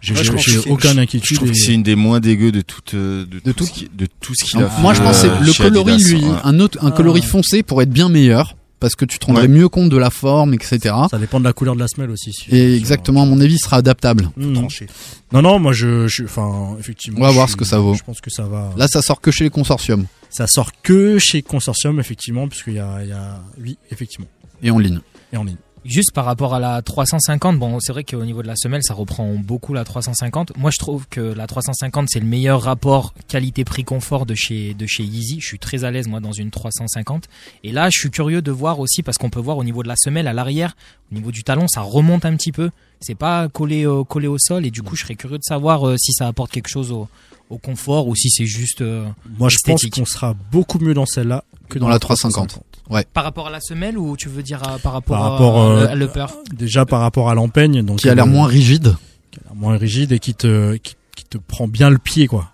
J'ai 0.02 0.14
pense 0.16 0.44
que 0.46 0.70
aucune 0.70 1.00
inquiétude. 1.00 1.30
Je 1.30 1.36
trouve 1.36 1.50
et- 1.50 1.52
que 1.52 1.58
c'est 1.58 1.74
une 1.74 1.84
des 1.84 1.96
moins 1.96 2.20
dégueux 2.20 2.52
de 2.52 2.62
toute, 2.62 2.94
euh, 2.96 3.26
de, 3.26 3.36
De 3.40 3.52
tout, 3.52 3.54
tout- 3.54 3.66
ce 3.66 3.72
qui- 3.72 3.90
de 3.96 4.08
tout 4.20 4.34
ce 4.36 4.46
qu'il 4.46 4.62
a 4.62 4.68
fait. 4.70 4.82
moi, 4.82 4.94
je 4.96 5.02
pensais 5.02 5.28
euh, 5.30 5.40
le 5.40 5.52
chez 5.54 5.64
coloris, 5.64 5.94
Adidas, 5.94 6.10
lui, 6.18 6.24
ouais. 6.26 6.36
un 6.44 6.60
autre, 6.60 6.78
un 6.82 6.88
Ah. 6.88 6.92
coloris 6.92 7.22
foncé 7.22 7.62
pour 7.64 7.82
être 7.84 7.92
bien 7.92 8.10
meilleur, 8.10 8.56
parce 8.80 8.96
que 8.96 9.06
tu 9.06 9.20
te 9.20 9.26
rendrais 9.28 9.44
Ouais. 9.44 9.48
mieux 9.48 9.70
compte 9.70 9.90
de 9.90 9.98
la 9.98 10.10
forme, 10.10 10.56
etc. 10.56 10.80
Ça 11.12 11.20
dépend 11.20 11.40
de 11.40 11.44
la 11.46 11.54
couleur 11.54 11.76
de 11.76 11.80
la 11.80 11.88
semelle 11.88 12.10
aussi. 12.10 12.34
si- 12.34 12.50
Et 12.50 12.76
exactement, 12.76 13.22
à 13.22 13.26
mon 13.28 13.40
avis, 13.40 13.54
il 13.54 13.60
sera 13.60 13.78
adaptable. 13.78 14.32
Tranché. 14.56 14.88
Non, 15.32 15.44
non, 15.44 15.60
moi, 15.60 15.72
je, 15.72 16.08
je, 16.08 16.24
enfin, 16.24 16.76
effectivement. 16.80 17.20
On 17.20 17.24
va 17.24 17.30
voir 17.32 17.48
suis- 17.48 17.54
ce 17.54 17.58
que 17.58 17.66
ça 17.66 17.78
vaut. 17.78 17.94
Je 17.94 18.02
pense 18.04 18.22
que 18.22 18.32
ça 18.32 18.44
va. 18.46 18.72
Là, 18.78 18.88
ça 18.88 19.04
sort 19.04 19.22
que 19.22 19.30
chez 19.30 19.44
les 19.44 19.50
consortiums 19.52 20.08
Ça 20.32 20.48
sort 20.48 20.72
que 20.82 21.20
chez 21.20 21.42
Consortium, 21.44 22.00
effectivement, 22.00 22.48
puisqu'il 22.48 22.74
y 22.74 22.80
a, 22.80 23.00
il 23.04 23.10
y 23.10 23.12
a, 23.12 23.42
oui, 23.62 23.78
effectivement, 23.92 24.28
et 24.64 24.72
en 24.72 24.80
ligne. 24.80 25.02
et 25.32 25.38
en 25.38 25.44
ligne. 25.44 25.58
Juste 25.84 26.12
par 26.13 26.26
rapport 26.26 26.54
à 26.54 26.60
la 26.60 26.84
350, 26.84 27.58
bon, 27.58 27.80
c'est 27.80 27.91
vrai 27.91 28.04
qu'au 28.04 28.24
niveau 28.24 28.44
de 28.44 28.48
la 28.48 28.56
semelle, 28.56 28.84
ça 28.84 28.94
reprend 28.94 29.34
beaucoup 29.34 29.74
la 29.74 29.84
350. 29.84 30.56
Moi, 30.56 30.70
je 30.72 30.78
trouve 30.78 31.08
que 31.08 31.20
la 31.20 31.48
350, 31.48 32.08
c'est 32.08 32.20
le 32.20 32.28
meilleur 32.28 32.62
rapport 32.62 33.15
qualité-prix-confort 33.28 34.28
de 34.28 34.36
chez, 34.36 34.76
de 34.76 34.86
chez 34.86 35.04
Yeezy. 35.04 35.39
Je 35.39 35.48
suis 35.48 35.58
très 35.58 35.84
à 35.84 35.89
l'aise, 35.89 36.08
moi, 36.08 36.20
dans 36.20 36.34
une 36.34 36.52
350. 36.52 37.28
Et 37.63 37.72
là, 37.72 37.89
je 37.91 38.00
suis 38.00 38.12
curieux 38.12 38.44
de 38.44 38.52
voir 38.52 38.80
aussi, 38.80 39.02
parce 39.02 39.17
qu'on 39.17 39.32
peut 39.32 39.39
voir 39.39 39.58
au 39.58 39.63
niveau 39.63 39.82
de 39.82 39.88
la 39.88 39.96
semelle, 39.98 40.28
à 40.28 40.34
l'arrière, 40.34 40.76
au 41.12 41.15
niveau 41.15 41.32
du 41.32 41.44
talon, 41.44 41.67
ça 41.67 41.82
remonte 41.82 42.26
un 42.26 42.36
petit 42.36 42.52
peu. 42.52 42.70
C'est 43.02 43.16
pas 43.16 43.48
collé, 43.50 43.86
au- 43.86 44.06
collé 44.06 44.28
au 44.28 44.38
sol. 44.38 44.66
Et 44.66 44.72
du 44.72 44.82
coup, 44.84 44.96
je 44.96 45.04
serais 45.04 45.16
curieux 45.16 45.38
de 45.38 45.44
savoir 45.44 45.88
euh, 45.88 45.98
si 45.98 46.14
ça 46.14 46.28
apporte 46.28 46.52
quelque 46.52 46.70
chose 46.70 46.92
au, 46.92 47.08
au 47.50 47.58
confort 47.58 48.08
ou 48.08 48.16
si 48.16 48.30
c'est 48.30 48.46
juste 48.46 48.82
euh, 48.82 49.06
Moi, 49.40 49.50
je 49.50 49.58
pense 49.66 49.84
qu'on 49.86 50.06
sera 50.06 50.36
beaucoup 50.52 50.80
mieux 50.80 50.94
dans 50.94 51.06
celle-là 51.06 51.44
que 51.68 51.80
dans, 51.80 51.86
Dans 51.88 51.92
la 51.92 52.00
350. 52.00 52.60
Ouais. 52.90 53.06
Par 53.14 53.24
rapport 53.24 53.48
à 53.48 53.50
la 53.50 53.60
semelle 53.62 53.98
ou 53.98 54.16
tu 54.18 54.28
veux 54.30 54.44
dire 54.44 54.62
euh, 54.68 54.78
par 54.78 54.94
rapport, 54.94 55.18
Par 55.18 55.32
rapport, 55.32 55.58
à, 55.62 55.66
euh, 55.70 55.88
à 55.90 55.96
l'upper? 55.96 56.26
Déjà 56.54 56.86
par 56.86 57.00
rapport 57.02 57.30
à 57.30 57.36
l'empeigne, 57.36 57.82
donc 57.84 58.00
Qui 58.00 58.10
a 58.10 58.16
l'air 58.16 58.26
euh, 58.26 58.28
moins 58.28 58.48
rigide. 58.48 58.96
qui 59.32 59.40
a 59.40 59.44
l'air 59.46 59.56
moins 59.56 59.78
rigide 59.78 60.12
et 60.12 60.20
qui 60.20 60.34
te, 60.34 60.76
qui, 60.78 60.96
qui 61.16 61.24
te 61.26 61.38
prend 61.38 61.68
bien 61.68 61.90
le 61.90 61.98
pied, 61.98 62.28
quoi. 62.28 62.52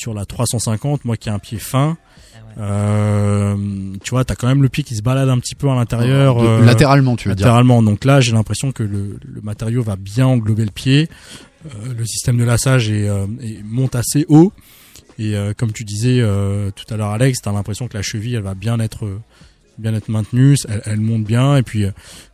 Sur 0.00 0.14
la 0.14 0.24
350, 0.24 1.04
moi 1.04 1.16
qui 1.18 1.28
ai 1.28 1.32
un 1.32 1.38
pied 1.38 1.58
fin, 1.58 1.98
euh, 2.58 3.56
tu 4.02 4.10
vois, 4.10 4.24
t'as 4.24 4.34
quand 4.34 4.46
même 4.48 4.62
le 4.62 4.68
pied 4.68 4.82
qui 4.84 4.94
se 4.96 5.02
balade 5.02 5.28
un 5.28 5.38
petit 5.38 5.54
peu 5.54 5.68
à 5.68 5.74
l'intérieur. 5.74 6.38
Euh, 6.42 6.64
latéralement, 6.64 7.16
tu 7.16 7.28
veux 7.28 7.34
dire. 7.34 7.46
Latéralement. 7.46 7.82
Donc 7.82 8.04
là, 8.04 8.20
j'ai 8.20 8.32
l'impression 8.32 8.72
que 8.72 8.82
le, 8.82 9.18
le 9.22 9.40
matériau 9.42 9.82
va 9.82 9.96
bien 9.96 10.26
englober 10.26 10.64
le 10.64 10.70
pied. 10.70 11.08
Euh, 11.66 11.92
le 11.96 12.04
système 12.06 12.38
de 12.38 12.44
lassage 12.44 12.90
est, 12.90 13.08
euh, 13.08 13.26
est- 13.42 13.62
monte 13.64 13.94
assez 13.94 14.24
haut. 14.28 14.52
Et 15.18 15.36
euh, 15.36 15.52
comme 15.56 15.72
tu 15.72 15.84
disais 15.84 16.18
euh, 16.20 16.70
tout 16.70 16.92
à 16.92 16.96
l'heure, 16.96 17.10
Alex, 17.10 17.40
t'as 17.42 17.52
l'impression 17.52 17.88
que 17.88 17.96
la 17.96 18.02
cheville, 18.02 18.34
elle 18.36 18.42
va 18.42 18.54
bien 18.54 18.80
être, 18.80 19.06
bien 19.78 19.94
être 19.94 20.08
maintenue. 20.08 20.56
Elle, 20.68 20.82
elle 20.86 21.00
monte 21.00 21.24
bien. 21.24 21.56
Et 21.56 21.62
puis 21.62 21.84
euh, 21.84 21.90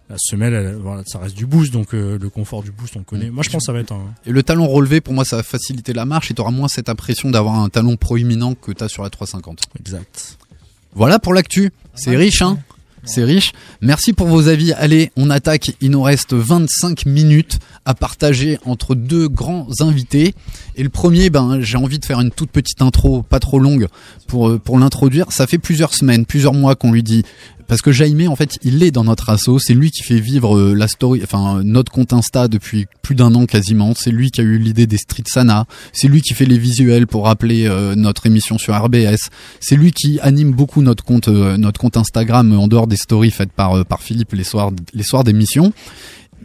la 0.08 0.16
semelle, 0.18 0.54
elle- 0.54 0.76
voilà, 0.76 1.02
ça 1.06 1.18
reste 1.18 1.36
du 1.36 1.46
boost. 1.46 1.72
Donc 1.72 1.94
euh, 1.94 2.18
le 2.20 2.28
confort 2.30 2.62
du 2.62 2.70
boost, 2.72 2.94
on 2.96 3.00
le 3.00 3.04
connaît. 3.04 3.30
Moi, 3.30 3.42
je 3.42 3.50
pense 3.50 3.62
que 3.62 3.66
ça 3.66 3.72
va 3.72 3.80
être 3.80 3.92
un. 3.92 4.14
Et 4.24 4.30
le 4.30 4.42
talon 4.42 4.68
relevé, 4.68 5.00
pour 5.00 5.14
moi, 5.14 5.24
ça 5.24 5.36
va 5.36 5.42
faciliter 5.42 5.92
la 5.92 6.04
marche 6.04 6.30
et 6.30 6.34
tu 6.34 6.40
auras 6.40 6.50
moins 6.50 6.68
cette 6.68 6.88
impression 6.88 7.30
d'avoir 7.30 7.56
un 7.58 7.68
talon 7.68 7.96
proéminent 7.96 8.54
que 8.54 8.72
tu 8.72 8.82
as 8.84 8.88
sur 8.88 9.02
la 9.02 9.10
350. 9.10 9.60
Exact. 9.80 10.38
Voilà 10.94 11.18
pour 11.18 11.34
l'actu. 11.34 11.72
C'est 11.94 12.16
riche, 12.16 12.40
hein 12.42 12.58
C'est 13.04 13.22
riche. 13.24 13.52
Merci 13.80 14.12
pour 14.12 14.26
vos 14.28 14.48
avis. 14.48 14.72
Allez, 14.72 15.12
on 15.16 15.30
attaque. 15.30 15.72
Il 15.80 15.90
nous 15.92 16.02
reste 16.02 16.32
25 16.34 17.06
minutes 17.06 17.58
à 17.84 17.94
partager 17.94 18.58
entre 18.64 18.94
deux 18.94 19.28
grands 19.28 19.68
invités. 19.80 20.34
Et 20.76 20.82
le 20.82 20.90
premier, 20.90 21.30
ben, 21.30 21.58
j'ai 21.62 21.78
envie 21.78 21.98
de 21.98 22.04
faire 22.04 22.20
une 22.20 22.30
toute 22.30 22.50
petite 22.50 22.82
intro, 22.82 23.22
pas 23.22 23.40
trop 23.40 23.58
longue, 23.58 23.88
pour, 24.28 24.50
euh, 24.50 24.58
pour 24.58 24.78
l'introduire. 24.78 25.32
Ça 25.32 25.46
fait 25.46 25.56
plusieurs 25.56 25.94
semaines, 25.94 26.26
plusieurs 26.26 26.52
mois 26.52 26.74
qu'on 26.74 26.92
lui 26.92 27.02
dit. 27.02 27.22
Parce 27.66 27.80
que 27.80 27.92
Jaime, 27.92 28.28
en 28.28 28.36
fait, 28.36 28.58
il 28.62 28.82
est 28.82 28.90
dans 28.90 29.02
notre 29.02 29.30
asso. 29.30 29.58
C'est 29.58 29.72
lui 29.72 29.90
qui 29.90 30.02
fait 30.02 30.20
vivre 30.20 30.56
euh, 30.56 30.74
la 30.74 30.86
story, 30.86 31.22
enfin, 31.24 31.62
notre 31.64 31.90
compte 31.90 32.12
Insta 32.12 32.46
depuis 32.46 32.86
plus 33.00 33.14
d'un 33.14 33.34
an 33.34 33.46
quasiment. 33.46 33.94
C'est 33.96 34.10
lui 34.10 34.30
qui 34.30 34.42
a 34.42 34.44
eu 34.44 34.58
l'idée 34.58 34.86
des 34.86 34.98
Street 34.98 35.24
Sana. 35.26 35.64
C'est 35.94 36.08
lui 36.08 36.20
qui 36.20 36.34
fait 36.34 36.44
les 36.44 36.58
visuels 36.58 37.06
pour 37.06 37.24
rappeler 37.24 37.66
euh, 37.66 37.94
notre 37.94 38.26
émission 38.26 38.58
sur 38.58 38.76
RBS. 38.76 39.30
C'est 39.60 39.76
lui 39.76 39.92
qui 39.92 40.20
anime 40.20 40.52
beaucoup 40.52 40.82
notre 40.82 41.04
compte, 41.04 41.28
notre 41.28 41.80
compte 41.80 41.96
Instagram 41.96 42.52
en 42.52 42.68
dehors 42.68 42.86
des 42.86 42.96
stories 42.96 43.30
faites 43.30 43.50
par, 43.50 43.84
par 43.86 44.02
Philippe 44.02 44.34
les 44.34 44.44
soirs, 44.44 44.72
les 44.92 45.02
soirs 45.02 45.24
d'émission. 45.24 45.72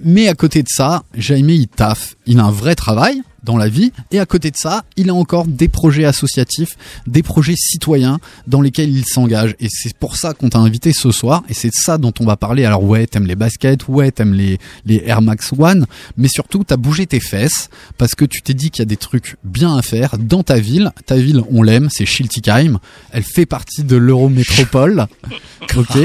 Mais 0.04 0.30
à 0.30 0.36
côté 0.36 0.64
de 0.64 0.70
ça, 0.70 1.04
Jaime, 1.16 1.50
il 1.50 1.68
taffe. 1.68 2.16
Il 2.26 2.40
a 2.40 2.46
un 2.46 2.52
vrai 2.52 2.76
travail 2.76 3.22
dans 3.44 3.58
la 3.58 3.70
vie. 3.70 3.92
Et 4.12 4.20
à 4.20 4.26
côté 4.26 4.52
de 4.52 4.58
ça, 4.58 4.84
il 4.98 5.10
a 5.10 5.14
encore 5.14 5.46
des 5.46 5.68
projets 5.68 6.06
associatifs, 6.06 6.78
des 7.08 7.24
projets 7.24 7.56
citoyens 7.58 8.20
dans 8.48 8.62
lesquels 8.62 8.90
il 8.90 9.06
s'engage. 9.06 9.56
Et 9.60 9.68
c'est 9.70 9.96
pour 9.98 10.16
ça 10.16 10.34
qu'on 10.34 10.50
t'a 10.50 10.60
invité 10.60 10.94
ce 10.94 11.12
soir. 11.12 11.44
Et 11.50 11.54
c'est 11.54 11.74
ça 11.74 11.98
dont 11.98 12.14
on 12.20 12.26
va 12.26 12.38
parler. 12.38 12.66
Alors 12.66 12.84
ouais, 12.84 13.08
t'aimes 13.08 13.26
les 13.26 13.36
baskets, 13.36 13.88
ouais, 13.88 14.12
t'aimes 14.12 14.34
les, 14.34 14.60
les 14.86 15.04
Air 15.06 15.22
Max 15.22 15.52
One. 15.58 15.86
Mais 16.18 16.28
surtout, 16.28 16.64
t'as 16.64 16.78
bougé 16.78 17.06
tes 17.08 17.20
fesses 17.20 17.70
parce 17.98 18.16
que 18.16 18.26
tu 18.26 18.42
t'es 18.42 18.54
dit 18.54 18.70
qu'il 18.70 18.82
y 18.82 18.84
a 18.84 18.86
des 18.86 18.98
trucs 18.98 19.38
bien 19.44 19.76
à 19.76 19.82
faire 19.82 20.18
dans 20.18 20.44
ta 20.44 20.60
ville. 20.60 20.92
Ta 21.06 21.16
ville, 21.18 21.42
on 21.52 21.64
l'aime, 21.64 21.90
c'est 21.92 22.06
Schiltigheim. 22.06 22.80
Elle 23.12 23.24
fait 23.24 23.46
partie 23.46 23.84
de 23.84 23.96
l'Eurométropole. 23.96 25.08
ok. 25.76 25.98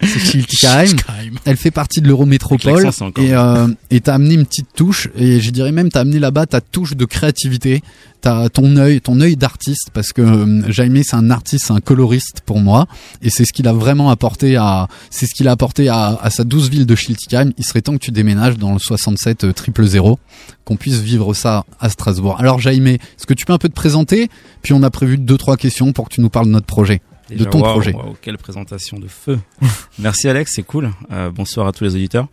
C'est 0.00 0.18
Schiltigheim. 0.18 0.96
Elle 1.44 1.56
fait 1.56 1.70
partie 1.70 2.00
de 2.00 2.08
l'Eurométropole. 2.08 2.90
Et, 3.18 3.34
euh, 3.34 3.68
et 3.90 4.00
t'as 4.00 4.14
amené 4.14 4.34
une 4.34 4.46
petite 4.46 4.68
touche. 4.74 5.08
Et 5.16 5.40
je 5.40 5.50
dirais 5.50 5.72
même, 5.72 5.90
t'as 5.90 6.00
amené 6.00 6.18
là-bas 6.18 6.46
ta 6.46 6.60
touche 6.60 6.77
de 6.80 7.04
créativité. 7.04 7.82
T'as 8.20 8.48
ton 8.48 8.76
œil, 8.76 9.00
ton 9.00 9.20
œil 9.20 9.36
d'artiste. 9.36 9.90
Parce 9.92 10.12
que 10.12 10.22
euh, 10.22 10.70
Jaime, 10.70 11.00
c'est 11.02 11.16
un 11.16 11.30
artiste, 11.30 11.66
c'est 11.66 11.72
un 11.72 11.80
coloriste 11.80 12.42
pour 12.44 12.60
moi. 12.60 12.86
Et 13.22 13.30
c'est 13.30 13.44
ce 13.44 13.52
qu'il 13.52 13.68
a 13.68 13.72
vraiment 13.72 14.10
apporté 14.10 14.56
à, 14.56 14.88
c'est 15.10 15.26
ce 15.26 15.34
qu'il 15.34 15.48
a 15.48 15.52
apporté 15.52 15.88
à, 15.88 16.18
à 16.20 16.30
sa 16.30 16.44
douce 16.44 16.68
ville 16.68 16.86
de 16.86 16.94
Schiltigheim. 16.94 17.52
Il 17.58 17.64
serait 17.64 17.82
temps 17.82 17.94
que 17.94 18.04
tu 18.04 18.10
déménages 18.10 18.56
dans 18.58 18.72
le 18.72 18.78
67 18.78 19.44
euh, 19.44 19.52
triple 19.52 19.84
zéro. 19.84 20.18
Qu'on 20.64 20.76
puisse 20.76 21.00
vivre 21.00 21.34
ça 21.34 21.64
à 21.80 21.88
Strasbourg. 21.88 22.36
Alors 22.38 22.60
Jaime, 22.60 22.86
est-ce 22.86 23.26
que 23.26 23.34
tu 23.34 23.46
peux 23.46 23.52
un 23.52 23.58
peu 23.58 23.68
te 23.68 23.74
présenter? 23.74 24.28
Puis 24.62 24.72
on 24.72 24.82
a 24.82 24.90
prévu 24.90 25.18
deux, 25.18 25.38
trois 25.38 25.56
questions 25.56 25.92
pour 25.92 26.08
que 26.08 26.14
tu 26.14 26.20
nous 26.20 26.30
parles 26.30 26.46
de 26.46 26.52
notre 26.52 26.66
projet. 26.66 27.00
de 27.30 27.44
ton 27.44 27.60
projet. 27.60 27.94
quelle 28.20 28.38
présentation 28.38 28.98
de 28.98 29.08
feu. 29.08 29.38
Merci 29.98 30.28
Alex, 30.28 30.52
c'est 30.54 30.62
cool. 30.62 30.92
Euh, 31.12 31.30
bonsoir 31.30 31.66
à 31.66 31.72
tous 31.72 31.84
les 31.84 31.94
auditeurs. 31.94 32.28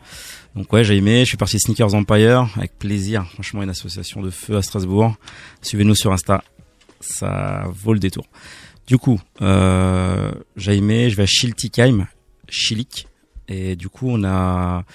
Donc 0.55 0.71
ouais, 0.71 0.85
j'ai 0.85 0.95
aimé, 0.95 1.19
je 1.21 1.25
suis 1.25 1.37
parti 1.37 1.59
Sneakers 1.59 1.93
Empire 1.93 2.47
avec 2.55 2.79
plaisir. 2.79 3.25
Franchement, 3.33 3.61
une 3.61 3.69
association 3.69 4.21
de 4.21 4.29
feu 4.29 4.55
à 4.55 4.61
Strasbourg. 4.61 5.15
Suivez-nous 5.61 5.95
sur 5.95 6.13
Insta, 6.13 6.43
ça 7.01 7.65
vaut 7.73 7.93
le 7.93 7.99
détour. 7.99 8.25
Du 8.87 8.97
coup, 8.97 9.19
euh, 9.41 10.31
j'ai 10.55 10.77
aimé, 10.77 11.09
je 11.09 11.17
vais 11.17 11.23
à 11.23 11.25
Schiltigheim, 11.25 12.07
Chilik, 12.47 13.07
et 13.49 13.75
du 13.75 13.89
coup 13.89 14.07
on 14.09 14.23
a, 14.23 14.85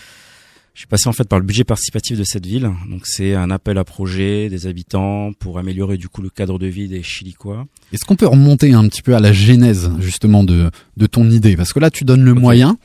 je 0.72 0.80
suis 0.80 0.86
passé 0.86 1.08
en 1.08 1.12
fait 1.12 1.28
par 1.28 1.38
le 1.38 1.44
budget 1.44 1.64
participatif 1.64 2.16
de 2.16 2.24
cette 2.24 2.46
ville. 2.46 2.70
Donc 2.88 3.02
c'est 3.04 3.34
un 3.34 3.50
appel 3.50 3.76
à 3.76 3.84
projet 3.84 4.48
des 4.48 4.66
habitants 4.66 5.32
pour 5.34 5.58
améliorer 5.58 5.98
du 5.98 6.08
coup 6.08 6.22
le 6.22 6.30
cadre 6.30 6.58
de 6.58 6.68
vie 6.68 6.88
des 6.88 7.02
Chilicois. 7.02 7.66
Est-ce 7.92 8.06
qu'on 8.06 8.16
peut 8.16 8.28
remonter 8.28 8.72
un 8.72 8.88
petit 8.88 9.02
peu 9.02 9.14
à 9.14 9.20
la 9.20 9.32
genèse 9.32 9.90
justement 9.98 10.42
de, 10.42 10.70
de 10.96 11.06
ton 11.06 11.28
idée? 11.28 11.56
Parce 11.56 11.72
que 11.74 11.80
là, 11.80 11.90
tu 11.90 12.04
donnes 12.04 12.24
le 12.24 12.32
moyen. 12.34 12.78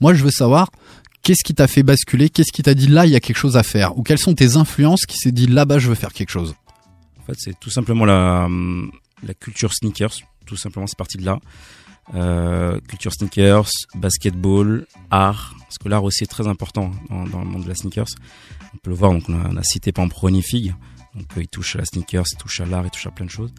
Moi, 0.00 0.12
je 0.14 0.22
veux 0.24 0.30
savoir 0.30 0.70
qu'est-ce 1.22 1.44
qui 1.44 1.54
t'a 1.54 1.66
fait 1.66 1.82
basculer, 1.82 2.30
qu'est-ce 2.30 2.52
qui 2.52 2.62
t'a 2.62 2.74
dit 2.74 2.86
là, 2.86 3.06
il 3.06 3.12
y 3.12 3.16
a 3.16 3.20
quelque 3.20 3.36
chose 3.36 3.56
à 3.56 3.62
faire? 3.62 3.96
Ou 3.98 4.02
quelles 4.02 4.18
sont 4.18 4.34
tes 4.34 4.56
influences 4.56 5.06
qui 5.06 5.16
s'est 5.16 5.32
dit 5.32 5.46
là-bas, 5.46 5.78
je 5.78 5.88
veux 5.88 5.94
faire 5.94 6.12
quelque 6.12 6.30
chose? 6.30 6.54
En 7.20 7.22
fait, 7.24 7.34
c'est 7.36 7.58
tout 7.58 7.70
simplement 7.70 8.04
la, 8.04 8.48
la 9.22 9.34
culture 9.34 9.72
sneakers. 9.74 10.14
Tout 10.46 10.56
simplement, 10.56 10.86
c'est 10.86 10.96
parti 10.96 11.18
de 11.18 11.24
là. 11.24 11.38
Euh, 12.14 12.80
culture 12.88 13.12
sneakers, 13.12 13.68
basketball, 13.94 14.86
art. 15.10 15.54
Parce 15.60 15.76
que 15.76 15.88
l'art 15.88 16.04
aussi 16.04 16.24
est 16.24 16.28
très 16.28 16.46
important 16.46 16.90
dans, 17.10 17.24
dans 17.24 17.40
le 17.40 17.44
monde 17.44 17.64
de 17.64 17.68
la 17.68 17.74
sneakers. 17.74 18.08
On 18.74 18.78
peut 18.78 18.90
le 18.90 18.96
voir, 18.96 19.12
donc 19.12 19.24
on 19.28 19.34
a, 19.34 19.48
on 19.50 19.56
a 19.56 19.62
cité 19.62 19.92
par 19.92 20.04
exemple 20.04 20.20
Ronifig. 20.20 20.74
Donc 21.14 21.26
euh, 21.36 21.42
il 21.42 21.48
touche 21.48 21.76
à 21.76 21.80
la 21.80 21.84
sneakers, 21.84 22.24
il 22.32 22.38
touche 22.38 22.60
à 22.60 22.66
l'art, 22.66 22.84
il 22.84 22.90
touche 22.90 23.06
à 23.06 23.10
plein 23.10 23.26
de 23.26 23.30
choses. 23.30 23.52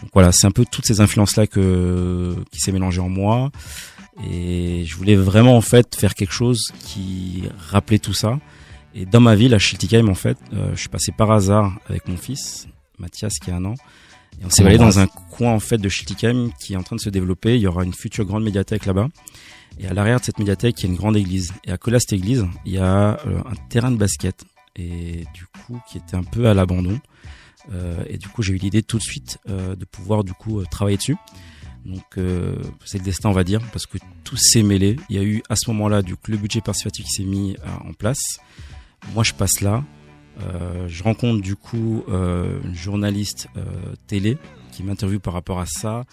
Donc 0.00 0.10
voilà, 0.12 0.32
c'est 0.32 0.46
un 0.48 0.50
peu 0.50 0.64
toutes 0.68 0.86
ces 0.86 1.00
influences-là 1.00 1.46
que 1.46 2.34
qui 2.50 2.58
s'est 2.58 2.72
mélangé 2.72 3.00
en 3.00 3.08
moi. 3.08 3.52
Et 4.22 4.84
je 4.84 4.96
voulais 4.96 5.16
vraiment 5.16 5.56
en 5.56 5.60
fait 5.60 5.94
faire 5.94 6.14
quelque 6.14 6.32
chose 6.32 6.72
qui 6.84 7.44
rappelait 7.70 7.98
tout 7.98 8.12
ça. 8.12 8.38
Et 8.94 9.06
dans 9.06 9.20
ma 9.20 9.34
ville, 9.34 9.54
à 9.54 9.58
Schiltigheim, 9.58 10.08
en 10.08 10.14
fait, 10.14 10.36
euh, 10.52 10.72
je 10.74 10.80
suis 10.80 10.88
passé 10.88 11.12
par 11.12 11.30
hasard 11.30 11.72
avec 11.88 12.06
mon 12.08 12.16
fils, 12.16 12.68
Mathias, 12.98 13.38
qui 13.38 13.50
a 13.50 13.56
un 13.56 13.64
an. 13.64 13.74
Et 14.40 14.44
on 14.44 14.50
s'est 14.50 14.62
baladé 14.62 14.84
dans 14.84 14.98
un 14.98 15.06
coin 15.06 15.52
en 15.52 15.60
fait 15.60 15.78
de 15.78 15.88
Schiltigheim 15.88 16.50
qui 16.60 16.74
est 16.74 16.76
en 16.76 16.82
train 16.82 16.96
de 16.96 17.00
se 17.00 17.10
développer. 17.10 17.56
Il 17.56 17.62
y 17.62 17.66
aura 17.66 17.84
une 17.84 17.94
future 17.94 18.24
grande 18.24 18.44
médiathèque 18.44 18.86
là-bas. 18.86 19.08
Et 19.78 19.86
à 19.86 19.94
l'arrière 19.94 20.20
de 20.20 20.24
cette 20.24 20.38
médiathèque, 20.38 20.80
il 20.80 20.86
y 20.86 20.86
a 20.88 20.90
une 20.90 20.98
grande 20.98 21.16
église. 21.16 21.52
Et 21.64 21.72
à 21.72 21.78
côté 21.78 21.96
de 21.96 22.00
cette 22.00 22.12
église, 22.12 22.46
il 22.66 22.72
y 22.72 22.78
a 22.78 23.18
euh, 23.26 23.40
un 23.46 23.54
terrain 23.70 23.90
de 23.90 23.96
basket. 23.96 24.44
Et 24.76 25.24
du 25.34 25.46
coup, 25.46 25.80
qui 25.88 25.98
était 25.98 26.16
un 26.16 26.22
peu 26.22 26.48
à 26.48 26.54
l'abandon. 26.54 27.00
Euh, 27.72 28.02
et 28.08 28.18
du 28.18 28.28
coup, 28.28 28.42
j'ai 28.42 28.54
eu 28.54 28.56
l'idée 28.56 28.82
tout 28.82 28.98
de 28.98 29.02
suite 29.02 29.38
euh, 29.48 29.76
de 29.76 29.84
pouvoir 29.84 30.24
du 30.24 30.32
coup 30.32 30.60
euh, 30.60 30.64
travailler 30.70 30.96
dessus. 30.96 31.16
Donc 31.84 32.04
euh, 32.16 32.56
c'est 32.84 32.98
le 32.98 33.04
destin, 33.04 33.28
on 33.28 33.32
va 33.32 33.44
dire, 33.44 33.60
parce 33.72 33.86
que 33.86 33.98
tout 34.24 34.36
s'est 34.36 34.62
mêlé. 34.62 34.96
Il 35.08 35.16
y 35.16 35.18
a 35.18 35.22
eu 35.22 35.42
à 35.48 35.56
ce 35.56 35.70
moment-là 35.70 36.02
du 36.02 36.14
le 36.28 36.36
budget 36.36 36.60
participatif 36.60 37.06
qui 37.06 37.10
s'est 37.10 37.24
mis 37.24 37.56
euh, 37.56 37.88
en 37.88 37.92
place. 37.92 38.40
Moi, 39.14 39.24
je 39.24 39.32
passe 39.32 39.60
là. 39.60 39.82
Euh, 40.40 40.88
je 40.88 41.02
rencontre 41.02 41.42
du 41.42 41.56
coup 41.56 42.04
euh, 42.08 42.58
une 42.64 42.74
journaliste 42.74 43.48
euh, 43.56 43.64
télé 44.06 44.38
qui 44.70 44.82
m'interviewe 44.82 45.18
par 45.18 45.34
rapport 45.34 45.60
à 45.60 45.66
ça. 45.66 46.04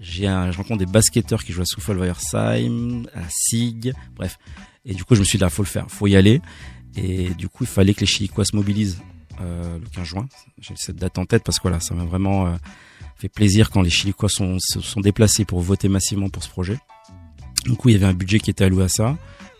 J'ai 0.00 0.24
je 0.24 0.56
rencontre 0.56 0.78
des 0.78 0.90
basketteurs 0.90 1.44
qui 1.44 1.52
jouent 1.52 1.62
à 1.62 1.64
Soufol-Weiersheim, 1.64 3.06
à 3.14 3.22
SIG, 3.30 3.94
bref. 4.16 4.38
Et 4.84 4.94
du 4.94 5.04
coup, 5.04 5.14
je 5.14 5.20
me 5.20 5.24
suis 5.24 5.38
dit, 5.38 5.42
là, 5.42 5.50
faut 5.50 5.62
le 5.62 5.68
faire, 5.68 5.86
faut 5.88 6.06
y 6.06 6.16
aller. 6.16 6.40
Et 6.96 7.30
du 7.30 7.48
coup, 7.48 7.64
il 7.64 7.68
fallait 7.68 7.94
que 7.94 8.00
les 8.00 8.06
Chilicois 8.06 8.44
se 8.44 8.56
mobilisent 8.56 9.00
euh, 9.40 9.78
le 9.78 9.86
15 9.88 10.04
juin. 10.04 10.26
J'ai 10.60 10.74
cette 10.76 10.96
date 10.96 11.18
en 11.18 11.26
tête 11.26 11.44
parce 11.44 11.58
que 11.58 11.62
voilà, 11.62 11.80
ça 11.80 11.94
m'a 11.94 12.04
vraiment 12.04 12.56
fait 13.16 13.28
plaisir 13.28 13.70
quand 13.70 13.82
les 13.82 13.90
Chilicois 13.90 14.28
sont, 14.28 14.56
se 14.60 14.80
sont 14.80 15.00
déplacés 15.00 15.44
pour 15.44 15.60
voter 15.60 15.88
massivement 15.88 16.28
pour 16.28 16.42
ce 16.42 16.48
projet. 16.48 16.78
Du 17.64 17.72
coup, 17.72 17.88
il 17.88 17.92
y 17.92 17.94
avait 17.96 18.06
un 18.06 18.14
budget 18.14 18.40
qui 18.40 18.50
était 18.50 18.64
alloué 18.64 18.84
à 18.84 18.88
ça. 18.88 19.16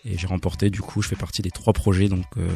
Et 0.07 0.19
j'ai 0.19 0.27
remporté, 0.27 0.69
du 0.69 0.83
coup, 0.83 1.01
je 1.01 1.09
fais 1.09 1.17
partie 1.17 1.41
des 1.41 1.51
trois 1.51 1.73
projets 1.73 2.09
donc 2.09 2.27
euh, 2.37 2.47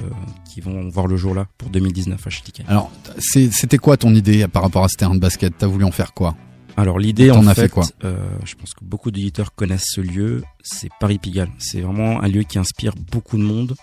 qui 0.53 0.61
vont 0.61 0.86
voir 0.90 1.07
le 1.07 1.16
jour 1.16 1.34
là 1.34 1.46
pour 1.57 1.70
2019 1.70 2.26
à 2.26 2.30
Chiliquet. 2.30 2.62
Alors, 2.68 2.90
c'était 3.18 3.78
quoi 3.78 3.96
ton 3.96 4.14
idée 4.14 4.46
par 4.49 4.62
rapport 4.62 4.84
à 4.84 4.88
ce 4.88 4.96
terrain 4.96 5.14
de 5.14 5.20
basket? 5.20 5.55
T'as 5.57 5.66
voulu 5.66 5.84
en 5.84 5.90
faire 5.90 6.12
quoi? 6.12 6.36
Alors 6.76 7.01
l'idée 7.01 7.32
en 7.32 7.44
as 7.49 7.55
fait, 7.57 7.62
fait 7.62 7.68
quoi? 7.70 7.84
euh, 8.05 8.24
je 8.44 8.55
pense 8.55 8.72
que 8.72 8.84
beaucoup 8.84 9.11
d'éditeurs 9.11 9.53
connaissent 9.53 9.88
ce 9.88 10.01
lieu, 10.01 10.44
c'est 10.62 10.88
Paris 11.01 11.18
Pigalle. 11.18 11.51
C'est 11.59 11.80
vraiment 11.80 12.22
un 12.22 12.28
lieu 12.28 12.44
qui 12.44 12.57
inspire 12.57 12.92
beaucoup 13.11 13.36
de 13.36 13.42
monde. 13.42 13.74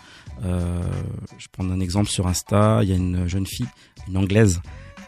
Euh, 0.46 0.82
je 1.38 1.48
prends 1.52 1.70
un 1.70 1.82
exemple 1.82 2.10
sur 2.10 2.26
Insta, 2.28 2.80
il 2.84 2.90
y 2.90 2.94
a 2.94 2.96
une 2.96 3.28
jeune 3.28 3.48
fille, 3.48 3.68
une 4.08 4.16
anglaise, 4.16 4.62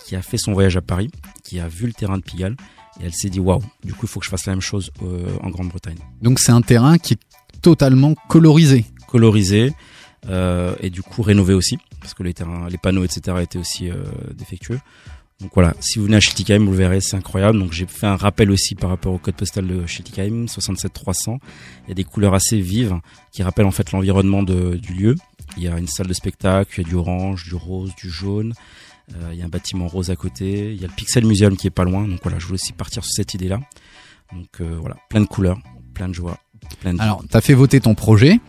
qui 0.07 0.15
a 0.15 0.21
fait 0.21 0.37
son 0.37 0.53
voyage 0.53 0.77
à 0.77 0.81
Paris, 0.81 1.11
qui 1.43 1.59
a 1.59 1.67
vu 1.67 1.85
le 1.85 1.91
terrain 1.91 2.17
de 2.17 2.23
Pigalle 2.23 2.55
et 3.01 3.05
elle 3.05 3.13
s'est 3.13 3.29
dit 3.29 3.41
waouh, 3.41 3.61
du 3.83 3.93
coup 3.93 4.05
il 4.05 4.07
faut 4.07 4.21
que 4.21 4.25
je 4.25 4.29
fasse 4.29 4.45
la 4.45 4.53
même 4.53 4.61
chose 4.61 4.89
euh, 5.03 5.27
en 5.43 5.49
Grande-Bretagne. 5.49 5.97
Donc 6.21 6.39
c'est 6.39 6.53
un 6.53 6.61
terrain 6.61 6.97
qui 6.97 7.15
est 7.15 7.19
totalement 7.61 8.15
colorisé. 8.29 8.85
Colorisé 9.07 9.73
euh, 10.29 10.75
et 10.79 10.89
du 10.89 11.01
coup 11.01 11.21
rénové 11.23 11.53
aussi 11.53 11.77
parce 11.99 12.13
que 12.13 12.23
les 12.23 12.33
terrains, 12.33 12.69
les 12.69 12.77
panneaux 12.77 13.03
etc 13.03 13.37
étaient 13.41 13.59
aussi 13.59 13.89
euh, 13.89 13.95
défectueux. 14.33 14.79
Donc 15.41 15.51
voilà, 15.53 15.75
si 15.81 15.99
vous 15.99 16.05
venez 16.05 16.17
à 16.17 16.19
Schiltigheim, 16.19 16.65
vous 16.65 16.71
le 16.71 16.77
verrez, 16.77 17.01
c'est 17.01 17.17
incroyable. 17.17 17.59
Donc 17.59 17.73
j'ai 17.73 17.85
fait 17.85 18.07
un 18.07 18.15
rappel 18.15 18.49
aussi 18.49 18.73
par 18.75 18.89
rapport 18.89 19.13
au 19.13 19.19
code 19.19 19.35
postal 19.35 19.67
de 19.67 19.85
Schiltigheim, 19.85 20.47
67300. 20.47 21.37
Il 21.85 21.89
y 21.89 21.91
a 21.91 21.95
des 21.95 22.05
couleurs 22.05 22.33
assez 22.33 22.59
vives 22.59 22.95
qui 23.33 23.43
rappellent 23.43 23.67
en 23.67 23.71
fait 23.71 23.91
l'environnement 23.91 24.41
du 24.41 24.93
lieu. 24.93 25.15
Il 25.57 25.63
y 25.63 25.67
a 25.67 25.77
une 25.77 25.87
salle 25.87 26.07
de 26.07 26.13
spectacle, 26.13 26.79
il 26.79 26.83
y 26.83 26.85
a 26.87 26.89
du 26.89 26.95
orange, 26.95 27.43
du 27.43 27.53
rose, 27.55 27.93
du 27.95 28.09
jaune. 28.09 28.53
Euh, 29.15 29.29
il 29.31 29.39
y 29.39 29.41
a 29.41 29.45
un 29.45 29.49
bâtiment 29.49 29.87
rose 29.87 30.09
à 30.09 30.15
côté. 30.15 30.73
Il 30.73 30.81
y 30.81 30.83
a 30.83 30.87
le 30.87 30.93
Pixel 30.93 31.25
Museum 31.25 31.55
qui 31.55 31.67
est 31.67 31.71
pas 31.71 31.83
loin. 31.83 32.07
Donc 32.07 32.19
voilà, 32.23 32.39
je 32.39 32.45
voulais 32.45 32.55
aussi 32.55 32.73
partir 32.73 33.03
sur 33.03 33.13
cette 33.13 33.33
idée-là. 33.33 33.59
Donc 34.33 34.61
euh, 34.61 34.77
voilà, 34.79 34.97
plein 35.09 35.21
de 35.21 35.25
couleurs, 35.25 35.59
plein 35.93 36.09
de 36.09 36.13
joie, 36.13 36.37
plein 36.81 36.93
de 36.93 37.01
Alors, 37.01 37.23
t'as 37.29 37.41
fait 37.41 37.53
voter 37.53 37.79
ton 37.79 37.95
projet. 37.95 38.39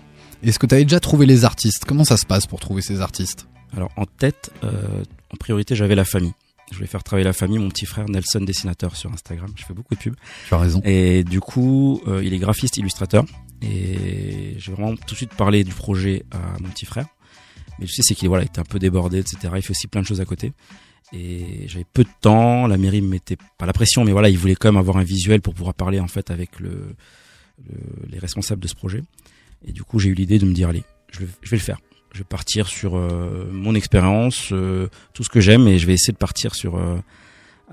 Est-ce 0.42 0.58
que 0.58 0.66
t'avais 0.66 0.84
déjà 0.84 1.00
trouvé 1.00 1.26
les 1.26 1.44
artistes? 1.44 1.84
Comment 1.84 2.04
ça 2.04 2.16
se 2.16 2.26
passe 2.26 2.46
pour 2.46 2.60
trouver 2.60 2.82
ces 2.82 3.00
artistes? 3.00 3.48
Alors 3.76 3.90
en 3.96 4.06
tête, 4.06 4.50
euh, 4.64 5.02
en 5.32 5.36
priorité, 5.36 5.74
j'avais 5.74 5.94
la 5.94 6.04
famille. 6.04 6.32
Je 6.70 6.76
voulais 6.76 6.86
faire 6.86 7.02
travailler 7.02 7.24
la 7.24 7.32
famille, 7.32 7.58
mon 7.58 7.70
petit 7.70 7.86
frère 7.86 8.08
Nelson 8.08 8.40
dessinateur 8.40 8.94
sur 8.94 9.10
Instagram. 9.10 9.50
Je 9.56 9.64
fais 9.64 9.72
beaucoup 9.72 9.94
de 9.94 10.00
pubs. 10.00 10.16
Tu 10.48 10.54
as 10.54 10.58
raison. 10.58 10.82
Et 10.84 11.24
du 11.24 11.40
coup, 11.40 12.02
euh, 12.06 12.22
il 12.22 12.34
est 12.34 12.38
graphiste, 12.38 12.76
illustrateur. 12.76 13.24
Et 13.62 14.54
j'ai 14.58 14.72
vraiment 14.72 14.94
tout 14.94 15.12
de 15.12 15.16
suite 15.16 15.34
parlé 15.34 15.64
du 15.64 15.72
projet 15.72 16.24
à 16.30 16.60
mon 16.60 16.68
petit 16.68 16.86
frère. 16.86 17.06
Mais 17.78 17.84
le 17.84 17.86
souci, 17.88 18.02
c'est 18.02 18.14
qu'il 18.14 18.28
voilà, 18.28 18.44
il 18.44 18.46
était 18.46 18.58
un 18.60 18.64
peu 18.64 18.78
débordé, 18.78 19.18
etc. 19.18 19.38
Il 19.56 19.62
fait 19.62 19.70
aussi 19.70 19.86
plein 19.86 20.00
de 20.02 20.06
choses 20.06 20.20
à 20.20 20.24
côté. 20.24 20.52
Et 21.12 21.64
j'avais 21.68 21.86
peu 21.92 22.04
de 22.04 22.08
temps. 22.20 22.66
La 22.66 22.76
mairie 22.76 23.00
me 23.00 23.08
mettait 23.08 23.38
pas 23.56 23.66
la 23.66 23.72
pression, 23.72 24.04
mais 24.04 24.12
voilà, 24.12 24.28
il 24.28 24.36
voulait 24.38 24.56
quand 24.56 24.68
même 24.68 24.76
avoir 24.76 24.96
un 24.98 25.04
visuel 25.04 25.40
pour 25.40 25.54
pouvoir 25.54 25.74
parler 25.74 26.00
en 26.00 26.08
fait 26.08 26.30
avec 26.30 26.60
le, 26.60 26.94
le- 27.66 28.08
les 28.10 28.18
responsables 28.18 28.60
de 28.62 28.68
ce 28.68 28.74
projet. 28.74 29.02
Et 29.66 29.72
du 29.72 29.82
coup, 29.82 29.98
j'ai 29.98 30.10
eu 30.10 30.14
l'idée 30.14 30.38
de 30.38 30.44
me 30.46 30.52
dire, 30.52 30.68
allez, 30.68 30.84
je, 31.10 31.20
je 31.42 31.50
vais 31.50 31.56
le 31.56 31.62
faire. 31.62 31.78
Je 32.12 32.18
vais 32.18 32.24
partir 32.24 32.68
sur 32.68 32.96
euh, 32.96 33.48
mon 33.52 33.74
expérience, 33.74 34.48
euh, 34.52 34.88
tout 35.14 35.24
ce 35.24 35.28
que 35.28 35.40
j'aime, 35.40 35.66
et 35.68 35.78
je 35.78 35.86
vais 35.86 35.94
essayer 35.94 36.12
de 36.12 36.18
partir 36.18 36.54
sur 36.54 36.76
euh, 36.76 36.98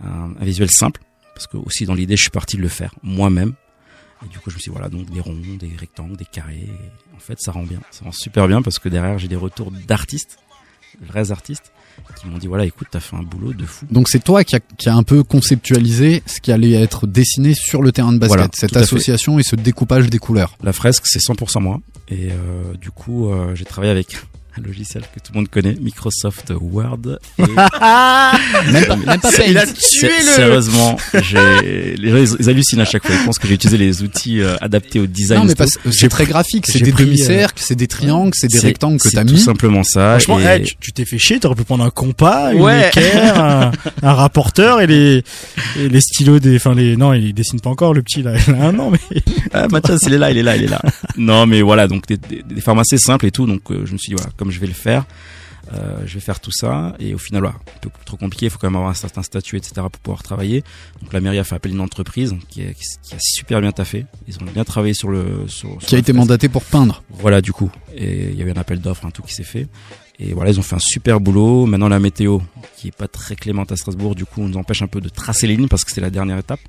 un, 0.03 0.33
un 0.39 0.45
visuel 0.45 0.69
simple, 0.69 1.01
parce 1.33 1.47
que 1.47 1.57
aussi 1.57 1.85
dans 1.85 1.93
l'idée, 1.93 2.15
je 2.17 2.21
suis 2.23 2.31
parti 2.31 2.57
de 2.57 2.61
le 2.61 2.67
faire 2.67 2.93
moi-même. 3.03 3.53
Et 4.23 4.29
du 4.29 4.39
coup, 4.39 4.49
je 4.49 4.55
me 4.55 4.59
suis 4.59 4.69
dit, 4.69 4.73
voilà, 4.73 4.89
donc 4.89 5.09
des 5.09 5.19
ronds, 5.19 5.37
des 5.59 5.71
rectangles, 5.77 6.15
des 6.17 6.25
carrés. 6.25 6.67
Et 6.67 7.15
en 7.15 7.19
fait, 7.19 7.37
ça 7.39 7.51
rend 7.51 7.63
bien, 7.63 7.79
ça 7.91 8.05
rend 8.05 8.11
super 8.11 8.47
bien, 8.47 8.61
parce 8.61 8.79
que 8.79 8.89
derrière, 8.89 9.17
j'ai 9.19 9.27
des 9.27 9.35
retours 9.35 9.71
d'artistes, 9.71 10.37
de 11.01 11.05
vrais 11.07 11.31
artistes, 11.31 11.71
qui 12.19 12.27
m'ont 12.27 12.37
dit, 12.37 12.47
voilà, 12.47 12.65
écoute, 12.65 12.87
t'as 12.91 12.99
fait 12.99 13.15
un 13.15 13.23
boulot 13.23 13.53
de 13.53 13.65
fou. 13.65 13.85
Donc 13.91 14.09
c'est 14.09 14.23
toi 14.23 14.43
qui 14.43 14.55
a, 14.55 14.59
qui 14.59 14.89
a 14.89 14.95
un 14.95 15.03
peu 15.03 15.23
conceptualisé 15.23 16.23
ce 16.25 16.41
qui 16.41 16.51
allait 16.51 16.73
être 16.73 17.07
dessiné 17.07 17.53
sur 17.53 17.81
le 17.81 17.91
terrain 17.91 18.11
de 18.13 18.17
basket, 18.17 18.37
Voilà, 18.37 18.49
cette 18.53 18.73
fait. 18.73 18.79
association 18.79 19.39
et 19.39 19.43
ce 19.43 19.55
découpage 19.55 20.09
des 20.09 20.19
couleurs. 20.19 20.57
La 20.63 20.73
fresque, 20.73 21.03
c'est 21.07 21.19
100% 21.19 21.61
moi. 21.61 21.79
Et 22.09 22.29
euh, 22.31 22.73
du 22.79 22.91
coup, 22.91 23.29
euh, 23.29 23.55
j'ai 23.55 23.65
travaillé 23.65 23.91
avec 23.91 24.17
un 24.57 24.61
logiciel 24.65 25.03
que 25.13 25.19
tout 25.19 25.33
le 25.33 25.39
monde 25.39 25.49
connaît, 25.49 25.75
Microsoft 25.81 26.53
Word. 26.59 27.19
Et... 27.39 27.41
Même 28.71 28.85
pas- 28.85 28.95
même 28.95 29.19
pas. 29.19 29.29
Il 29.47 29.57
a 29.57 29.65
tué 29.67 30.07
le- 30.19 30.31
Sérieusement, 30.35 30.97
j'ai 31.13 31.95
les 31.97 32.09
gens 32.25 32.35
ils, 32.39 32.49
hallucinent 32.49 32.79
à 32.81 32.85
chaque 32.85 33.05
fois. 33.05 33.15
Ils 33.19 33.25
pensent 33.25 33.39
que 33.39 33.47
j'ai 33.47 33.53
utilisé 33.55 33.77
les 33.77 34.01
outils 34.03 34.41
euh, 34.41 34.55
adaptés 34.61 34.99
au 34.99 35.05
design. 35.07 35.41
Non, 35.41 35.45
mais 35.45 35.55
tout. 35.55 35.91
c'est 35.91 36.09
très 36.09 36.25
graphique, 36.25 36.65
c'est 36.67 36.79
des 36.79 36.91
pris, 36.91 37.03
euh, 37.03 37.05
demi-cercles, 37.07 37.61
c'est 37.63 37.75
des 37.75 37.87
triangles, 37.87 38.33
c'est 38.35 38.47
des 38.47 38.59
rectangles 38.59 38.99
que 38.99 39.09
c'est 39.09 39.15
t'as 39.15 39.25
tout 39.25 39.33
mis. 39.33 39.39
simplement 39.39 39.83
ça. 39.83 40.19
Franchement, 40.19 40.39
et- 40.39 40.63
tu 40.63 40.75
tu 40.79 40.91
t'es 40.93 41.05
fait 41.05 41.17
chier, 41.17 41.39
t'aurais 41.39 41.55
pu 41.55 41.63
prendre 41.63 41.83
un 41.83 41.89
compas, 41.89 42.53
une 42.53 42.61
Ouais. 42.61 42.87
équerre, 42.89 43.39
un, 43.43 43.71
un 44.01 44.13
rapporteur 44.13 44.81
et 44.81 44.87
les, 44.87 45.23
et 45.79 45.89
les 45.89 46.01
stylos 46.01 46.39
des, 46.39 46.55
enfin 46.55 46.73
les, 46.75 46.95
non, 46.97 47.13
il 47.13 47.33
dessine 47.33 47.59
pas 47.59 47.69
encore 47.69 47.93
le 47.93 48.01
petit 48.03 48.21
là, 48.23 48.33
il 48.47 48.53
a 48.53 48.63
un 48.67 48.79
an, 48.79 48.91
mais. 48.91 49.21
Ah, 49.53 49.67
Mathias, 49.69 50.01
il 50.05 50.13
est 50.13 50.17
là, 50.17 50.31
il 50.31 50.37
est 50.37 50.43
là, 50.43 50.55
il 50.55 50.63
est 50.63 50.67
là. 50.67 50.81
non, 51.17 51.45
mais 51.45 51.61
voilà, 51.61 51.87
donc 51.87 52.07
des, 52.07 52.17
des, 52.17 52.43
des 52.43 52.61
formes 52.61 52.79
assez 52.79 52.97
simples 52.97 53.25
et 53.25 53.31
tout. 53.31 53.45
Donc 53.45 53.61
euh, 53.71 53.83
je 53.85 53.93
me 53.93 53.97
suis 53.97 54.09
dit, 54.09 54.15
voilà, 54.15 54.31
comme 54.37 54.44
je 54.51 54.59
vais 54.59 54.67
le 54.67 54.73
faire, 54.73 55.05
euh, 55.73 55.99
je 56.05 56.13
vais 56.15 56.19
faire 56.19 56.39
tout 56.39 56.51
ça. 56.51 56.95
Et 56.99 57.13
au 57.13 57.17
final, 57.17 57.41
voilà, 57.41 57.55
un 57.57 57.79
peu 57.81 57.89
trop 58.05 58.17
compliqué, 58.17 58.45
il 58.47 58.49
faut 58.49 58.57
quand 58.59 58.67
même 58.67 58.75
avoir 58.75 58.91
un 58.91 58.95
certain 58.95 59.23
statut, 59.23 59.57
etc. 59.57 59.73
pour 59.75 59.89
pouvoir 60.01 60.23
travailler. 60.23 60.63
Donc 61.01 61.11
la 61.13 61.21
mairie 61.21 61.39
a 61.39 61.43
fait 61.43 61.55
appel 61.55 61.71
à 61.71 61.75
une 61.75 61.81
entreprise 61.81 62.35
qui, 62.49 62.61
a- 62.63 62.73
qui 62.73 63.13
a 63.15 63.17
super 63.19 63.61
bien 63.61 63.71
taffé. 63.71 64.05
Ils 64.27 64.35
ont 64.41 64.45
bien 64.53 64.63
travaillé 64.63 64.93
sur 64.93 65.09
le... 65.09 65.45
Sur, 65.47 65.69
sur 65.79 65.79
Qui 65.89 65.95
a 65.95 65.97
été 65.99 66.13
mandaté 66.13 66.49
pour 66.49 66.63
peindre. 66.63 67.03
Voilà, 67.09 67.41
du 67.41 67.51
coup. 67.51 67.71
Et 67.95 68.29
il 68.31 68.35
y 68.37 68.41
avait 68.41 68.51
un 68.51 68.59
appel 68.61 68.79
d'offres, 68.79 69.05
un 69.05 69.11
tout 69.11 69.23
qui 69.23 69.33
s'est 69.33 69.43
fait. 69.43 69.67
Et 70.19 70.33
voilà, 70.33 70.51
ils 70.51 70.59
ont 70.59 70.63
fait 70.63 70.75
un 70.75 70.79
super 70.79 71.19
boulot. 71.19 71.65
Maintenant, 71.65 71.89
la 71.89 71.99
météo, 71.99 72.39
qui 72.77 72.87
est 72.89 72.95
pas 72.95 73.07
très 73.09 73.35
clémente 73.35 73.71
à 73.71 73.75
Strasbourg, 73.75 74.15
du 74.15 74.25
coup, 74.25 74.41
on 74.41 74.47
nous 74.47 74.57
empêche 74.57 74.81
un 74.81 74.87
peu 74.87 75.01
de 75.01 75.09
tracer 75.09 75.45
les 75.47 75.57
lignes 75.57 75.67
parce 75.67 75.83
que 75.83 75.91
c'est 75.91 75.99
la 76.01 76.09
dernière 76.09 76.37
étape. 76.37 76.61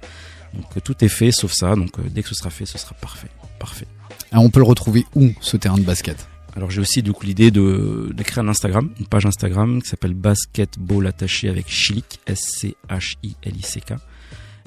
Donc 0.55 0.65
euh, 0.77 0.81
tout 0.81 1.05
est 1.05 1.09
fait 1.09 1.31
sauf 1.33 1.53
ça. 1.53 1.77
Donc 1.77 1.99
euh, 1.99 2.03
dès 2.11 2.23
que 2.23 2.29
ce 2.29 2.35
sera 2.35 2.51
fait, 2.51 2.67
ce 2.67 2.79
sera 2.79 2.95
parfait. 2.95 3.29
Parfait. 3.61 3.87
Alors, 4.33 4.45
on 4.45 4.51
peut 4.51 4.59
le 4.61 4.67
retrouver 4.67 5.05
où 5.15 5.31
ce 5.41 5.57
terrain 5.57 5.77
de 5.79 5.83
basket? 5.83 6.27
Alors 6.57 6.71
j'ai 6.71 6.81
aussi 6.81 7.03
du 7.03 7.13
coup 7.13 7.27
l'idée 7.27 7.51
de, 7.51 8.15
créer 8.25 8.43
un 8.43 8.49
Instagram, 8.49 8.91
une 8.99 9.07
page 9.07 9.27
Instagram 9.27 9.83
qui 9.83 9.91
s'appelle 9.91 10.15
Basketball 10.15 11.07
attaché 11.07 11.51
avec 11.51 11.69
Chilik, 11.69 12.19
S-C-H-I-L-I-C-K. 12.27 13.93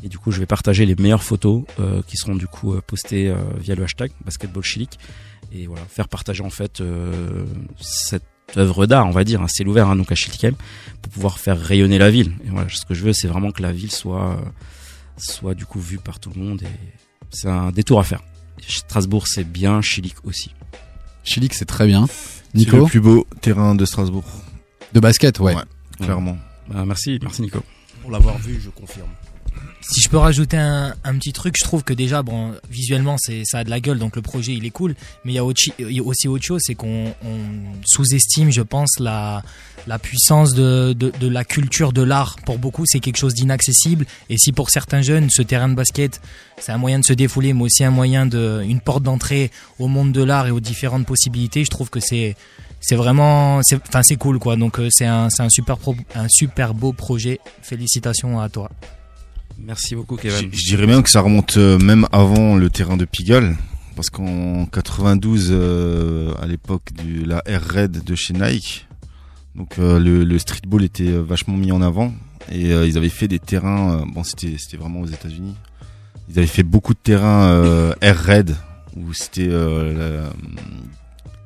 Et 0.04 0.08
du 0.08 0.20
coup 0.20 0.30
je 0.32 0.40
vais 0.40 0.46
partager 0.46 0.86
les 0.86 0.96
meilleures 0.96 1.24
photos 1.24 1.64
euh, 1.80 2.04
qui 2.06 2.16
seront 2.16 2.36
du 2.36 2.46
coup 2.46 2.76
euh, 2.76 2.82
postées 2.86 3.30
euh, 3.30 3.38
via 3.58 3.74
le 3.74 3.84
hashtag 3.84 4.12
Basketball 4.24 4.64
Chilik. 4.64 5.00
Et 5.52 5.66
voilà, 5.66 5.84
faire 5.86 6.08
partager 6.08 6.44
en 6.44 6.52
fait 6.52 6.84
cette 7.82 8.24
œuvre 8.56 8.86
d'art, 8.86 9.08
on 9.08 9.12
va 9.12 9.24
dire, 9.24 9.44
c'est 9.48 9.64
l'ouvert 9.64 9.90
hein, 9.90 9.96
donc 9.96 10.12
à 10.12 10.16
pour 11.02 11.12
pouvoir 11.12 11.40
faire 11.40 11.60
rayonner 11.60 11.98
la 11.98 12.12
ville. 12.12 12.34
Et 12.46 12.50
voilà, 12.52 12.70
ce 12.70 12.86
que 12.86 12.94
je 12.94 13.04
veux, 13.04 13.14
c'est 13.14 13.28
vraiment 13.28 13.52
que 13.52 13.64
la 13.64 13.72
ville 13.72 13.92
soit, 13.92 14.40
soit 15.18 15.56
du 15.56 15.66
coup 15.66 15.80
vue 15.80 15.98
par 15.98 16.20
tout 16.20 16.30
le 16.36 16.40
monde. 16.40 16.62
Et 16.62 16.98
c'est 17.32 17.50
un 17.50 17.72
détour 17.72 18.00
à 18.00 18.04
faire. 18.04 18.22
Strasbourg, 18.68 19.26
c'est 19.28 19.44
bien, 19.44 19.82
Chilik 19.82 20.14
aussi. 20.24 20.54
Chilik, 21.30 21.54
c'est 21.54 21.66
très 21.66 21.86
bien. 21.86 22.08
C'est 22.08 22.58
Nico 22.58 22.78
le 22.78 22.86
plus 22.86 23.00
beau 23.00 23.28
terrain 23.42 23.76
de 23.76 23.86
Strasbourg. 23.86 24.26
De 24.94 25.00
basket, 25.00 25.40
ouais. 25.40 25.54
clairement. 26.02 26.40
Bah, 26.68 26.86
merci, 26.88 27.20
merci 27.22 27.44
Nico. 27.44 27.60
Pour 28.02 28.10
l'avoir 28.10 28.40
vu, 28.40 28.60
je 28.60 28.72
confirme. 28.72 29.10
Si 29.82 30.02
je 30.02 30.10
peux 30.10 30.18
rajouter 30.18 30.58
un, 30.58 30.94
petit 31.18 31.32
truc, 31.32 31.56
je 31.58 31.64
trouve 31.64 31.84
que 31.84 31.94
déjà, 31.94 32.22
visuellement, 32.70 33.16
c'est 33.18 33.44
ça 33.46 33.60
a 33.60 33.64
de 33.64 33.70
la 33.70 33.80
gueule, 33.80 33.98
donc 33.98 34.16
le 34.18 34.22
projet 34.22 34.54
il 34.54 34.66
est 34.66 34.72
cool. 34.72 34.94
Mais 35.24 35.32
il 35.32 35.36
y 35.36 35.40
a 35.40 35.44
aussi 36.04 36.28
autre 36.28 36.44
chose, 36.44 36.62
c'est 36.64 36.76
qu'on 36.76 37.14
on 37.24 37.40
sous-estime, 37.86 38.52
je 38.52 38.62
pense, 38.62 39.00
la 39.00 39.42
puissance 40.02 40.54
de, 40.54 40.96
la 41.22 41.46
culture 41.46 41.94
de 41.94 42.02
l'art. 42.02 42.36
Pour 42.46 42.58
beaucoup, 42.60 42.84
c'est 42.86 43.00
quelque 43.00 43.18
chose 43.18 43.34
d'inaccessible. 43.34 44.06
Et 44.30 44.38
si 44.38 44.52
pour 44.52 44.70
certains 44.70 45.02
jeunes, 45.02 45.30
ce 45.30 45.42
terrain 45.42 45.70
de 45.70 45.76
basket, 45.76 46.22
c'est 46.58 46.74
un 46.74 46.78
moyen 46.78 47.00
de 47.00 47.06
se 47.06 47.14
défouler, 47.14 47.54
mais 47.54 47.64
aussi 47.64 47.84
un 47.84 47.92
moyen 47.92 48.26
de, 48.26 48.62
une 48.68 48.82
porte 48.82 49.04
d'entrée 49.04 49.50
au 49.80 49.88
monde 49.88 50.12
de 50.12 50.24
l'art 50.24 50.46
et 50.46 50.52
aux 50.52 50.60
différentes 50.60 51.06
possibilités, 51.06 51.64
je 51.64 51.70
trouve 51.70 51.90
que 51.90 52.02
c'est 52.02 52.36
vraiment, 52.92 53.62
enfin 53.88 54.04
c'est 54.04 54.18
cool 54.18 54.40
quoi. 54.40 54.58
Donc 54.58 54.78
euh, 54.80 54.90
c'est 54.92 55.06
un 55.06 55.30
super 56.28 56.74
beau 56.74 56.92
projet. 56.92 57.40
Félicitations 57.62 58.42
à 58.42 58.50
toi. 58.50 58.70
Merci 59.66 59.96
beaucoup 59.96 60.16
Kevin. 60.16 60.50
je 60.52 60.66
dirais 60.70 60.88
même 60.88 61.04
que 61.04 61.10
ça 61.10 61.22
remonte 61.22 61.58
euh, 61.58 61.78
même 61.78 62.08
avant 62.12 62.56
le 62.56 62.70
terrain 62.70 62.98
de 62.98 63.06
Pigalle. 63.06 63.56
Parce 63.96 64.10
qu'en 64.10 64.66
92, 64.66 65.50
euh, 65.52 66.34
à 66.42 66.48
l'époque 66.48 66.90
de 67.06 67.26
la 67.26 67.42
Air 67.46 67.62
Raid 67.62 68.04
de 68.04 68.16
chez 68.16 68.34
Nike, 68.34 68.88
donc 69.56 69.78
euh, 69.78 70.00
le, 70.00 70.24
le 70.24 70.40
streetball 70.40 70.84
était 70.86 71.12
vachement 71.12 71.58
mis 71.58 71.72
en 71.74 71.82
avant. 71.82 72.14
Et 72.52 72.72
euh, 72.72 72.88
ils 72.88 72.98
avaient 72.98 73.10
fait 73.10 73.28
des 73.28 73.40
terrains, 73.40 74.00
euh, 74.00 74.06
bon 74.14 74.24
c'était 74.24 74.56
c'était 74.58 74.78
vraiment 74.78 75.02
aux 75.02 75.06
États-Unis. 75.08 75.54
Ils 76.30 76.38
avaient 76.38 76.48
fait 76.48 76.64
beaucoup 76.64 76.94
de 76.94 77.00
terrains 77.00 77.50
euh, 77.50 77.94
Air 78.02 78.24
Red 78.26 78.56
où 78.96 79.14
c'était 79.14 79.48
euh, 79.50 80.24
la- 80.24 80.34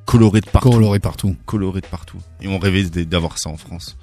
coloré 0.05 0.39
de 0.41 0.45
partout. 0.49 0.69
Coloré 0.69 0.99
partout. 0.99 1.35
Coloré 1.47 1.81
de 1.81 1.87
partout. 1.87 2.17
Et 2.41 2.47
on 2.47 2.59
rêvait 2.59 2.83
d'avoir 3.05 3.39
ça 3.39 3.49
en 3.49 3.57
France. 3.57 3.97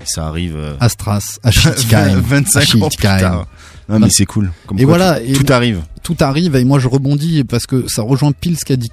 Et 0.00 0.04
ça 0.06 0.26
arrive. 0.26 0.56
euh, 0.56 0.74
Astras, 0.80 1.38
à 1.42 1.50
Schiltigheim. 1.50 2.20
25 2.20 2.74
ans 2.82 2.88
plus 2.88 2.96
tard. 2.96 3.46
Non, 3.88 3.98
mais 3.98 4.10
c'est 4.10 4.26
cool. 4.26 4.50
Comme 4.66 4.78
et 4.78 4.84
quoi, 4.84 4.96
voilà, 4.98 5.18
tout- 5.18 5.26
et 5.26 5.32
tout 5.32 5.52
arrive. 5.52 5.80
Tout 6.02 6.16
arrive 6.20 6.56
et 6.56 6.64
moi 6.64 6.78
je 6.78 6.88
rebondis 6.88 7.44
parce 7.44 7.66
que 7.66 7.86
ça 7.88 8.02
rejoint 8.02 8.32
pile 8.32 8.58
ce 8.58 8.64
qu'a 8.64 8.76
dit. 8.76 8.90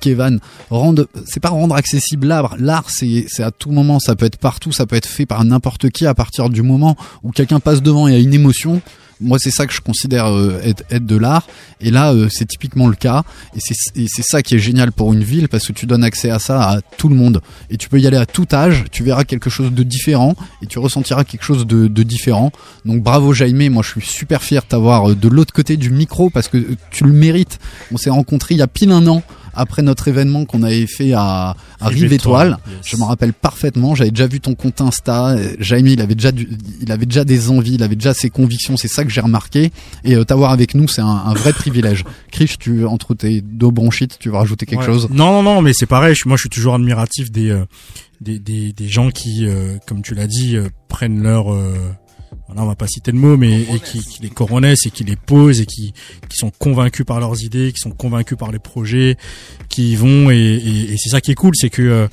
Rendre, 0.69 1.07
c'est 1.25 1.39
pas 1.39 1.49
rendre 1.49 1.75
accessible 1.75 2.27
l'art. 2.27 2.55
L'art 2.59 2.85
c'est 2.89 3.25
c'est 3.29 3.43
à 3.43 3.51
tout 3.51 3.71
moment, 3.71 3.99
ça 3.99 4.15
peut 4.15 4.25
être 4.25 4.37
partout, 4.37 4.71
ça 4.71 4.85
peut 4.85 4.95
être 4.95 5.05
fait 5.05 5.25
par 5.25 5.43
n'importe 5.45 5.89
qui 5.89 6.05
à 6.05 6.13
partir 6.13 6.49
du 6.49 6.61
moment 6.61 6.95
où 7.23 7.31
quelqu'un 7.31 7.59
passe 7.59 7.81
devant 7.81 8.07
et 8.07 8.15
a 8.15 8.19
une 8.19 8.33
émotion. 8.33 8.81
Moi 9.21 9.37
c'est 9.39 9.51
ça 9.51 9.65
que 9.65 9.73
je 9.73 9.81
considère 9.81 10.27
euh, 10.27 10.59
être, 10.63 11.05
de 11.05 11.15
l'art 11.15 11.47
et 11.79 11.89
là 11.91 12.13
euh, 12.13 12.27
c'est 12.29 12.45
typiquement 12.45 12.87
le 12.87 12.95
cas 12.95 13.23
et 13.55 13.59
c'est 13.59 14.23
ça 14.23 14.41
qui 14.41 14.55
est 14.55 14.59
génial 14.59 14.91
pour 14.91 15.13
une 15.13 15.23
ville 15.23 15.47
parce 15.47 15.67
que 15.67 15.73
tu 15.73 15.85
donnes 15.85 16.03
accès 16.03 16.29
à 16.29 16.39
ça 16.39 16.61
à 16.69 16.81
tout 16.81 17.07
le 17.07 17.15
monde 17.15 17.41
et 17.69 17.77
tu 17.77 17.87
peux 17.87 17.99
y 17.99 18.07
aller 18.07 18.17
à 18.17 18.25
tout 18.25 18.47
âge, 18.51 18.83
tu 18.91 19.03
verras 19.03 19.23
quelque 19.23 19.49
chose 19.49 19.71
de 19.71 19.83
différent 19.83 20.35
et 20.61 20.67
tu 20.67 20.79
ressentiras 20.79 21.23
quelque 21.23 21.43
chose 21.43 21.65
de, 21.65 22.03
différent. 22.03 22.51
Donc 22.83 23.01
bravo 23.01 23.33
Jaime, 23.33 23.69
moi 23.69 23.83
je 23.83 23.89
suis 23.89 24.01
super 24.01 24.43
fier 24.43 24.61
de 24.61 24.67
t'avoir 24.67 25.11
euh, 25.11 25.15
de 25.15 25.27
l'autre 25.27 25.53
côté 25.53 25.77
du 25.77 25.89
micro 25.89 26.29
parce 26.29 26.47
que 26.47 26.75
tu 26.91 27.03
le 27.03 27.13
mérites. 27.13 27.59
On 27.91 27.97
s'est 27.97 28.09
rencontrés 28.09 28.55
il 28.55 28.59
y 28.59 28.61
a 28.61 28.67
pile 28.67 28.91
un 28.91 29.07
an 29.07 29.23
après 29.55 29.81
notre 29.81 30.07
événement 30.07 30.45
qu'on 30.45 30.63
avait 30.63 30.87
fait 30.87 31.13
à, 31.13 31.55
à 31.79 31.87
Rive 31.87 32.11
Étoile. 32.13 32.57
Yes. 32.67 32.77
Je 32.83 32.97
me 32.97 33.03
rappelle 33.03 33.33
parfaitement, 33.33 33.95
j'avais 33.95 34.11
déjà 34.11 34.27
vu 34.27 34.39
ton 34.39 34.55
compte 34.55 34.81
Insta. 34.81 35.35
Jaime, 35.59 35.87
il 35.87 36.01
avait 36.01 36.15
déjà 36.15 36.31
du- 36.31 36.49
il 36.81 36.91
avait 36.91 37.05
déjà 37.05 37.23
des 37.23 37.49
envies, 37.49 37.75
il 37.75 37.83
avait 37.83 37.95
déjà 37.95 38.13
ses 38.13 38.29
convictions, 38.29 38.77
c'est 38.77 38.87
ça 38.87 39.03
que 39.03 39.09
j'ai 39.09 39.21
remarqué. 39.21 39.71
Et 40.03 40.15
euh, 40.15 40.23
t'avoir 40.23 40.51
avec 40.51 40.75
nous, 40.75 40.87
c'est 40.87 41.01
un, 41.01 41.07
un 41.07 41.33
vrai 41.33 41.53
privilège. 41.53 42.03
Krish, 42.31 42.57
tu 42.57 42.85
entre 42.85 43.13
tes 43.15 43.41
deux 43.41 43.69
bronchites, 43.71 44.17
tu 44.19 44.29
veux 44.29 44.35
rajouter 44.37 44.65
quelque 44.65 44.79
Ouais. 44.81 44.85
chose? 44.85 45.07
Non, 45.11 45.31
non, 45.31 45.43
non, 45.43 45.61
mais 45.61 45.73
c'est 45.73 45.85
pareil. 45.85 46.15
moi, 46.25 46.35
je 46.37 46.41
suis 46.41 46.49
toujours 46.49 46.75
admiratif 46.75 47.31
des 47.31 47.49
euh, 47.49 47.65
des, 48.21 48.39
des, 48.39 48.71
des 48.71 48.87
gens 48.87 49.09
qui, 49.11 49.45
euh, 49.45 49.75
comme 49.87 50.01
tu 50.01 50.15
l'as 50.15 50.27
dit, 50.27 50.55
euh, 50.55 50.69
prennent 50.87 51.21
leur 51.21 51.53
euh, 51.53 51.75
voilà, 52.47 52.61
on 52.61 52.67
va 52.67 52.75
pas 52.75 52.87
citer 52.87 53.11
le 53.11 53.17
mot, 53.17 53.37
mais 53.37 53.61
et 53.61 53.79
qui, 53.79 53.99
qui 53.99 54.21
les 54.21 54.29
coronessent 54.29 54.85
et 54.85 54.91
qui 54.91 55.03
les 55.03 55.15
posent 55.15 55.61
et 55.61 55.65
qui, 55.65 55.93
qui 56.29 56.37
sont 56.37 56.51
convaincus 56.51 57.05
par 57.05 57.19
leurs 57.19 57.43
idées, 57.43 57.71
qui 57.71 57.79
sont 57.79 57.91
convaincus 57.91 58.37
par 58.37 58.51
les 58.51 58.59
projets, 58.59 59.17
qui 59.69 59.93
y 59.93 59.95
vont 59.95 60.29
et, 60.29 60.35
et, 60.35 60.93
et 60.93 60.97
c'est 60.97 61.09
ça 61.09 61.21
qui 61.21 61.31
est 61.31 61.35
cool, 61.35 61.53
c'est 61.55 61.69
que 61.69 61.81
euh, 61.81 62.07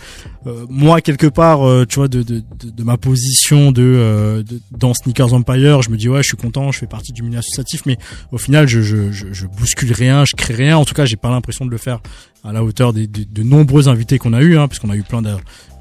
euh, 0.47 0.67
moi 0.69 1.01
quelque 1.01 1.27
part, 1.27 1.67
euh, 1.67 1.85
tu 1.87 1.97
vois, 1.97 2.09
de, 2.09 2.23
de, 2.23 2.43
de, 2.65 2.83
ma 2.83 2.97
position 2.97 3.73
de, 3.73 3.83
euh, 3.83 4.43
dans 4.71 4.93
Sneakers 4.95 5.33
Empire, 5.33 5.83
je 5.83 5.91
me 5.91 5.97
dis 5.97 6.09
ouais, 6.09 6.23
je 6.23 6.29
suis 6.29 6.37
content, 6.37 6.73
je 6.73 6.79
fais 6.79 6.87
partie 6.87 7.13
du 7.13 7.23
milieu 7.23 7.39
associatif, 7.39 7.83
mais 7.87 7.97
au 8.33 8.39
final, 8.39 8.67
je, 8.67 8.83
je, 8.83 9.13
je, 9.13 9.33
je 9.33 9.47
bouscule 9.47 9.93
rien, 9.93 10.25
je 10.25 10.35
crée 10.35 10.55
rien. 10.55 10.77
En 10.77 10.85
tout 10.85 10.95
cas, 10.95 11.05
j'ai 11.05 11.17
pas 11.17 11.31
l'impression 11.31 11.65
de 11.65 11.71
le 11.71 11.79
faire 11.79 12.01
à 12.45 12.53
la 12.53 12.65
hauteur 12.65 12.93
des, 12.93 13.07
de 13.07 13.43
nombreux 13.43 13.89
invités 13.89 14.19
qu'on 14.19 14.33
a 14.33 14.43
eu, 14.43 14.59
hein, 14.59 14.67
puisqu'on 14.67 14.91
a 14.91 14.97
eu 14.97 15.03
plein 15.03 15.23
de, 15.23 15.31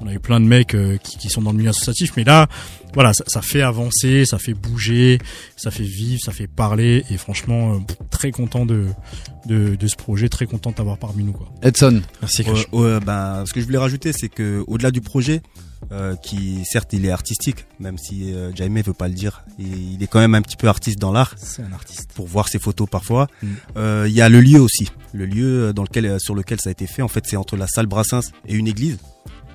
on 0.00 0.06
a 0.06 0.12
eu 0.12 0.20
plein 0.20 0.38
de 0.38 0.46
mecs 0.46 0.74
euh, 0.74 0.96
qui, 0.96 1.18
qui 1.18 1.28
sont 1.28 1.42
dans 1.42 1.50
le 1.50 1.56
milieu 1.58 1.70
associatif, 1.70 2.12
mais 2.16 2.24
là, 2.24 2.46
voilà, 2.94 3.12
ça, 3.12 3.24
ça 3.26 3.42
fait 3.42 3.62
avancer, 3.62 4.24
ça 4.26 4.38
fait 4.38 4.54
bouger, 4.54 5.18
ça 5.56 5.70
fait 5.70 5.82
vivre, 5.82 6.20
ça 6.22 6.30
fait 6.30 6.46
parler, 6.46 7.04
et 7.10 7.16
franchement, 7.16 7.74
euh, 7.74 7.78
très 8.10 8.30
content 8.30 8.64
de, 8.64 8.86
de, 9.46 9.76
de 9.76 9.86
ce 9.86 9.96
projet, 9.96 10.28
très 10.28 10.46
content 10.46 10.70
de 10.70 10.76
t'avoir 10.76 10.98
parmi 10.98 11.24
nous, 11.24 11.32
quoi. 11.32 11.48
Edson. 11.62 12.02
Merci. 12.20 12.44
Ben, 12.44 13.44
ce 13.46 13.52
que 13.52 13.60
je 13.60 13.66
voulais 13.66 13.78
rajouter, 13.78 14.12
c'est 14.12 14.28
que 14.28 14.64
au-delà 14.66 14.90
du 14.90 15.00
projet, 15.00 15.42
euh, 15.90 16.14
qui 16.16 16.64
certes 16.64 16.92
il 16.92 17.04
est 17.04 17.10
artistique, 17.10 17.66
même 17.80 17.98
si 17.98 18.32
euh, 18.32 18.54
Jaime 18.54 18.80
veut 18.80 18.92
pas 18.92 19.08
le 19.08 19.14
dire, 19.14 19.44
il 19.58 20.00
est 20.02 20.06
quand 20.06 20.20
même 20.20 20.34
un 20.34 20.42
petit 20.42 20.56
peu 20.56 20.68
artiste 20.68 20.98
dans 20.98 21.12
l'art. 21.12 21.34
C'est 21.36 21.62
un 21.62 21.72
artiste. 21.72 22.12
Pour 22.14 22.26
voir 22.26 22.48
ses 22.48 22.58
photos 22.58 22.88
parfois. 22.88 23.26
Mm. 23.42 23.46
Euh, 23.76 24.04
Il 24.08 24.14
y 24.14 24.20
a 24.20 24.28
le 24.28 24.40
lieu 24.40 24.60
aussi, 24.60 24.90
le 25.12 25.26
lieu 25.26 25.72
dans 25.72 25.82
lequel, 25.82 26.18
sur 26.20 26.34
lequel 26.34 26.60
ça 26.60 26.68
a 26.68 26.72
été 26.72 26.86
fait. 26.86 27.02
En 27.02 27.08
fait, 27.08 27.24
c'est 27.26 27.36
entre 27.36 27.56
la 27.56 27.66
salle 27.66 27.86
Brassens 27.86 28.30
et 28.46 28.54
une 28.54 28.68
église. 28.68 28.98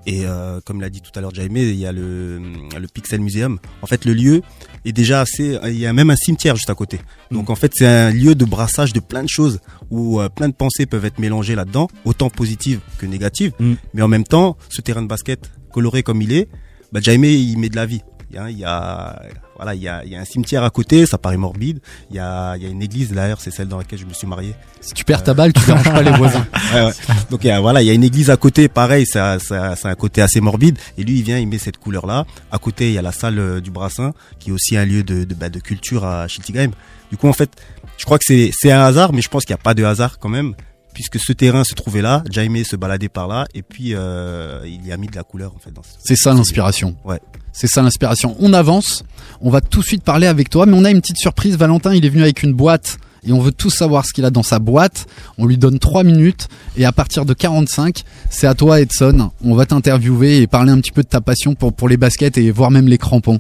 Et 0.06 0.26
euh, 0.26 0.60
comme 0.64 0.82
l'a 0.82 0.89
dit 0.89 1.02
tout 1.02 1.12
à 1.16 1.22
l'heure 1.22 1.34
Jaime, 1.34 1.58
il 1.58 1.76
y 1.76 1.86
a 1.86 1.91
le, 1.91 2.39
le 2.39 2.88
Pixel 2.88 3.20
Museum. 3.22 3.60
En 3.82 3.88
fait, 3.88 4.06
le 4.06 4.14
lieu 4.14 4.41
est 4.86 4.93
déjà 4.93 5.22
assez. 5.22 5.58
Il 5.66 5.78
y 5.78 5.86
a 5.86 5.93
même 5.93 6.10
un 6.10 6.16
cimetière 6.16 6.56
juste 6.56 6.70
à 6.70 6.76
côté. 6.76 7.00
Donc 7.32 7.50
en 7.50 7.56
fait, 7.56 7.72
c'est 7.76 7.88
un 7.88 8.12
lieu 8.12 8.36
de 8.36 8.45
brassage 8.45 8.93
de 8.93 9.00
plein 9.00 9.24
de 9.24 9.30
choses 9.30 9.60
où 9.89 10.22
euh, 10.22 10.30
plein 10.30 10.50
de 10.50 10.54
pensées 10.54 10.86
peuvent 10.86 11.06
être 11.06 11.20
mélangées 11.20 11.56
là-dedans, 11.56 11.88
autant 12.06 12.30
positives 12.30 12.80
que 12.98 13.06
négatives. 13.06 13.52
Mm. 13.60 13.74
Mais 13.93 14.02
en 14.02 14.08
même 14.08 14.24
temps, 14.24 14.58
ce 14.70 14.82
terrain 14.82 15.02
de 15.02 15.08
basket 15.08 15.52
coloré 15.72 16.04
comme 16.04 16.22
il 16.22 16.32
est, 16.34 16.48
bah, 16.91 17.00
Jaime 17.02 17.26
il 17.26 17.58
met 17.58 17.70
de 17.70 17.76
la 17.76 17.86
vie. 17.86 18.02
Il 18.32 18.58
y 18.58 18.66
a 18.66 19.22
voilà, 19.58 19.76
il 19.76 19.82
y 19.82 19.88
a, 19.88 20.03
il 20.05 20.12
y 20.12 20.16
a 20.16 20.20
un 20.20 20.26
cimetière 20.26 20.64
à 20.64 20.70
côté, 20.70 21.05
ça 21.05 21.18
paraît 21.18 21.38
morbide. 21.38 21.80
Il 22.10 22.16
y 22.16 22.20
a, 22.20 22.55
il 22.55 22.64
y 22.64 22.66
a 22.66 22.70
une 22.70 22.82
église 22.82 23.12
d'ailleurs, 23.12 23.41
c'est 23.41 23.51
celle 23.51 23.68
dans 23.68 23.78
laquelle 23.78 23.99
je 23.99 24.05
me 24.05 24.14
suis 24.14 24.28
marié. 24.28 24.55
Si 24.82 24.93
tu 24.93 25.03
perds 25.03 25.24
ta 25.24 25.34
balle, 25.34 25.51
tu 25.53 25.66
déranges 25.66 25.91
pas 25.91 26.01
les 26.01 26.12
voisins. 26.12 26.45
Ouais, 26.74 26.84
ouais. 26.84 26.91
Donc 27.30 27.45
y 27.45 27.49
a, 27.49 27.62
voilà, 27.62 27.82
il 27.82 27.86
y 27.86 27.89
a 27.89 27.93
une 27.93 28.03
église 28.03 28.30
à 28.30 28.36
côté, 28.36 28.68
pareil, 28.68 29.05
ça, 29.05 29.39
ça, 29.39 29.76
c'est 29.78 29.88
un 29.88 29.95
côté 29.95 30.22
assez 30.22 30.41
morbide. 30.41 30.78
Et 30.97 31.03
lui, 31.03 31.20
il 31.20 31.24
vient, 31.24 31.39
il 31.39 31.47
met 31.47 31.60
cette 31.60 31.78
couleur-là. 31.78 32.26
À 32.51 32.58
côté, 32.58 32.89
il 32.89 32.93
y 32.93 32.97
a 32.97 33.01
la 33.01 33.14
salle 33.14 33.39
euh, 33.39 33.62
du 33.62 33.72
Brassin, 33.72 34.14
qui 34.38 34.49
est 34.49 34.53
aussi 34.53 34.76
un 34.76 34.86
lieu 34.86 35.03
de, 35.03 35.24
de, 35.24 35.34
bah, 35.34 35.47
de 35.47 35.60
culture 35.60 36.03
à 36.03 36.28
Schiltigheim. 36.28 36.72
Du 37.10 37.16
coup, 37.16 37.30
en 37.30 37.34
fait, 37.34 37.51
je 37.97 38.03
crois 38.05 38.18
que 38.18 38.26
c'est, 38.26 38.51
c'est 38.53 38.72
un 38.72 38.84
hasard, 38.84 39.14
mais 39.14 39.22
je 39.22 39.30
pense 39.30 39.45
qu'il 39.45 39.53
n'y 39.53 39.60
a 39.60 39.64
pas 39.64 39.74
de 39.74 39.84
hasard 39.84 40.20
quand 40.20 40.30
même, 40.30 40.55
puisque 40.98 41.20
ce 41.20 41.32
terrain 41.32 41.64
se 41.64 41.76
trouvait 41.76 42.02
là, 42.02 42.24
Jaime 42.32 42.64
se 42.64 42.76
baladait 42.76 43.08
par 43.08 43.28
là, 43.28 43.45
et 43.54 43.62
puis 43.62 43.91
euh, 43.93 44.62
il 44.66 44.84
y 44.84 44.91
a 44.91 44.98
mis 44.98 45.06
de 45.06 45.16
la 45.16 45.22
couleur 45.22 45.54
en 45.56 45.60
fait. 45.60 45.70
Dans 45.72 45.84
ce- 45.84 45.89
C'est 46.04 46.16
ça 46.16 46.34
l'inspiration. 46.34 46.95
Ouais. 47.06 47.20
C'est 47.54 47.68
ça 47.68 47.84
l'inspiration. 47.84 48.36
On 48.39 48.52
avance. 48.52 49.04
On 49.39 49.52
va 49.52 49.62
tout 49.62 49.82
de 49.82 49.86
suite 49.86 50.02
parler 50.04 50.26
avec 50.26 50.50
toi, 50.50 50.66
mais 50.66 50.76
on 50.76 50.84
a 50.86 50.89
une 50.89 51.00
petite 51.02 51.18
surprise. 51.20 51.56
Valentin, 51.56 51.93
il 51.93 52.04
est 52.04 52.10
venu 52.10 52.24
avec 52.24 52.41
une 52.41 52.54
boîte 52.54 52.98
et 53.24 53.32
on 53.32 53.39
veut 53.39 53.52
tous 53.52 53.70
savoir 53.70 54.08
ce 54.08 54.12
qu'il 54.14 54.26
a 54.26 54.32
dans 54.32 54.41
sa 54.41 54.58
boîte. 54.58 55.06
On 55.38 55.45
lui 55.45 55.60
donne 55.60 55.78
3 55.78 56.04
minutes 56.04 56.48
et 56.78 56.86
à 56.86 56.91
partir 56.91 57.26
de 57.26 57.34
45, 57.36 58.02
c'est 58.32 58.48
à 58.48 58.56
toi 58.56 58.82
Edson. 58.82 59.30
On 59.43 59.54
va 59.54 59.68
t'interviewer 59.68 60.41
et 60.41 60.48
parler 60.48 60.72
un 60.72 60.80
petit 60.80 60.91
peu 60.91 61.04
de 61.04 61.08
ta 61.08 61.22
passion 61.22 61.54
pour, 61.54 61.74
pour 61.74 61.88
les 61.89 61.98
baskets 61.98 62.39
et 62.39 62.50
voire 62.50 62.72
même 62.72 62.88
les 62.88 62.98
crampons. 62.98 63.39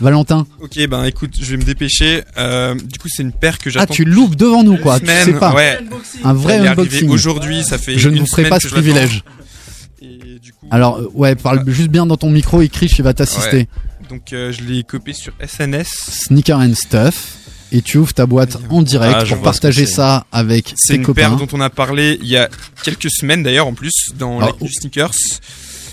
Valentin, 0.00 0.46
Ok, 0.60 0.78
ben 0.88 1.04
écoute, 1.04 1.34
je 1.40 1.50
vais 1.52 1.56
me 1.56 1.62
dépêcher. 1.62 2.22
Euh, 2.36 2.74
du 2.74 2.98
coup, 2.98 3.08
c'est 3.08 3.22
une 3.22 3.32
paire 3.32 3.58
que 3.58 3.70
j'attends. 3.70 3.86
ah 3.90 3.94
tu 3.94 4.04
loupes 4.04 4.36
devant 4.36 4.62
nous 4.62 4.76
quoi, 4.76 4.98
Une 4.98 5.06
tu 5.06 5.12
sais 5.24 5.32
pas. 5.34 5.54
ouais. 5.54 5.78
Un 6.22 6.34
vrai 6.34 6.54
Elle 6.54 6.68
unboxing. 6.68 7.08
Aujourd'hui, 7.08 7.64
ça 7.64 7.78
fait 7.78 7.98
Je 7.98 8.08
ne 8.08 8.14
une 8.16 8.20
vous 8.20 8.26
ferai 8.26 8.48
pas 8.48 8.60
ce 8.60 8.68
privilège. 8.68 9.22
Et 10.02 10.38
du 10.38 10.52
coup, 10.52 10.66
Alors 10.70 10.98
euh, 10.98 11.10
ouais, 11.14 11.34
parle 11.34 11.62
juste 11.70 11.88
bien 11.88 12.04
dans 12.06 12.16
ton 12.18 12.30
micro 12.30 12.60
et 12.60 12.68
Krish 12.68 12.98
il 12.98 13.02
va 13.02 13.14
t'assister. 13.14 13.56
ouais. 13.56 13.68
Donc 14.10 14.32
euh, 14.32 14.52
je 14.52 14.62
l'ai 14.62 14.82
copié 14.84 15.14
sur 15.14 15.32
SNS. 15.44 15.88
Sneaker 16.26 16.58
and 16.58 16.74
Stuff 16.74 17.38
et 17.72 17.80
tu 17.82 17.98
ouvres 17.98 18.12
ta 18.14 18.26
boîte 18.26 18.56
en 18.70 18.82
direct 18.82 19.16
Ah, 19.20 19.24
pour 19.24 19.42
partager 19.42 19.86
c'est. 19.86 19.94
ça 19.94 20.26
avec 20.30 20.72
C'est 20.76 20.92
tes 20.92 20.98
une 20.98 21.02
copains. 21.04 21.22
paire 21.22 21.36
dont 21.36 21.48
on 21.52 21.60
a 21.60 21.70
parlé 21.70 22.18
il 22.22 22.28
y 22.28 22.36
a 22.36 22.48
quelques 22.84 23.10
semaines 23.10 23.42
d'ailleurs 23.42 23.66
en 23.66 23.72
plus 23.74 23.92
dans 24.18 24.38
Alors, 24.40 24.56
la 24.60 24.66
du 24.66 24.72
sneakers. 24.72 25.10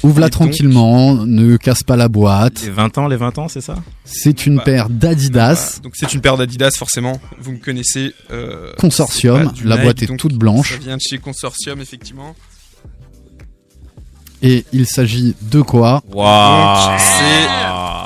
Ouvre-la 0.03 0.27
donc- 0.27 0.31
tranquillement, 0.31 1.25
ne 1.25 1.55
casse 1.57 1.83
pas 1.83 1.95
la 1.95 2.07
boîte. 2.09 2.61
Les 2.63 2.69
20 2.69 2.97
ans, 2.97 3.07
les 3.07 3.15
20 3.15 3.37
ans, 3.37 3.47
c'est 3.47 3.61
ça? 3.61 3.75
C'est 4.03 4.45
une 4.45 4.57
Bah, 4.57 4.63
paire 4.63 4.89
d'Adidas, 4.89 5.79
Donc 5.81 5.93
c'est 5.95 6.13
une 6.13 6.21
paire 6.21 6.37
d'Adidas 6.37 6.71
forcément. 6.77 7.19
Vous 7.39 7.53
me 7.53 7.57
connaissez. 7.57 8.13
euh, 8.31 8.73
Consortium. 8.77 9.51
La 9.63 9.75
Nike, 9.75 9.83
boîte 9.83 10.03
est 10.03 10.07
donc 10.07 10.17
toute 10.19 10.35
blanche. 10.35 10.73
Ça 10.73 10.77
vient 10.79 10.97
de 10.97 11.01
chez 11.01 11.17
Consortium 11.19 11.79
effectivement. 11.81 12.35
et 14.41 14.65
il 14.73 14.85
s'agit 14.85 15.35
de 15.41 15.61
quoi? 15.61 16.03
Donc 16.11 16.99
c'est 16.99 17.47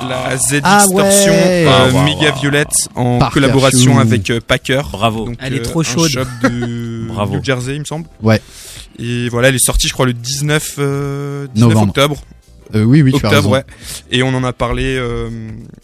la 0.06 0.38
Z 0.38 0.62
Ah 0.64 0.78
Distortion 0.80 1.32
ouais. 1.34 1.66
euh, 1.68 1.72
Ah, 1.72 1.88
wow, 1.94 2.04
Mega 2.04 2.32
wow. 2.34 2.40
Violette 2.40 2.74
en 2.96 3.20
Parker 3.20 3.34
collaboration 3.34 4.00
avec 4.00 4.30
euh, 4.30 4.40
Packer. 4.46 4.82
Bravo. 4.92 5.26
Donc, 5.26 5.38
Elle 5.42 5.54
est 5.56 5.60
euh, 5.60 5.64
trop 5.64 5.82
un 5.82 5.84
chaude. 5.84 6.10
shop 6.10 6.26
de 6.44 7.08
Bravo. 7.14 7.36
New 7.36 7.44
Jersey, 7.44 7.76
il 7.76 7.80
me 7.80 7.86
semble. 7.86 8.06
Ouais. 8.22 8.42
Et 9.00 9.30
voilà, 9.30 9.50
elle 9.50 9.56
est 9.56 9.64
sortie, 9.66 9.88
je 9.88 9.94
crois, 9.94 10.06
le 10.06 10.14
19, 10.14 10.76
euh, 10.80 11.48
19 11.54 11.70
Novembre. 11.70 11.90
octobre. 11.90 12.18
Euh, 12.76 12.84
Oui, 12.84 13.02
oui, 13.02 13.14
tu 13.18 13.26
as 13.26 13.30
raison. 13.30 13.50
ouais. 13.52 13.64
Et 14.12 14.24
on 14.24 14.30
en 14.30 14.44
a 14.44 14.54
parlé 14.54 14.98
euh, 14.98 15.30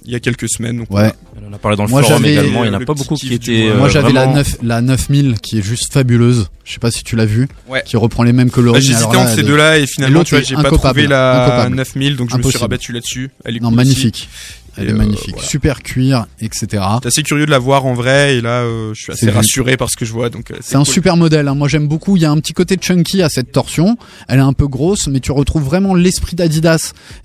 il 0.05 0.11
y 0.11 0.15
a 0.15 0.19
quelques 0.19 0.49
semaines. 0.49 0.77
Donc 0.77 0.91
Ouais. 0.91 1.11
On 1.41 1.49
en 1.49 1.53
a 1.53 1.57
parlé 1.57 1.77
dans 1.77 1.83
le 1.85 1.89
Moi, 1.89 2.01
forum 2.03 2.17
j'avais- 2.23 2.33
également. 2.33 2.63
Il 2.63 2.69
n'y 2.69 2.75
en 2.75 2.79
a 2.81 2.85
pas 2.85 2.93
beaucoup 2.93 3.15
qui 3.15 3.33
étaient. 3.33 3.67
mois. 3.67 3.75
Moi 3.75 3.87
euh, 3.87 3.89
j'avais 3.89 4.11
la, 4.13 4.21
vraiment- 4.25 4.35
9, 4.37 4.57
la 4.63 4.81
9000 4.81 5.39
qui 5.41 5.59
est 5.59 5.61
juste 5.61 5.91
fabuleuse. 5.93 6.47
Je 6.65 6.73
sais 6.73 6.79
pas 6.79 6.91
si 6.91 7.03
tu 7.03 7.15
l'as 7.15 7.25
vue. 7.25 7.47
Ouais. 7.67 7.83
Qui 7.85 7.97
reprend 7.97 8.23
les 8.23 8.33
mêmes 8.33 8.47
Bah, 8.47 8.53
coloris. 8.55 8.79
mais 8.79 8.85
J'hésitais 8.85 9.17
entre 9.17 9.29
ces 9.35 9.43
deux-là 9.43 9.79
et 9.79 9.87
finalement, 9.87 10.23
tu 10.23 10.35
vois, 10.35 10.43
j'ai 10.43 10.55
pas 10.55 10.63
trouvé 10.71 11.07
la 11.07 11.43
incopable. 11.45 11.75
9000, 11.75 12.15
donc 12.15 12.29
je 12.31 12.37
me 12.37 12.43
suis 12.43 12.57
rabattu 12.57 12.91
là-dessus. 12.93 13.29
Elle 13.45 13.57
est 13.57 13.59
Non, 13.59 13.69
cool 13.69 13.79
aussi. 13.79 13.87
magnifique. 13.87 14.29
Elle 14.75 14.85
Et, 14.85 14.89
est 14.89 14.93
euh, 14.93 14.97
magnifique. 14.97 15.33
voilà. 15.35 15.47
Super 15.47 15.83
cuir, 15.83 16.25
etc. 16.39 16.65
J'étais 16.95 17.07
assez 17.07 17.21
curieux 17.21 17.45
de 17.45 17.51
la 17.51 17.59
voir 17.59 17.85
en 17.85 17.93
vrai 17.93 18.37
et 18.37 18.41
là, 18.41 18.61
euh, 18.61 18.91
je 18.95 19.03
suis 19.03 19.05
C'est 19.13 19.27
assez 19.27 19.29
rassuré 19.29 19.77
par 19.77 19.91
ce 19.91 19.95
que 19.97 20.03
je 20.03 20.11
vois. 20.11 20.31
Donc 20.31 20.49
euh, 20.49 20.55
C'est 20.61 20.77
un 20.77 20.83
super 20.85 21.15
modèle. 21.15 21.47
hein. 21.47 21.53
Moi, 21.53 21.67
j'aime 21.67 21.87
beaucoup. 21.87 22.15
Il 22.17 22.23
y 22.23 22.25
a 22.25 22.31
un 22.31 22.39
petit 22.39 22.53
côté 22.53 22.77
chunky 22.81 23.21
à 23.21 23.29
cette 23.29 23.51
torsion. 23.51 23.97
Elle 24.27 24.39
est 24.39 24.41
un 24.41 24.53
peu 24.53 24.67
grosse, 24.67 25.07
mais 25.09 25.19
tu 25.19 25.31
retrouves 25.31 25.61
vraiment 25.63 25.93
l'esprit 25.93 26.35
d'Adidas. 26.35 26.72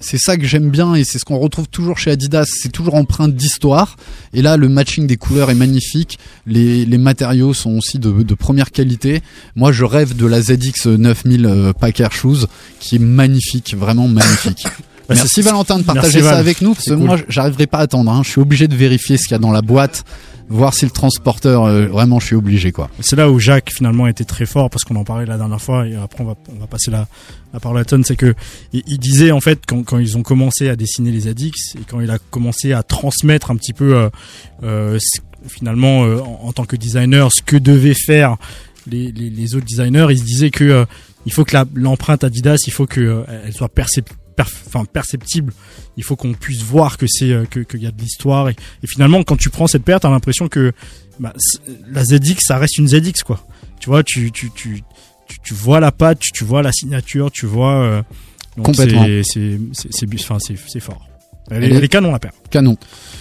C'est 0.01 0.19
ça 0.19 0.37
que 0.37 0.47
j'aime 0.47 0.71
bien 0.71 0.95
et 0.95 1.05
c'est 1.05 1.19
ce 1.19 1.25
qu'on 1.25 1.39
retrouve 1.39 1.69
toujours 1.69 1.99
chez 1.99 2.11
Adidas. 2.11 2.47
C'est 2.47 2.71
toujours 2.73 2.95
empreinte 2.95 3.35
d'histoire. 3.35 3.97
Et 4.33 4.43
là, 4.43 4.57
le 4.57 4.69
matching 4.69 5.07
des 5.07 5.17
couleurs 5.17 5.51
est 5.51 5.55
magnifique. 5.55 6.19
Les, 6.47 6.85
les 6.85 6.99
matériaux 6.99 7.55
sont 7.55 7.73
aussi 7.77 7.99
de, 7.99 8.11
de 8.23 8.35
première 8.35 8.71
qualité. 8.71 9.23
Moi, 9.57 9.73
je 9.73 9.85
rêve 9.85 10.17
de 10.17 10.27
la 10.27 10.41
ZX 10.43 10.87
9000 10.87 11.47
euh, 11.47 11.73
Packer 11.73 12.09
Shoes, 12.11 12.47
qui 12.81 12.97
est 12.97 13.01
magnifique, 13.01 13.75
vraiment 13.79 14.09
magnifique. 14.09 14.67
Merci 15.11 15.41
Valentin 15.41 15.79
de 15.79 15.85
partager 15.85 16.19
Merci, 16.19 16.23
ça 16.23 16.31
Val. 16.33 16.41
avec 16.41 16.61
nous 16.61 16.75
parce 16.75 16.85
que 16.85 16.91
cool. 16.93 17.05
moi 17.07 17.17
j'arriverai 17.31 17.67
pas 17.67 17.79
à 17.79 17.83
attendre. 17.85 18.11
hein. 18.13 18.21
Je 18.23 18.29
suis 18.29 18.41
obligé 18.43 18.69
de 18.69 18.77
vérifier 18.77 19.17
ce 19.17 19.23
qu'il 19.23 19.33
y 19.33 19.35
a 19.37 19.39
dans 19.39 19.53
la 19.53 19.63
boîte. 19.63 20.05
Voir 20.49 20.75
si 20.75 20.85
le 20.85 20.91
transporteur 20.91 21.65
euh, 21.65 21.87
vraiment 21.87 22.21
je 22.21 22.27
suis 22.27 22.37
obligé 22.37 22.73
quoi. 22.73 22.91
C'est 23.01 23.17
là 23.17 23.31
où 23.31 23.39
Jacques 23.39 23.71
finalement 23.73 24.07
était 24.07 24.25
très 24.25 24.47
fort 24.47 24.71
parce 24.71 24.85
qu'on 24.85 24.97
en 24.97 25.05
parlait 25.05 25.27
la 25.27 25.37
dernière 25.37 25.61
fois 25.61 25.87
et 25.87 25.95
après 25.97 26.25
on 26.25 26.27
va 26.27 26.35
on 26.55 26.59
va 26.59 26.67
passer 26.67 26.91
la 26.91 27.07
la 27.53 27.61
parole 27.61 27.79
à 27.79 27.85
Ton, 27.85 28.03
c'est 28.03 28.17
que 28.17 28.35
il, 28.73 28.99
disait 28.99 29.31
en 29.31 29.41
fait 29.41 29.61
quand 29.67 29.83
quand 29.83 29.99
ils 29.99 30.17
ont 30.17 30.23
commencé 30.23 30.69
à 30.69 30.77
dessiner 30.77 31.11
les 31.11 31.29
Addicts 31.29 31.77
et 31.77 31.85
quand 31.89 32.01
il 32.01 32.11
a 32.11 32.19
commencé 32.19 32.73
à 32.73 32.83
transmettre 32.83 33.51
un 33.51 33.57
petit 33.57 33.73
peu 33.73 33.95
euh, 33.97 34.11
euh, 34.63 34.99
finalement 35.47 36.05
euh, 36.05 36.21
en, 36.21 36.41
en 36.49 36.53
tant 36.53 36.65
que 36.65 36.77
designer 36.77 37.31
ce 37.33 37.43
que 37.43 37.57
devaient 37.57 37.95
faire 37.95 38.37
les, 38.91 39.13
les, 39.13 39.55
autres 39.55 39.67
designers, 39.67 40.07
il 40.11 40.19
se 40.19 40.25
disait 40.25 40.51
que 40.51 40.65
euh, 40.65 40.85
il 41.27 41.33
faut 41.33 41.45
que 41.45 41.57
l'empreinte 41.75 42.25
Adidas, 42.25 42.65
il 42.67 42.73
faut 42.73 42.87
que 42.87 43.01
euh, 43.01 43.23
elle 43.45 43.53
soit 43.53 43.69
percep- 43.69 44.09
enfin, 44.43 44.85
perceptible. 44.85 45.53
Il 45.97 46.05
faut 46.05 46.17
qu'on 46.17 46.35
puisse 46.35 46.63
voir 46.63 46.97
que 46.99 47.07
c'est 47.09 47.31
euh, 47.33 47.45
que 47.45 47.61
qu'il 47.61 47.83
y 47.83 47.87
a 47.87 47.91
de 47.91 48.01
l'histoire 48.01 48.49
et, 48.49 48.57
et 48.83 48.87
finalement 48.87 49.23
quand 49.25 49.37
tu 49.37 49.51
prends 49.51 49.67
cette 49.67 49.83
paire, 49.85 50.01
t'as 50.01 50.11
l'impression 50.11 50.49
que 50.49 50.73
bah, 51.19 51.33
la 51.91 52.05
ZX 52.05 52.37
ça 52.41 52.59
reste 52.59 52.79
une 52.79 52.89
ZX 52.89 53.23
quoi. 53.25 53.47
Tu 53.81 53.89
vois, 53.91 54.03
tu 54.03 54.31
tu 54.33 54.51
tu 54.55 54.83
tu, 55.29 55.39
tu 55.45 55.55
vois 55.55 55.81
la 55.81 55.93
patte, 55.93 56.21
tu, 56.21 56.33
tu 56.33 56.45
vois 56.45 56.63
la 56.63 56.73
signature, 56.73 57.31
tu 57.31 57.47
vois 57.47 57.83
euh, 57.83 58.03
donc 58.57 58.67
Complètement. 58.67 59.03
c'est 59.05 59.23
c'est 59.25 59.59
c'est 60.69 60.81
fort. 60.81 61.07
Elle, 61.51 61.65
Elle 61.65 61.73
est- 61.73 61.85
est 61.85 61.89
canon 61.89 62.13
la 62.13 62.19
paire. 62.19 62.33
Canon. 62.51 62.77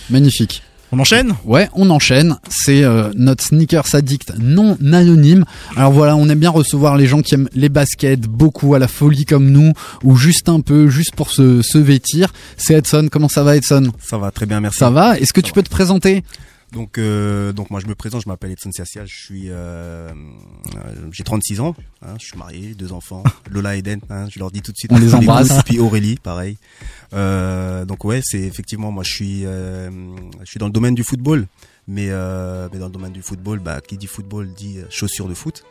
Magnifique. 0.09 0.63
On 0.91 0.99
enchaîne? 0.99 1.33
Ouais, 1.43 1.69
on 1.73 1.89
enchaîne. 1.89 2.37
C'est 2.49 2.83
euh, 2.83 3.11
notre 3.15 3.43
sneakers 3.43 3.93
addict 3.93 4.33
non 4.39 4.77
anonyme. 4.81 5.43
Alors 5.75 5.91
voilà, 5.91 6.15
on 6.15 6.29
aime 6.29 6.39
bien 6.39 6.49
recevoir 6.49 6.95
les 6.95 7.07
gens 7.07 7.21
qui 7.21 7.35
aiment 7.35 7.49
les 7.53 7.67
baskets 7.67 8.21
beaucoup 8.21 8.73
à 8.73 8.79
la 8.79 8.87
folie 8.87 9.25
comme 9.25 9.49
nous, 9.51 9.73
ou 10.03 10.15
juste 10.15 10.47
un 10.47 10.61
peu, 10.61 10.87
juste 10.87 11.13
pour 11.15 11.31
se, 11.31 11.61
se 11.61 11.77
vêtir. 11.77 12.31
C'est 12.55 12.75
Edson. 12.75 13.09
Comment 13.11 13.27
ça 13.27 13.43
va, 13.43 13.57
Edson? 13.57 13.91
Ça 14.01 14.17
va 14.17 14.31
très 14.31 14.45
bien, 14.45 14.61
merci. 14.61 14.79
Ça 14.79 14.89
va? 14.89 15.19
Est-ce 15.19 15.33
que 15.33 15.41
tu 15.41 15.51
peux 15.51 15.63
te 15.63 15.69
présenter? 15.69 16.23
Donc, 16.71 16.97
euh, 16.97 17.53
donc 17.53 17.69
moi 17.69 17.79
je 17.79 17.87
me 17.87 17.95
présente, 17.95 18.21
je 18.23 18.27
m'appelle 18.27 18.51
Edson 18.51 18.71
Siasia, 18.71 19.05
je 19.05 19.15
suis, 19.15 19.49
euh, 19.49 20.09
euh, 20.09 21.09
j'ai 21.11 21.23
36 21.23 21.61
ans, 21.61 21.75
hein, 22.01 22.15
je 22.19 22.25
suis 22.25 22.37
marié, 22.37 22.75
deux 22.75 22.91
enfants, 22.91 23.23
Lola 23.49 23.75
et 23.75 23.79
Eden, 23.79 24.01
hein, 24.09 24.27
je 24.29 24.37
leur 24.39 24.51
dis 24.51 24.61
tout 24.61 24.73
de 24.73 24.77
suite. 24.77 24.91
On 24.91 24.97
les 24.97 25.15
embrasse. 25.15 25.49
goûts, 25.49 25.61
Puis 25.65 25.79
Aurélie, 25.79 26.17
pareil. 26.17 26.57
Euh, 27.13 27.85
donc 27.85 28.03
ouais, 28.03 28.19
c'est 28.23 28.41
effectivement 28.41 28.91
moi 28.91 29.03
je 29.05 29.13
suis, 29.13 29.45
euh, 29.45 29.89
je 30.41 30.45
suis 30.45 30.59
dans 30.59 30.65
le 30.67 30.73
domaine 30.73 30.93
du 30.95 31.03
football, 31.03 31.47
mais, 31.87 32.07
euh, 32.09 32.67
mais 32.73 32.79
dans 32.79 32.87
le 32.87 32.91
domaine 32.91 33.13
du 33.13 33.21
football, 33.21 33.59
bah 33.59 33.79
qui 33.79 33.97
dit 33.97 34.07
football 34.07 34.49
dit 34.53 34.79
chaussures 34.89 35.29
de 35.29 35.33
foot. 35.33 35.63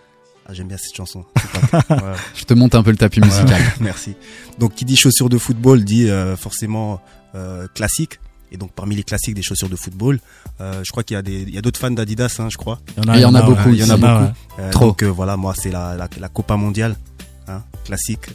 Ah, 0.48 0.54
j'aime 0.54 0.68
bien 0.68 0.76
cette 0.76 0.94
chanson. 0.94 1.24
Voilà. 1.88 2.14
Je 2.34 2.44
te 2.44 2.54
monte 2.54 2.76
un 2.76 2.82
peu 2.84 2.92
le 2.92 2.96
tapis 2.96 3.20
musical. 3.20 3.60
Merci. 3.80 4.14
Donc 4.58 4.74
qui 4.74 4.84
dit 4.84 4.96
chaussures 4.96 5.28
de 5.28 5.38
football 5.38 5.82
dit 5.84 6.08
euh, 6.08 6.36
forcément 6.36 7.00
euh, 7.34 7.66
classique. 7.74 8.20
Et 8.52 8.56
donc 8.56 8.70
parmi 8.72 8.94
les 8.96 9.02
classiques 9.02 9.34
des 9.34 9.42
chaussures 9.42 9.68
de 9.68 9.76
football, 9.76 10.20
euh, 10.60 10.82
je 10.84 10.90
crois 10.90 11.02
qu'il 11.02 11.14
y 11.14 11.18
a 11.18 11.22
des, 11.22 11.42
il 11.42 11.54
y 11.54 11.58
a 11.58 11.62
d'autres 11.62 11.80
fans 11.80 11.90
d'Adidas, 11.90 12.36
hein, 12.38 12.48
je 12.50 12.56
crois. 12.56 12.80
Il 12.96 13.04
y 13.04 13.06
en 13.06 13.12
a- 13.12 13.16
Il 13.16 13.20
y 13.22 13.24
en 13.24 13.34
a 13.34 13.42
beaucoup 13.42 13.68
Il 13.70 13.78
y 13.80 13.84
en 13.84 13.90
a 13.90 13.96
beaucoup. 13.96 14.34
Euh, 14.60 14.70
Trop. 14.70 14.86
Donc 14.86 15.02
euh, 15.02 15.06
voilà, 15.08 15.36
moi 15.36 15.54
c'est 15.56 15.70
la, 15.70 15.96
la, 15.96 16.08
la 16.18 16.28
Copa 16.28 16.56
mondiale, 16.56 16.96
hein, 17.48 17.62
classique, 17.84 18.26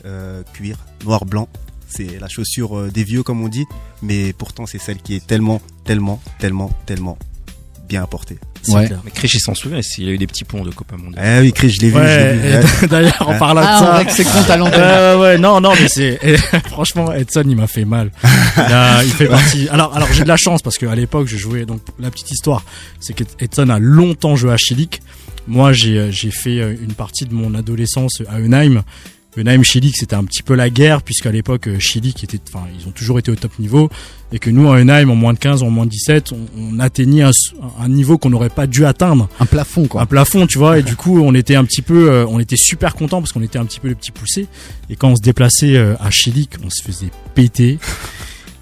cuir, 0.53 0.77
noir 1.05 1.25
blanc. 1.25 1.47
C'est 1.87 2.19
la 2.19 2.29
chaussure 2.29 2.89
des 2.91 3.03
vieux 3.03 3.21
comme 3.23 3.41
on 3.41 3.49
dit, 3.49 3.65
mais 4.01 4.31
pourtant 4.33 4.65
c'est 4.65 4.77
celle 4.79 4.97
qui 5.01 5.15
est 5.15 5.25
tellement, 5.27 5.61
tellement, 5.83 6.21
tellement, 6.39 6.69
tellement 6.85 7.17
bien 7.91 8.03
apportée. 8.03 8.37
C'est 8.63 8.71
clair. 8.85 8.99
Mais 9.03 9.11
Chris, 9.11 9.29
il 9.33 9.39
s'en 9.39 9.53
souvient, 9.55 9.79
il 9.97 10.07
a 10.07 10.11
eu 10.11 10.17
des 10.17 10.27
petits 10.27 10.43
ponts 10.43 10.63
de 10.63 10.69
Copa 10.71 10.95
Mondial. 10.95 11.23
Eh 11.25 11.41
oui, 11.41 11.51
Chris, 11.51 11.71
je 11.71 11.81
l'ai 11.81 11.89
vu. 11.89 11.95
Ouais, 11.97 12.37
je 12.41 12.47
l'ai 12.47 12.59
vu. 12.61 12.87
D'ailleurs, 12.87 13.17
on 13.27 13.31
Ouais. 13.31 13.37
parle 13.39 13.57
de 13.57 13.63
Ah, 13.65 14.03
ça. 14.07 14.09
c'est. 14.09 14.25
Ouais, 14.25 14.69
ouais, 14.69 15.15
ouais, 15.21 15.37
non, 15.37 15.59
non, 15.59 15.73
mais 15.79 15.87
c'est, 15.87 16.19
franchement, 16.69 17.11
Edson, 17.13 17.43
il 17.47 17.55
m'a 17.55 17.67
fait 17.67 17.85
mal. 17.85 18.11
Il, 18.23 18.61
a- 18.73 19.03
il 19.03 19.11
fait 19.11 19.25
partie. 19.27 19.67
Alors, 19.71 19.95
alors, 19.95 20.07
j'ai 20.13 20.23
de 20.23 20.27
la 20.27 20.37
chance 20.37 20.61
parce 20.61 20.77
qu'à 20.77 20.93
l'époque, 20.95 21.27
je 21.27 21.37
jouais, 21.37 21.65
donc, 21.65 21.81
la 21.99 22.09
petite 22.11 22.31
histoire, 22.31 22.63
c'est 22.99 23.13
que 23.13 23.23
Edson 23.39 23.69
a 23.69 23.79
longtemps 23.79 24.35
joué 24.35 24.51
à 24.53 24.57
Chilik. 24.57 25.01
Moi, 25.47 25.73
j'ai, 25.73 25.97
euh, 25.97 26.11
j'ai 26.11 26.29
fait 26.31 26.59
euh, 26.59 26.75
une 26.81 26.93
partie 26.93 27.25
de 27.25 27.33
mon 27.33 27.55
adolescence 27.55 28.21
à 28.29 28.39
Eunheim. 28.39 28.83
Eunheim 29.37 29.63
Chilik, 29.63 29.95
c'était 29.95 30.15
un 30.15 30.25
petit 30.25 30.43
peu 30.43 30.55
la 30.55 30.69
guerre 30.69 31.01
puisqu'à 31.01 31.31
l'époque, 31.31 31.67
euh, 31.67 31.79
Chilik 31.79 32.23
était, 32.23 32.39
enfin, 32.53 32.65
ils 32.77 32.87
ont 32.87 32.91
toujours 32.91 33.17
été 33.17 33.31
au 33.31 33.35
top 33.35 33.57
niveau 33.59 33.89
et 34.33 34.39
que 34.39 34.49
nous, 34.49 34.69
à 34.71 34.79
Eunheim, 34.79 35.09
en 35.09 35.15
moins 35.15 35.33
de 35.33 35.39
15, 35.39 35.63
en 35.63 35.69
moins 35.69 35.85
de 35.85 35.91
17, 35.91 36.31
on, 36.33 36.37
on 36.57 36.79
atteignait 36.79 37.23
un, 37.23 37.31
un 37.79 37.89
niveau 37.89 38.17
qu'on 38.17 38.29
n'aurait 38.29 38.49
pas 38.49 38.67
dû 38.67 38.85
atteindre 38.85 39.29
Un 39.39 39.45
plafond, 39.45 39.87
quoi. 39.87 40.01
un 40.01 40.05
plafond, 40.05 40.47
tu 40.47 40.57
vois. 40.57 40.79
Et 40.79 40.83
du 40.83 40.95
coup, 40.95 41.19
on 41.21 41.33
était 41.33 41.55
un 41.55 41.63
petit 41.65 41.81
peu, 41.81 42.09
euh, 42.11 42.25
on 42.27 42.39
était 42.39 42.57
super 42.57 42.95
content 42.95 43.21
parce 43.21 43.31
qu'on 43.31 43.41
était 43.41 43.59
un 43.59 43.65
petit 43.65 43.79
peu 43.79 43.87
les 43.87 43.95
petits 43.95 44.11
poussés. 44.11 44.47
Et 44.89 44.95
quand 44.95 45.09
on 45.09 45.15
se 45.15 45.21
déplaçait 45.21 45.75
euh, 45.75 45.95
à 45.99 46.11
Chilik, 46.11 46.49
on 46.65 46.69
se 46.69 46.83
faisait 46.83 47.09
péter. 47.35 47.77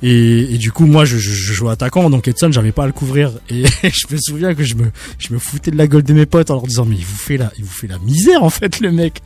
Et, 0.02 0.54
et 0.54 0.58
du 0.58 0.72
coup, 0.72 0.86
moi, 0.86 1.04
je, 1.06 1.18
je, 1.18 1.32
je 1.32 1.54
jouais 1.54 1.72
attaquant, 1.72 2.10
donc 2.10 2.28
Edson, 2.28 2.50
j'avais 2.52 2.72
pas 2.72 2.84
à 2.84 2.88
le 2.88 2.93
couvrir. 2.93 3.32
Et 3.50 3.64
je 3.84 4.14
me 4.14 4.18
souviens 4.20 4.54
que 4.56 4.64
je 4.64 4.76
me, 4.76 4.86
je 5.18 5.34
me 5.34 5.39
foutais 5.39 5.72
de 5.72 5.78
la 5.78 5.88
gueule 5.88 6.04
de 6.04 6.14
mes 6.14 6.26
potes 6.26 6.50
en 6.52 6.56
leur 6.56 6.64
disant, 6.68 6.86
mais 6.86 6.95
il 6.95 7.06
vous 7.06 7.18
fait 7.18 7.38
la, 7.38 7.52
il 7.58 7.66
vous 7.66 7.72
fait 7.72 7.88
la 7.88 8.00
misère 8.00 8.43
en 8.43 8.50
fait, 8.50 8.80
le 8.80 8.91
mec. 8.91 9.22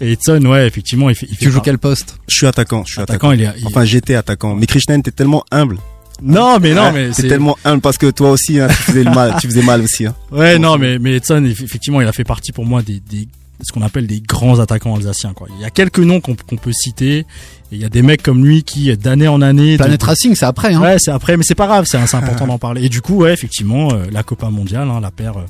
Et 0.00 0.12
Edson, 0.12 0.44
ouais, 0.44 0.66
effectivement, 0.66 1.08
il 1.08 1.14
fait. 1.16 1.26
Il 1.30 1.36
fait 1.36 1.46
Tu 1.46 1.50
joues 1.50 1.60
quel 1.60 1.78
poste? 1.78 2.18
Je 2.28 2.36
suis 2.36 2.46
attaquant, 2.46 2.84
je 2.84 2.92
suis 2.92 3.00
Attaquant, 3.00 3.30
attaquant. 3.30 3.42
il 3.54 3.58
est- 3.58 3.60
il- 3.60 3.66
Enfin, 3.66 3.84
j'étais 3.84 4.14
attaquant. 4.14 4.54
Mais 4.54 4.66
Krishnan, 4.66 5.00
t'es 5.00 5.10
tellement 5.12 5.44
humble. 5.50 5.78
Non, 6.20 6.58
mais 6.60 6.74
non, 6.74 6.90
mais 6.92 7.08
t'es 7.08 7.14
c'est 7.22 7.28
tellement 7.28 7.56
humble 7.64 7.80
parce 7.80 7.96
que 7.96 8.10
toi 8.10 8.32
aussi, 8.32 8.58
hein, 8.58 8.66
tu 8.68 8.74
faisais 8.74 9.04
le 9.04 9.10
mal, 9.12 9.36
tu 9.40 9.46
faisais 9.46 9.62
mal 9.62 9.80
aussi. 9.82 10.04
Hein. 10.06 10.16
Ouais, 10.32 10.58
non, 10.58 10.76
mais, 10.76 10.98
mais 10.98 11.14
Edson, 11.16 11.42
eff- 11.44 11.62
effectivement, 11.62 12.00
il 12.00 12.08
a 12.08 12.12
fait 12.12 12.24
partie 12.24 12.50
pour 12.50 12.66
moi 12.66 12.82
des, 12.82 13.00
des 13.08 13.28
ce 13.62 13.72
qu'on 13.72 13.82
appelle 13.82 14.06
des 14.06 14.20
grands 14.20 14.60
attaquants 14.60 14.94
alsaciens, 14.96 15.32
quoi. 15.34 15.48
Il 15.56 15.60
y 15.60 15.64
a 15.64 15.70
quelques 15.70 15.98
noms 15.98 16.20
qu'on 16.20 16.34
peut 16.34 16.72
citer, 16.72 17.18
et 17.18 17.26
il 17.72 17.78
y 17.78 17.84
a 17.84 17.88
des 17.88 18.02
mecs 18.02 18.22
comme 18.22 18.44
lui 18.44 18.62
qui, 18.62 18.96
d'année 18.96 19.28
en 19.28 19.42
année. 19.42 19.72
de- 19.72 19.82
Planet 19.82 20.02
Racing, 20.02 20.34
c'est 20.34 20.46
après, 20.46 20.72
hein. 20.74 20.80
Ouais, 20.80 20.96
c'est 20.98 21.10
après, 21.10 21.36
mais 21.36 21.42
c'est 21.46 21.54
pas 21.56 21.66
grave, 21.66 21.84
c'est 21.88 21.98
c'est 22.06 22.16
important 22.16 22.46
d'en 22.46 22.58
parler. 22.58 22.84
Et 22.84 22.88
du 22.88 23.00
coup, 23.00 23.16
ouais, 23.16 23.32
effectivement, 23.32 23.92
euh, 23.92 24.06
la 24.12 24.22
Copa 24.22 24.50
mondiale, 24.50 24.88
hein, 24.88 25.00
la 25.00 25.10
paire, 25.10 25.38
euh, 25.38 25.44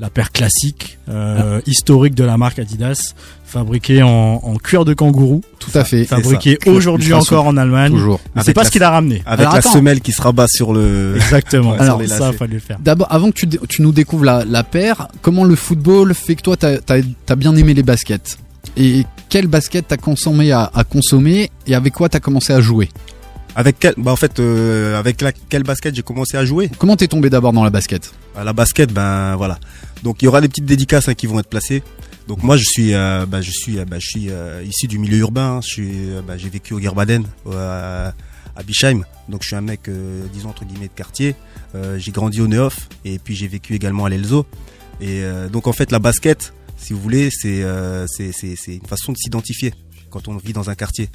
la 0.00 0.08
paire 0.10 0.32
classique, 0.32 0.98
euh, 1.10 1.60
historique 1.66 2.14
de 2.14 2.24
la 2.24 2.38
marque 2.38 2.58
Adidas, 2.58 3.14
fabriquée 3.44 4.02
en, 4.02 4.08
en 4.42 4.56
cuir 4.56 4.84
de 4.86 4.94
kangourou. 4.94 5.42
Tout 5.58 5.70
à 5.74 5.84
fait. 5.84 6.04
Fabriquée 6.04 6.56
aujourd'hui 6.66 7.12
encore 7.12 7.46
en 7.46 7.56
Allemagne. 7.58 7.92
Toujours. 7.92 8.18
C'est 8.34 8.40
Avec 8.40 8.54
pas 8.54 8.62
la- 8.62 8.66
ce 8.66 8.70
qu'il 8.70 8.82
a 8.82 8.90
ramené. 8.90 9.22
Avec 9.26 9.40
Alors, 9.40 9.52
la 9.52 9.58
attends. 9.58 9.72
semelle 9.72 10.00
qui 10.00 10.12
se 10.12 10.22
rabat 10.22 10.46
sur 10.48 10.72
le. 10.72 11.16
Exactement. 11.16 11.72
Alors 11.78 12.00
ça, 12.06 12.32
fallait 12.32 12.54
le 12.54 12.60
faire. 12.60 12.78
D'abord, 12.80 13.08
avant 13.10 13.30
que 13.30 13.44
tu, 13.46 13.82
nous 13.82 13.92
découvres 13.92 14.24
la, 14.24 14.44
la 14.46 14.64
paire, 14.64 15.08
comment 15.20 15.44
le 15.44 15.54
football 15.54 16.14
fait 16.14 16.34
que 16.34 16.42
toi, 16.42 16.56
t'as 16.56 16.78
as, 17.28 17.36
bien 17.36 17.54
aimé 17.56 17.74
les 17.74 17.82
baskets? 17.82 18.38
Et 18.78 19.04
quel 19.28 19.48
basket 19.48 19.86
t'as 19.88 19.96
consommé 19.98 20.50
à, 20.52 20.70
à 20.74 20.84
consommer? 20.84 21.50
Et 21.66 21.74
avec 21.74 21.92
quoi 21.92 22.08
t'as 22.08 22.20
commencé 22.20 22.52
à 22.54 22.60
jouer? 22.60 22.88
Avec 23.56 23.78
quel, 23.80 23.94
bah 23.98 24.12
en 24.12 24.16
fait, 24.16 24.38
euh, 24.38 24.96
avec 24.98 25.20
la, 25.20 25.32
quel 25.32 25.64
basket 25.64 25.94
j'ai 25.94 26.02
commencé 26.02 26.36
à 26.36 26.44
jouer? 26.44 26.70
Comment 26.78 26.94
t'es 26.96 27.08
tombé 27.08 27.30
d'abord 27.30 27.52
dans 27.52 27.64
la 27.64 27.70
basket? 27.70 28.12
À 28.38 28.44
la 28.44 28.52
basket, 28.52 28.92
ben 28.92 29.34
voilà. 29.34 29.58
Donc 30.02 30.22
il 30.22 30.26
y 30.26 30.28
aura 30.28 30.40
des 30.40 30.48
petites 30.48 30.64
dédicaces 30.64 31.08
hein, 31.08 31.14
qui 31.14 31.26
vont 31.26 31.38
être 31.40 31.48
placées. 31.48 31.82
Donc 32.28 32.42
moi 32.42 32.56
je 32.56 32.64
suis, 32.64 32.94
euh, 32.94 33.26
bah, 33.26 33.40
je 33.42 33.50
suis, 33.50 33.78
euh, 33.78 33.84
bah, 33.84 33.98
je 33.98 34.06
suis 34.06 34.30
euh, 34.30 34.62
issu 34.64 34.86
du 34.86 34.98
milieu 34.98 35.18
urbain. 35.18 35.56
hein. 35.56 35.60
Je 35.62 35.68
suis, 35.68 36.10
euh, 36.10 36.22
bah, 36.22 36.36
j'ai 36.38 36.48
vécu 36.48 36.74
au 36.74 36.80
Gerbaden, 36.80 37.24
euh, 37.46 38.10
à 38.56 38.62
Bischheim. 38.62 39.02
Donc 39.28 39.42
je 39.42 39.48
suis 39.48 39.56
un 39.56 39.60
mec, 39.60 39.88
euh, 39.88 40.26
disons 40.32 40.50
entre 40.50 40.64
guillemets 40.64 40.88
de 40.88 40.94
quartier. 40.94 41.34
Euh, 41.74 41.98
j'ai 41.98 42.12
grandi 42.12 42.40
au 42.40 42.48
Neuf 42.48 42.88
et 43.04 43.18
puis 43.18 43.34
j'ai 43.34 43.48
vécu 43.48 43.74
également 43.74 44.04
à 44.04 44.08
l'Elzo. 44.10 44.46
Et 45.00 45.22
euh, 45.22 45.48
donc 45.48 45.66
en 45.66 45.72
fait 45.72 45.90
la 45.92 45.98
basket, 45.98 46.52
si 46.76 46.92
vous 46.92 47.00
voulez, 47.00 47.30
euh, 47.44 48.06
c'est 48.08 48.32
c'est 48.32 48.74
une 48.74 48.86
façon 48.86 49.12
de 49.12 49.16
s'identifier 49.18 49.72
quand 50.10 50.28
on 50.28 50.36
vit 50.36 50.52
dans 50.52 50.70
un 50.70 50.74
quartier. 50.74 51.08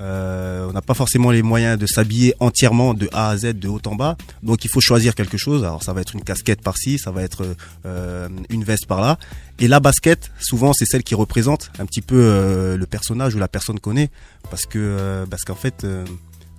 Euh, 0.00 0.66
on 0.68 0.72
n'a 0.72 0.82
pas 0.82 0.94
forcément 0.94 1.30
les 1.30 1.42
moyens 1.42 1.78
de 1.78 1.86
s'habiller 1.86 2.34
entièrement 2.40 2.94
de 2.94 3.08
A 3.12 3.30
à 3.30 3.36
Z, 3.36 3.58
de 3.58 3.68
haut 3.68 3.80
en 3.86 3.94
bas. 3.94 4.16
Donc 4.42 4.64
il 4.64 4.70
faut 4.70 4.80
choisir 4.80 5.14
quelque 5.14 5.36
chose. 5.36 5.64
Alors 5.64 5.82
ça 5.82 5.92
va 5.92 6.00
être 6.00 6.14
une 6.14 6.22
casquette 6.22 6.62
par-ci, 6.62 6.98
ça 6.98 7.10
va 7.10 7.22
être 7.22 7.44
euh, 7.86 8.28
une 8.50 8.64
veste 8.64 8.86
par-là. 8.86 9.18
Et 9.58 9.68
la 9.68 9.80
basket, 9.80 10.32
souvent 10.40 10.72
c'est 10.72 10.86
celle 10.86 11.02
qui 11.02 11.14
représente 11.14 11.70
un 11.78 11.86
petit 11.86 12.02
peu 12.02 12.16
euh, 12.18 12.76
le 12.76 12.86
personnage 12.86 13.34
ou 13.34 13.38
la 13.38 13.48
personne 13.48 13.78
qu'on 13.80 13.96
est, 13.96 14.10
parce 14.50 14.66
que 14.66 15.24
parce 15.30 15.44
qu'en 15.44 15.54
fait, 15.54 15.86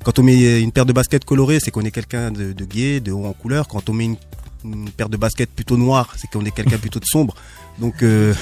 quand 0.03 0.19
on 0.19 0.23
met 0.23 0.61
une 0.61 0.71
paire 0.71 0.85
de 0.85 0.93
baskets 0.93 1.25
colorées, 1.25 1.59
c'est 1.59 1.71
qu'on 1.71 1.81
est 1.81 1.91
quelqu'un 1.91 2.31
de, 2.31 2.53
de 2.53 2.65
gay, 2.65 2.99
de 2.99 3.11
haut 3.11 3.25
en 3.25 3.33
couleur. 3.33 3.67
Quand 3.67 3.89
on 3.89 3.93
met 3.93 4.05
une, 4.05 4.17
une 4.73 4.89
paire 4.89 5.09
de 5.09 5.17
baskets 5.17 5.49
plutôt 5.49 5.77
noire, 5.77 6.13
c'est 6.17 6.29
qu'on 6.29 6.45
est 6.45 6.51
quelqu'un 6.51 6.77
plutôt 6.77 6.99
de 6.99 7.05
sombre. 7.05 7.35
Donc 7.79 8.03
euh, 8.03 8.33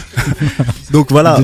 donc 0.91 1.11
voilà. 1.11 1.39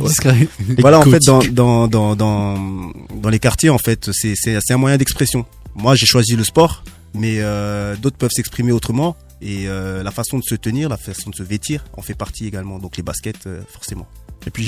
Voilà 0.80 1.00
en 1.00 1.04
fait 1.04 1.24
dans 1.26 1.40
dans 1.40 1.88
dans 1.88 2.16
dans 2.16 2.92
dans 3.22 3.30
les 3.30 3.40
quartiers 3.40 3.70
en 3.70 3.78
fait 3.78 4.12
c'est 4.14 4.34
c'est 4.36 4.58
c'est 4.62 4.74
un 4.74 4.78
moyen 4.78 4.98
d'expression. 4.98 5.46
Moi 5.76 5.96
j'ai 5.96 6.06
choisi 6.06 6.36
le 6.36 6.44
sport, 6.44 6.84
mais 7.14 7.38
euh, 7.40 7.96
d'autres 7.96 8.18
peuvent 8.18 8.32
s'exprimer 8.32 8.72
autrement 8.72 9.16
et 9.42 9.68
euh, 9.68 10.04
la 10.04 10.12
façon 10.12 10.38
de 10.38 10.44
se 10.44 10.56
tenir, 10.56 10.90
la 10.90 10.98
façon 10.98 11.30
de 11.30 11.36
se 11.36 11.44
vêtir 11.44 11.86
en 11.94 12.02
fait 12.02 12.14
partie 12.14 12.46
également. 12.48 12.80
Donc 12.80 12.98
les 12.98 13.04
baskets 13.04 13.48
euh, 13.48 13.62
forcément. 13.68 14.08
Et 14.46 14.52
puis 14.52 14.64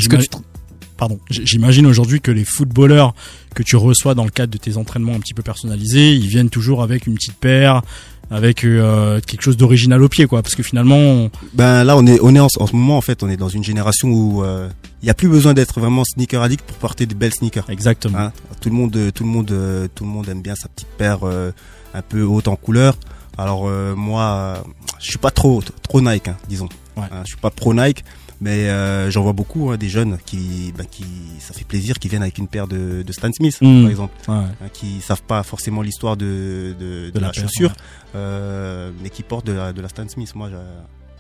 Pardon, 1.02 1.18
j'imagine 1.32 1.88
aujourd'hui 1.88 2.22
que 2.22 2.30
les 2.30 2.46
footballeurs 2.46 3.16
que 3.56 3.64
tu 3.64 3.76
reçois 3.76 4.14
dans 4.14 4.24
le 4.24 4.30
cadre 4.30 4.54
de 4.54 4.60
tes 4.60 4.78
entraînements 4.78 5.14
un 5.16 5.20
petit 5.20 5.34
peu 5.34 5.42
personnalisés, 5.42 6.14
ils 6.14 6.28
viennent 6.28 6.52
toujours 6.52 6.84
avec 6.84 7.08
une 7.08 7.16
petite 7.16 7.34
paire, 7.34 7.82
avec 8.30 8.64
euh, 8.64 9.20
quelque 9.20 9.42
chose 9.42 9.58
d'original 9.58 10.04
au 10.04 10.10
pied, 10.10 10.28
quoi. 10.28 10.44
Parce 10.44 10.54
que 10.54 10.62
finalement, 10.62 10.98
on- 11.00 11.32
Ben 11.56 11.84
là 11.84 11.98
on 11.98 12.06
est 12.06 12.20
on 12.22 12.36
est 12.36 12.40
en, 12.40 12.46
en 12.56 12.68
ce 12.68 12.76
moment 12.76 12.98
en 12.98 13.02
fait 13.02 13.24
on 13.24 13.30
est 13.32 13.36
dans 13.36 13.50
une 13.50 13.64
génération 13.64 14.10
où 14.10 14.44
euh, 14.44 14.70
il 15.02 15.08
y 15.08 15.10
a 15.10 15.16
plus 15.16 15.28
besoin 15.28 15.56
d'être 15.56 15.80
vraiment 15.80 16.04
sneaker 16.06 16.44
addict 16.44 16.64
pour 16.68 16.78
porter 16.78 17.08
des 17.08 17.16
belles 17.16 17.34
sneakers. 17.34 17.68
exactement. 17.72 18.20
Hein, 18.20 18.32
tout 18.62 18.70
le 18.70 18.76
monde, 18.76 18.96
tout 19.16 19.24
le 19.24 19.30
monde, 19.32 19.50
euh, 19.52 19.88
tout 19.96 20.04
le 20.04 20.10
monde 20.12 20.30
aime 20.30 20.44
bien 20.44 20.54
sa 20.54 20.68
petite 20.70 20.88
paire 21.00 21.22
euh, 21.24 21.52
un 21.96 22.04
peu 22.04 22.22
haute 22.22 22.48
en 22.48 22.56
couleur. 22.56 22.96
Alors 23.40 23.68
moi, 23.96 24.62
je 25.00 25.10
suis 25.10 25.18
pas 25.18 25.32
trop 25.32 25.64
trop 25.82 26.00
Nike, 26.00 26.28
hein, 26.28 26.38
disons. 26.48 26.70
Ouais. 26.96 27.06
Hein, 27.12 27.22
je 27.24 27.30
suis 27.30 27.38
pas 27.42 27.50
pro 27.50 27.74
Nike, 27.74 28.04
mais 28.42 28.68
euh, 28.70 29.10
j'en 29.12 29.22
vois 29.24 29.34
beaucoup 29.34 29.70
hein, 29.72 29.78
des 29.78 29.88
jeunes 29.88 30.18
qui, 30.26 30.74
bah, 30.78 30.84
qui, 30.90 31.06
ça 31.40 31.54
fait 31.54 31.64
plaisir, 31.64 32.00
qui 32.00 32.10
viennent 32.10 32.24
avec 32.24 32.38
une 32.40 32.48
paire 32.48 32.68
de, 32.68 33.04
de 33.04 33.12
Stan 33.14 33.32
Smith, 33.32 33.58
Mm. 33.62 33.82
par 33.84 33.90
exemple, 33.92 34.14
Ouais. 34.28 34.36
hein, 34.36 34.70
qui 34.74 35.00
savent 35.02 35.22
pas 35.24 35.44
forcément 35.44 35.82
l'histoire 35.82 36.18
de, 36.18 36.76
de, 36.80 37.10
de 37.12 37.20
la 37.20 37.28
la, 37.28 37.30
paire, 37.32 37.44
chaussure, 37.44 37.70
ouais. 37.70 37.76
euh, 38.16 38.92
mais 39.02 39.10
qui 39.10 39.24
portent 39.24 39.46
de 39.48 39.54
la, 39.54 39.72
de 39.74 39.82
la 39.82 39.88
Stan 39.90 40.08
Smith. 40.10 40.34
Moi, 40.36 40.50
j'ai- 40.50 40.58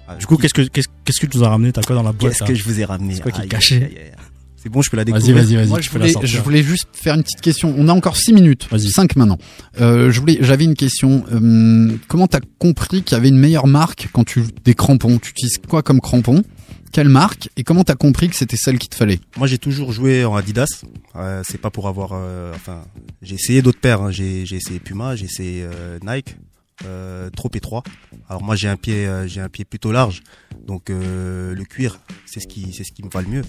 ah, 0.07 0.15
Du 0.15 0.25
coup, 0.25 0.35
qu'est-ce 0.37 0.53
que 0.53 0.63
qu'est-ce 0.63 0.87
qu'est-ce 1.05 1.19
que 1.21 1.27
tu 1.27 1.37
nous 1.37 1.43
as 1.43 1.49
ramené? 1.49 1.71
T'as 1.71 1.83
quoi 1.83 1.95
dans 1.95 2.03
la 2.03 2.11
boîte 2.11 2.33
Qu'est-ce 2.33 2.43
que 2.43 2.55
je 2.55 2.63
vous 2.63 2.79
ai 2.79 2.85
ramené? 2.85 3.15
C'est 3.15 3.21
quoi 3.21 3.31
qui 3.31 3.41
est 3.41 3.47
caché. 3.47 4.11
C'est 4.63 4.69
bon, 4.69 4.83
je 4.83 4.91
peux 4.91 4.97
la 4.97 5.03
Vas-y, 5.03 5.13
découvrir. 5.13 5.35
vas-y, 5.43 5.55
vas-y. 5.55 5.67
Moi, 5.69 5.79
tu 5.79 5.85
je 5.85 5.89
peux 5.91 5.97
la 5.97 6.05
voulais, 6.05 6.27
je 6.27 6.39
voulais 6.41 6.61
juste 6.63 6.87
faire 6.93 7.15
une 7.15 7.23
petite 7.23 7.41
question. 7.41 7.73
On 7.75 7.87
a 7.87 7.93
encore 7.93 8.15
6 8.15 8.31
minutes. 8.31 8.67
Vas-y. 8.69 8.91
5 8.91 9.15
maintenant. 9.15 9.39
Euh, 9.79 10.11
je 10.11 10.19
voulais, 10.19 10.37
j'avais 10.41 10.65
une 10.65 10.75
question. 10.75 11.23
Euh, 11.33 11.95
comment 12.07 12.27
t'as 12.27 12.41
compris 12.59 13.01
qu'il 13.01 13.15
y 13.15 13.19
avait 13.19 13.29
une 13.29 13.39
meilleure 13.39 13.65
marque 13.65 14.09
quand 14.13 14.23
tu 14.23 14.43
des 14.63 14.75
crampons? 14.75 15.17
Tu 15.17 15.31
utilises 15.31 15.57
quoi 15.67 15.81
comme 15.81 15.99
crampons? 15.99 16.43
Quelle 16.91 17.09
marque 17.09 17.49
Et 17.57 17.63
comment 17.63 17.83
t'as 17.83 17.95
compris 17.95 18.29
que 18.29 18.35
c'était 18.35 18.57
celle 18.57 18.77
qu'il 18.77 18.89
te 18.89 18.95
fallait? 18.95 19.19
Moi, 19.37 19.47
j'ai 19.47 19.57
toujours 19.57 19.91
joué 19.91 20.25
en 20.25 20.35
Adidas. 20.35 20.83
Euh, 21.15 21.41
c'est 21.45 21.57
pas 21.59 21.69
pour 21.69 21.87
avoir. 21.87 22.11
euh, 22.13 22.51
enfin, 22.55 22.83
j'ai 23.21 23.35
essayé 23.35 23.61
d'autres 23.61 23.79
paires. 23.79 24.01
hein. 24.01 24.11
J'ai, 24.11 24.41
essayé 24.41 24.79
Puma, 24.79 25.15
j'ai 25.15 25.25
essayé 25.25 25.63
euh, 25.63 25.99
Nike. 26.03 26.35
trop 27.35 27.49
étroit. 27.53 27.83
Alors 28.27 28.43
moi, 28.43 28.55
j'ai 28.55 28.67
un 28.67 28.75
pied, 28.77 29.07
j'ai 29.27 29.39
un 29.41 29.49
pied 29.49 29.63
plutôt 29.65 29.91
large. 29.91 30.21
Donc 30.65 30.89
le 30.89 31.63
cuir, 31.69 31.99
c'est 32.25 32.39
ce 32.39 32.47
qui, 32.47 32.73
c'est 32.73 32.83
ce 32.83 32.91
qui 32.91 33.03
me 33.03 33.09
va 33.09 33.21
le 33.21 33.27
mieux. 33.27 33.43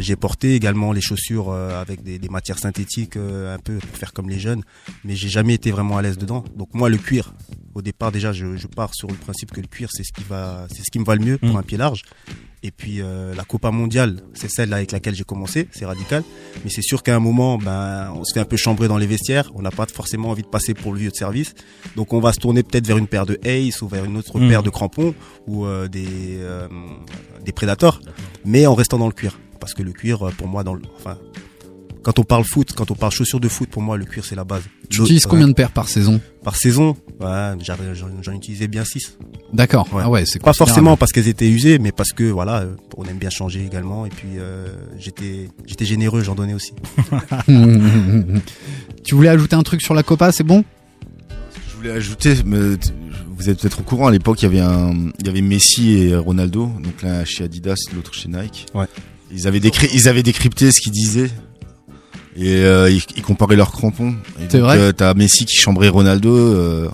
J'ai 0.00 0.16
porté 0.16 0.54
également 0.54 0.92
les 0.92 1.00
chaussures 1.00 1.52
avec 1.52 2.02
des, 2.02 2.18
des 2.18 2.28
matières 2.28 2.58
synthétiques 2.58 3.16
un 3.16 3.58
peu 3.62 3.76
pour 3.78 3.96
faire 3.98 4.12
comme 4.12 4.28
les 4.30 4.38
jeunes, 4.38 4.62
mais 5.04 5.14
j'ai 5.14 5.28
jamais 5.28 5.54
été 5.54 5.70
vraiment 5.70 5.98
à 5.98 6.02
l'aise 6.02 6.18
dedans. 6.18 6.44
Donc 6.56 6.68
moi, 6.74 6.88
le 6.88 6.96
cuir, 6.96 7.34
au 7.76 7.82
départ 7.82 8.10
déjà, 8.10 8.32
je, 8.32 8.56
je 8.56 8.66
pars 8.66 8.94
sur 8.94 9.06
le 9.08 9.14
principe 9.14 9.52
que 9.52 9.60
le 9.60 9.66
cuir, 9.66 9.90
c'est 9.92 10.02
ce 10.02 10.10
qui 10.12 10.24
va, 10.28 10.66
c'est 10.70 10.82
ce 10.82 10.90
qui 10.90 10.98
me 10.98 11.04
va 11.04 11.14
le 11.14 11.24
mieux 11.24 11.36
pour 11.38 11.50
Mm. 11.52 11.56
un 11.56 11.62
pied 11.62 11.76
large. 11.76 12.02
Et 12.62 12.70
puis 12.70 13.00
euh, 13.02 13.34
la 13.34 13.44
Copa 13.44 13.70
mondiale, 13.70 14.22
c'est 14.32 14.50
celle 14.50 14.72
avec 14.72 14.90
laquelle 14.92 15.14
j'ai 15.14 15.24
commencé, 15.24 15.68
c'est 15.72 15.84
radical. 15.84 16.24
Mais 16.64 16.70
c'est 16.70 16.80
sûr 16.82 17.02
qu'à 17.02 17.14
un 17.14 17.20
moment, 17.20 17.58
ben, 17.58 18.10
on 18.16 18.24
se 18.24 18.32
fait 18.32 18.40
un 18.40 18.44
peu 18.46 18.56
chambrer 18.56 18.88
dans 18.88 18.96
les 18.96 19.06
vestiaires. 19.06 19.50
On 19.54 19.60
n'a 19.62 19.70
pas 19.70 19.86
forcément 19.86 20.30
envie 20.30 20.42
de 20.42 20.48
passer 20.48 20.72
pour 20.72 20.92
le 20.94 20.98
vieux 20.98 21.10
de 21.10 21.14
service. 21.16 21.54
Donc 21.96 22.12
on 22.14 22.18
va 22.20 22.32
se 22.32 22.40
tourner 22.40 22.62
peut-être 22.62 22.86
vers 22.86 22.96
une 22.98 23.06
paire 23.08 23.26
de 23.26 23.38
Ace 23.44 23.82
ou 23.82 23.88
vers 23.88 24.04
une 24.06 24.16
autre 24.16 24.40
Mhm. 24.40 24.48
paire 24.48 24.62
de 24.62 24.70
crampons 24.70 25.14
ou 25.46 25.66
euh, 25.66 25.86
des 25.86 26.38
euh, 26.40 26.66
des 27.44 27.52
Predators, 27.52 28.00
mais 28.46 28.66
en 28.66 28.74
restant 28.74 28.98
dans 28.98 29.06
le 29.06 29.12
cuir. 29.12 29.38
Parce 29.60 29.72
que 29.74 29.82
le 29.82 29.92
cuir, 29.92 30.26
euh, 30.26 30.30
pour 30.36 30.48
moi, 30.48 30.64
dans 30.64 30.74
le, 30.74 30.82
enfin, 30.98 31.18
quand 32.06 32.20
on 32.20 32.22
parle 32.22 32.44
foot, 32.44 32.72
quand 32.72 32.92
on 32.92 32.94
parle 32.94 33.10
chaussures 33.10 33.40
de 33.40 33.48
foot, 33.48 33.68
pour 33.68 33.82
moi, 33.82 33.96
le 33.96 34.04
cuir 34.04 34.24
c'est 34.24 34.36
la 34.36 34.44
base. 34.44 34.62
Tu 34.88 35.00
utilises 35.02 35.26
combien 35.26 35.48
de 35.48 35.54
paires 35.54 35.72
par 35.72 35.88
saison? 35.88 36.20
Par 36.44 36.54
saison, 36.54 36.96
ouais, 37.18 37.52
j'en 38.22 38.32
utilisais 38.32 38.68
bien 38.68 38.84
6 38.84 39.18
D'accord. 39.52 39.88
Ah 39.92 40.08
ouais, 40.08 40.24
c'est 40.24 40.40
pas 40.40 40.52
forcément 40.52 40.96
parce 40.96 41.10
qu'elles 41.10 41.26
étaient 41.26 41.48
usées, 41.50 41.80
mais 41.80 41.90
parce 41.90 42.12
que 42.12 42.22
voilà, 42.22 42.60
euh, 42.60 42.76
on 42.96 43.02
aime 43.06 43.18
bien 43.18 43.28
changer 43.30 43.66
également. 43.66 44.06
Et 44.06 44.10
puis 44.10 44.28
euh, 44.38 44.68
j'étais 45.00 45.48
j'étais 45.66 45.84
généreux, 45.84 46.22
j'en 46.22 46.36
donnais 46.36 46.54
aussi. 46.54 46.74
tu 49.04 49.14
voulais 49.16 49.28
ajouter 49.28 49.56
un 49.56 49.64
truc 49.64 49.82
sur 49.82 49.92
la 49.92 50.04
Copa, 50.04 50.30
c'est 50.30 50.44
bon? 50.44 50.62
Je 51.68 51.76
voulais 51.76 51.90
ajouter, 51.90 52.34
mais 52.44 52.76
vous 53.36 53.50
êtes 53.50 53.60
peut-être 53.60 53.80
au 53.80 53.82
courant, 53.82 54.06
à 54.06 54.12
l'époque, 54.12 54.40
il 54.42 54.44
y 54.44 54.48
avait 54.48 54.60
un, 54.60 55.10
il 55.18 55.26
y 55.26 55.28
avait 55.28 55.40
Messi 55.42 55.90
et 55.94 56.16
Ronaldo, 56.16 56.66
donc 56.84 57.02
l'un 57.02 57.24
chez 57.24 57.42
Adidas, 57.42 57.74
l'autre 57.96 58.14
chez 58.14 58.28
Nike. 58.28 58.66
Ouais. 58.74 58.86
Ils 59.32 59.48
avaient 59.48 59.58
décry- 59.58 59.90
ils 59.92 60.06
avaient 60.06 60.22
décrypté 60.22 60.70
ce 60.70 60.80
qu'ils 60.80 60.92
disaient. 60.92 61.30
Et 62.36 62.56
euh, 62.64 62.90
ils, 62.90 63.02
ils 63.16 63.22
comparaient 63.22 63.56
leurs 63.56 63.72
crampons. 63.72 64.14
C'est 64.48 64.58
vrai 64.60 64.78
euh, 64.78 64.92
T'as 64.92 65.14
Messi 65.14 65.46
qui 65.46 65.56
chambrait 65.56 65.88
Ronaldo, 65.88 66.34
euh, 66.36 66.90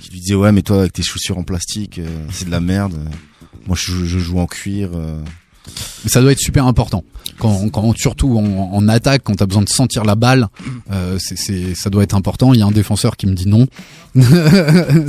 qui 0.00 0.10
lui 0.10 0.20
disait 0.20 0.34
ouais 0.34 0.52
mais 0.52 0.62
toi 0.62 0.80
avec 0.80 0.92
tes 0.92 1.02
chaussures 1.02 1.38
en 1.38 1.42
plastique, 1.42 1.98
euh, 1.98 2.06
c'est 2.30 2.44
de 2.46 2.50
la 2.50 2.60
merde. 2.60 2.98
Moi 3.66 3.76
je, 3.80 4.04
je 4.04 4.18
joue 4.18 4.38
en 4.38 4.46
cuir. 4.46 4.90
Mais 6.04 6.10
ça 6.10 6.20
doit 6.20 6.32
être 6.32 6.38
super 6.40 6.66
important. 6.66 7.04
Quand, 7.38 7.68
quand 7.70 7.96
surtout 7.98 8.36
en, 8.38 8.70
en 8.74 8.88
attaque, 8.88 9.22
quand 9.24 9.34
t'as 9.34 9.46
besoin 9.46 9.62
de 9.62 9.68
sentir 9.68 10.04
la 10.04 10.14
balle, 10.14 10.48
euh, 10.92 11.16
c'est, 11.18 11.74
ça 11.74 11.90
doit 11.90 12.02
être 12.04 12.14
important. 12.14 12.52
Il 12.54 12.60
y 12.60 12.62
a 12.62 12.66
un 12.66 12.70
défenseur 12.70 13.16
qui 13.16 13.26
me 13.26 13.34
dit 13.34 13.48
non. 13.48 13.66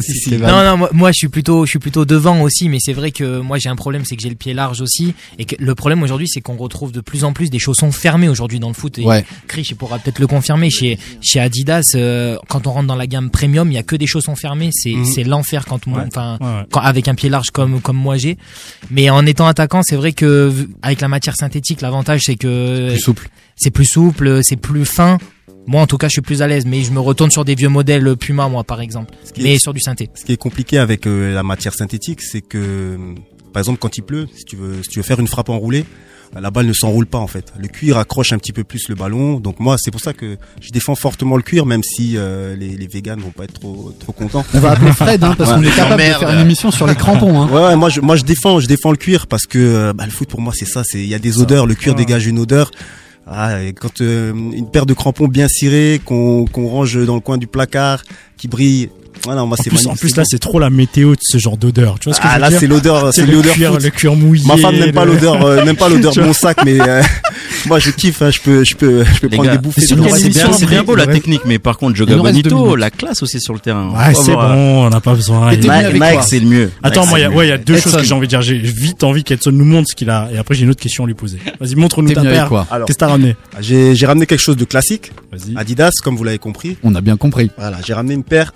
Si. 0.01 0.36
Non, 0.38 0.64
non, 0.64 0.78
moi, 0.78 0.89
moi, 0.93 1.12
je 1.12 1.18
suis 1.18 1.28
plutôt, 1.28 1.66
je 1.66 1.70
suis 1.72 1.80
plutôt 1.80 2.06
devant 2.06 2.41
aussi, 2.41 2.70
mais 2.70 2.78
c'est 2.80 2.93
vrai 2.93 3.12
que 3.12 3.39
moi 3.39 3.58
j'ai 3.60 3.70
un 3.70 3.76
problème, 3.76 4.03
c'est 4.06 4.16
que 4.16 4.22
j'ai 4.24 4.30
le 4.30 4.36
pied 4.36 4.53
large 4.53 4.82
aussi, 4.82 5.14
et 5.38 5.45
que 5.45 5.56
le 5.60 5.76
problème 5.76 6.01
aujourd'hui, 6.03 6.28
c'est 6.28 6.41
qu'on 6.41 6.56
retrouve 6.58 6.91
de 6.91 7.01
plus 7.01 7.24
en 7.24 7.34
plus 7.34 7.49
des 7.49 7.60
chaussons 7.60 7.91
fermés 7.91 8.30
aujourd'hui 8.30 8.60
dans 8.60 8.68
le 8.68 8.74
foot. 8.74 8.97
Et 8.97 9.06
Ouais. 9.06 9.26
Chris, 9.47 9.68
il 9.70 9.76
pourra 9.76 9.99
peut-être 9.99 10.20
le 10.20 10.28
confirmer 10.28 10.70
chez 10.70 10.97
chez 11.22 11.39
Adidas, 11.39 11.91
euh, 11.95 12.38
quand 12.49 12.66
on 12.68 12.72
rentre 12.72 12.88
dans 12.88 12.95
la 12.95 13.08
gamme 13.08 13.30
premium, 13.30 13.70
il 13.72 13.76
y 13.76 13.78
a 13.78 13.84
que 13.84 13.95
des 13.95 14.08
chaussons 14.08 14.36
fermés, 14.36 14.70
c'est 14.74 14.93
Mhm. 14.93 15.06
c'est 15.06 15.24
l'enfer 15.24 15.66
quand 15.66 15.86
moi, 15.88 15.99
Ouais. 15.99 16.06
enfin, 16.08 16.38
Ouais, 16.41 16.66
quand- 16.72 16.82
avec 16.82 17.08
un 17.08 17.16
pied 17.16 17.30
large 17.30 17.51
comme 17.51 17.82
comme 17.82 17.97
moi 17.97 18.18
j'ai. 18.18 18.38
Mais 18.89 19.10
en 19.10 19.26
étant 19.26 19.45
attaquant, 19.47 19.82
c'est 19.84 19.95
vrai 19.97 20.14
que 20.14 20.44
avec 20.81 21.01
la 21.01 21.07
matière 21.07 21.35
synthétique, 21.35 21.81
l'avantage 21.81 22.21
c'est 22.25 22.35
que 22.35 22.89
Plus 22.91 22.99
souple. 22.99 23.27
c'est 23.55 23.71
plus 23.71 23.85
souple, 23.85 24.39
c'est 24.43 24.55
plus 24.57 24.85
fin. 24.85 25.17
Moi, 25.67 25.81
en 25.81 25.87
tout 25.87 25.97
cas, 25.97 26.07
je 26.07 26.11
suis 26.13 26.21
plus 26.21 26.41
à 26.43 26.47
l'aise, 26.47 26.65
mais 26.67 26.83
je 26.83 26.91
me 26.91 26.99
retourne 26.99 27.31
sur 27.31 27.43
des 27.43 27.55
vieux 27.55 27.69
modèles 27.69 28.15
Puma, 28.17 28.47
moi, 28.47 28.63
par 28.63 28.81
exemple, 28.81 29.15
mais 29.41 29.55
est- 29.55 29.59
sur 29.59 29.73
du 29.73 29.79
synthé. 29.81 30.09
Ce 30.13 30.23
qui 30.23 30.31
est 30.33 30.37
compliqué 30.37 30.77
avec 30.77 31.07
euh, 31.07 31.33
la 31.33 31.41
matière 31.41 31.73
synthétique, 31.73 32.21
c'est 32.21 32.41
que 32.41 32.97
par 33.51 33.61
exemple 33.61 33.79
quand 33.79 33.97
il 33.97 34.03
pleut, 34.03 34.27
si 34.35 34.43
tu 34.45 34.55
veux 34.57 34.83
si 34.83 34.89
tu 34.89 34.99
veux 34.99 35.03
faire 35.03 35.19
une 35.19 35.27
frappe 35.27 35.49
enroulée, 35.49 35.85
la 36.39 36.51
balle 36.51 36.65
ne 36.65 36.73
s'enroule 36.73 37.05
pas 37.05 37.17
en 37.19 37.28
fait. 37.28 37.53
Le 37.57 37.67
cuir 37.67 37.97
accroche 37.97 38.34
un 38.34 38.38
petit 38.38 38.51
peu 38.51 38.63
plus 38.63 38.89
le 38.89 38.95
ballon. 38.95 39.39
Donc 39.39 39.59
moi, 39.59 39.78
c'est 39.80 39.91
pour 39.91 40.01
ça 40.01 40.13
que 40.13 40.38
je 40.61 40.71
défends 40.71 40.95
fortement 40.95 41.38
le 41.38 41.43
cuir, 41.43 41.65
même 41.65 41.84
si 41.84 42.17
euh, 42.17 42.55
les, 42.55 42.76
les 42.76 42.88
végans 42.88 43.15
vont 43.17 43.32
pas 43.32 43.45
être 43.45 43.53
trop 43.59 43.93
trop 43.99 44.11
contents. 44.11 44.45
On 44.53 44.59
va 44.59 44.71
appeler 44.71 44.91
Fred, 44.91 45.23
hein, 45.23 45.36
parce 45.38 45.51
Ouais. 45.51 45.55
qu'on 45.57 45.63
est 45.63 45.76
capable 45.76 46.01
de 46.01 46.07
faire 46.07 46.30
une 46.32 46.39
émission 46.39 46.71
sur 46.71 46.88
les 46.88 46.95
crampons. 46.95 47.41
Hein. 47.41 47.49
Ouais, 47.49 47.61
ouais, 47.67 47.76
moi 47.76 47.89
je 47.89 48.01
moi 48.01 48.15
je 48.15 48.23
défends 48.23 48.59
je 48.59 48.67
défends 48.67 48.91
le 48.91 48.97
cuir 48.97 49.28
parce 49.28 49.45
que 49.45 49.57
euh, 49.59 49.93
bah, 49.93 50.05
le 50.05 50.11
foot 50.11 50.28
pour 50.30 50.41
moi 50.41 50.53
c'est 50.55 50.65
ça, 50.65 50.84
c'est 50.84 50.99
il 50.99 51.07
y 51.07 51.13
a 51.15 51.19
des 51.19 51.39
odeurs, 51.41 51.65
le 51.67 51.76
cuir 51.76 51.93
Ouais. 51.93 51.99
dégage 51.99 52.26
une 52.28 52.39
odeur. 52.39 52.71
Ah, 53.28 53.63
et 53.63 53.73
quand 53.73 54.01
euh, 54.01 54.34
une 54.34 54.69
paire 54.69 54.86
de 54.86 54.93
crampons 54.93 55.28
bien 55.28 55.47
cirés 55.47 55.99
qu'on 56.05 56.45
qu'on 56.45 56.67
range 56.67 57.03
dans 57.05 57.15
le 57.15 57.21
coin 57.21 57.38
du 57.38 57.47
placard 57.47 58.03
qui 58.38 58.47
brille. 58.47 58.89
Voilà, 59.24 59.43
moi 59.45 59.57
En 59.59 59.63
c'est 59.63 59.70
plus, 59.70 59.88
en 59.88 59.95
plus 59.95 60.16
là, 60.18 60.24
c'est 60.26 60.39
trop 60.39 60.59
la 60.59 60.70
météo 60.70 61.11
de 61.13 61.20
ce 61.22 61.38
genre 61.38 61.57
d'odeur. 61.57 61.97
Tu 61.99 62.05
vois 62.09 62.13
ce 62.13 62.22
que 62.22 62.28
ah 62.28 62.32
je 62.32 62.36
veux 62.36 62.41
là 62.41 62.49
dire 62.49 62.59
c'est 62.59 62.68
l'odeur, 62.68 63.13
c'est 63.13 63.26
le 63.26 63.34
l'odeur 63.34 63.53
cuir, 63.53 63.72
foot. 63.74 63.84
le 63.84 63.89
cuir 63.89 64.16
mouillé. 64.16 64.45
Ma 64.47 64.57
femme 64.57 64.76
n'aime 64.76 64.91
pas 64.91 65.05
le- 65.05 65.13
l'odeur, 65.13 65.43
euh, 65.43 65.63
n'aime 65.63 65.76
pas 65.76 65.89
l'odeur 65.89 66.13
de 66.16 66.22
mon 66.22 66.34
sac, 66.34 66.57
mais 66.63 66.80
euh, 66.80 67.01
moi 67.68 67.80
je 67.80 67.89
kiffe. 67.91 68.22
hein, 68.22 68.30
je 68.30 68.39
peux, 68.39 68.63
je 68.63 68.76
peux, 68.76 69.03
je 69.03 69.20
peux 69.22 69.28
Les 69.28 69.38
prendre 69.38 69.49
gars, 69.49 69.55
des 69.57 69.61
bouffées 69.61 69.82
c'est 69.82 69.95
de 69.95 70.01
bien, 70.01 70.16
c'est 70.53 70.66
bien, 70.68 70.84
beau 70.84 70.95
la 70.95 71.07
technique, 71.07 71.41
mais 71.45 71.57
par 71.59 71.78
contre, 71.78 71.95
Joga 71.95 72.16
Bonito, 72.18 72.76
la 72.76 72.91
classe 72.91 73.24
aussi 73.24 73.39
sur 73.39 73.53
le 73.53 73.59
terrain. 73.59 73.89
Ouais, 73.91 74.13
c'est 74.13 74.34
bon, 74.34 74.86
on 74.86 74.89
n'a 74.89 75.01
pas 75.01 75.13
besoin. 75.16 75.51
Mike, 75.55 76.20
c'est 76.28 76.39
le 76.39 76.47
mieux. 76.47 76.72
Attends, 76.84 77.05
moi, 77.07 77.20
il 77.20 77.24
y 77.24 77.26
a, 77.26 77.28
c'est 77.30 77.32
le 77.34 77.38
ouais, 77.38 77.45
il 77.47 77.49
y 77.49 77.53
a 77.53 77.57
deux 77.57 77.78
choses 77.80 77.95
que 77.95 78.03
j'ai 78.03 78.13
envie 78.13 78.28
de 78.28 78.30
dire. 78.30 78.41
J'ai 78.41 78.57
vite 78.57 79.03
envie 79.03 79.24
qu'Edson 79.24 79.51
nous 79.51 79.66
montre 79.66 79.88
ce 79.89 79.95
qu'il 79.95 80.09
a, 80.09 80.30
et 80.34 80.38
après 80.38 80.55
j'ai 80.55 80.63
une 80.63 80.70
autre 80.70 80.82
question 80.82 81.03
à 81.05 81.07
lui 81.07 81.13
poser. 81.13 81.39
Vas-y, 81.59 81.76
montre-nous 81.76 82.13
ta 82.13 82.22
paire. 82.22 82.49
Qu'est-ce 82.86 82.97
que 82.97 82.99
t'as 82.99 83.07
ramené 83.07 83.36
j'ai, 83.59 83.95
j'ai 83.95 84.05
ramené 84.05 84.26
quelque 84.26 84.39
chose 84.39 84.57
de 84.57 84.66
classique. 84.66 85.11
Adidas, 85.55 85.91
comme 86.03 86.16
vous 86.16 86.24
l'avez 86.24 86.38
compris. 86.38 86.78
On 86.84 86.93
a 86.95 87.01
bien 87.01 87.18
compris. 87.18 87.49
Voilà, 87.57 87.78
j'ai 87.86 87.93
ramené 87.93 88.13
une 88.13 88.24
paire 88.24 88.53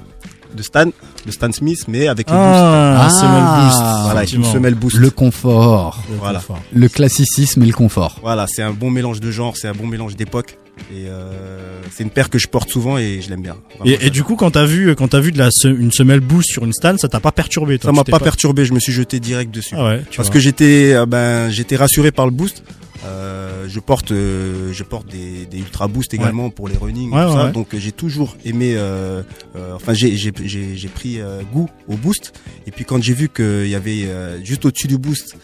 de 0.56 0.64
Stan, 0.64 0.86
de 0.88 1.32
Stan 1.32 1.52
Smith, 1.52 1.86
mais 1.88 2.08
avec 2.08 2.30
le 2.30 2.36
boost. 2.36 2.46
Ah, 2.46 3.06
Ah, 3.06 3.10
semelle 3.10 3.66
boost. 3.66 4.04
Voilà, 4.06 4.20
avec 4.20 4.34
une 4.34 4.44
semelle 4.46 4.76
boost. 4.76 4.96
Le 4.98 5.10
confort. 5.10 6.04
Le 6.10 6.18
Voilà. 6.18 6.40
confort. 6.40 6.60
Le 6.74 6.88
classicisme 6.90 7.62
et 7.64 7.66
le 7.68 7.74
confort. 7.74 8.18
Voilà, 8.22 8.46
c'est 8.48 8.62
un 8.64 8.72
bon 8.72 8.90
mélange 8.92 9.20
de 9.20 9.32
genre, 9.32 9.58
c'est 9.58 9.68
un 9.68 9.74
bon 9.74 9.88
mélange 9.88 10.16
d'époque. 10.16 10.58
Et 10.94 11.08
euh, 11.08 11.82
c'est 11.92 12.04
une 12.04 12.10
paire 12.10 12.30
que 12.30 12.40
je 12.40 12.48
porte 12.48 12.70
souvent 12.70 12.98
et 12.98 13.20
je 13.22 13.30
l'aime 13.30 13.42
bien. 13.42 13.58
Vraiment, 13.80 13.98
Et, 14.02 14.08
et 14.08 14.10
du 14.10 14.24
coup, 14.24 14.38
quand 14.38 14.52
t'as 14.52 14.64
vu, 14.66 14.96
quand 14.96 15.10
t'as 15.10 15.20
vu 15.20 15.34
de 15.34 15.38
la 15.38 15.50
se- 15.52 15.68
une 15.68 15.92
semelle 15.92 16.22
boost 16.22 16.50
sur 16.52 16.64
une 16.64 16.72
stand, 16.72 16.98
ça 17.00 17.10
t'a 17.10 17.20
pas 17.20 17.34
perturbé, 17.34 17.78
toi 17.80 17.90
ça 17.92 17.96
m'a 17.96 18.06
pas 18.06 18.20
perturbé, 18.20 18.64
je 18.64 18.72
me 18.74 18.80
suis 18.80 18.94
jeté 18.94 19.20
direct 19.20 19.54
dessus. 19.54 19.76
Ah 19.78 19.84
ouais, 19.86 20.04
tu 20.10 20.16
Parce 20.18 20.30
vois. 20.30 20.34
que 20.36 20.40
j'étais 20.40 20.94
euh, 20.94 21.06
ben 21.06 21.50
j'étais 21.50 21.76
rassuré 21.76 22.12
par 22.14 22.26
le 22.26 22.32
boost. 22.32 22.64
Euh, 23.06 23.66
je 23.70 23.80
porte 23.80 24.12
euh, 24.12 24.74
je 24.74 24.84
porte 24.84 25.08
des, 25.08 25.46
des 25.46 25.60
ultra 25.60 25.88
boost 25.88 26.14
également 26.14 26.50
pour 26.50 26.68
les 26.68 26.76
running 26.76 27.08
et 27.08 27.12
tout 27.12 27.16
ouais, 27.18 27.24
ça. 27.34 27.46
ouais. 27.46 27.52
Donc 27.54 27.74
euh, 27.74 27.80
j'ai 27.80 27.94
toujours 27.94 28.36
aimé 28.44 28.74
euh, 28.76 29.24
euh, 29.56 29.74
enfin 29.76 29.94
j'ai 29.94 30.18
j'ai 30.18 30.34
j'ai 30.44 30.76
j'ai 30.76 30.88
pris 30.90 31.22
euh, 31.22 31.42
goût 31.54 31.70
au 31.88 31.96
boost 31.96 32.34
et 32.68 32.72
puis 32.72 32.84
quand 32.84 33.02
j'ai 33.02 33.14
vu 33.14 33.30
qu'il 33.30 33.68
y 33.70 33.76
avait 33.76 34.04
euh, 34.06 34.44
juste 34.44 34.66
au-dessus 34.66 34.88
du 34.88 34.98
boost 34.98 35.38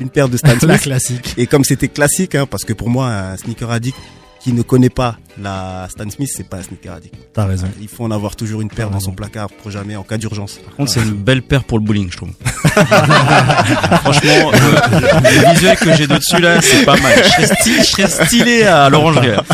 une 0.00 0.08
paire 0.08 0.30
de 0.30 0.36
Stan 0.38 0.54
la 0.54 0.58
Smith 0.58 0.80
classique. 0.80 1.34
et 1.36 1.46
comme 1.46 1.64
c'était 1.64 1.88
classique 1.88 2.34
hein, 2.34 2.46
parce 2.46 2.64
que 2.64 2.72
pour 2.72 2.88
moi 2.88 3.08
un 3.08 3.36
sneaker 3.36 3.70
addict 3.70 3.98
qui 4.40 4.54
ne 4.54 4.62
connaît 4.62 4.90
pas 4.90 5.18
la 5.40 5.86
Stan 5.88 6.10
Smith, 6.10 6.28
c'est 6.34 6.48
pas 6.48 6.56
un 6.56 6.62
sneaker 6.64 6.94
addict. 6.94 7.14
T'as 7.32 7.44
raison. 7.46 7.68
Il 7.80 7.86
faut 7.86 8.02
en 8.02 8.10
avoir 8.10 8.34
toujours 8.34 8.60
une 8.60 8.68
paire 8.70 8.86
T'as 8.86 8.94
dans 8.94 8.98
raison. 8.98 9.10
son 9.10 9.14
placard 9.14 9.48
pour 9.50 9.70
jamais 9.70 9.94
en 9.94 10.02
cas 10.02 10.18
d'urgence. 10.18 10.54
Par 10.64 10.74
contre, 10.74 10.90
c'est 10.90 11.00
une 11.00 11.12
belle 11.12 11.42
paire 11.42 11.62
pour 11.62 11.78
le 11.78 11.84
bowling, 11.84 12.10
je 12.10 12.16
trouve. 12.16 12.30
Franchement, 14.02 14.52
euh, 14.52 15.20
le 15.22 15.52
visuel 15.54 15.76
que 15.76 15.94
j'ai 15.96 16.06
de 16.06 16.16
dessus 16.16 16.40
là, 16.40 16.60
c'est 16.62 16.84
pas 16.84 16.96
mal. 16.96 17.12
Je 17.16 17.28
serais, 17.28 17.46
sti- 17.46 17.78
je 17.78 17.84
serais 17.84 18.08
stylé 18.26 18.62
à 18.64 18.88
l'orangerie. 18.88 19.28
là. 19.28 19.44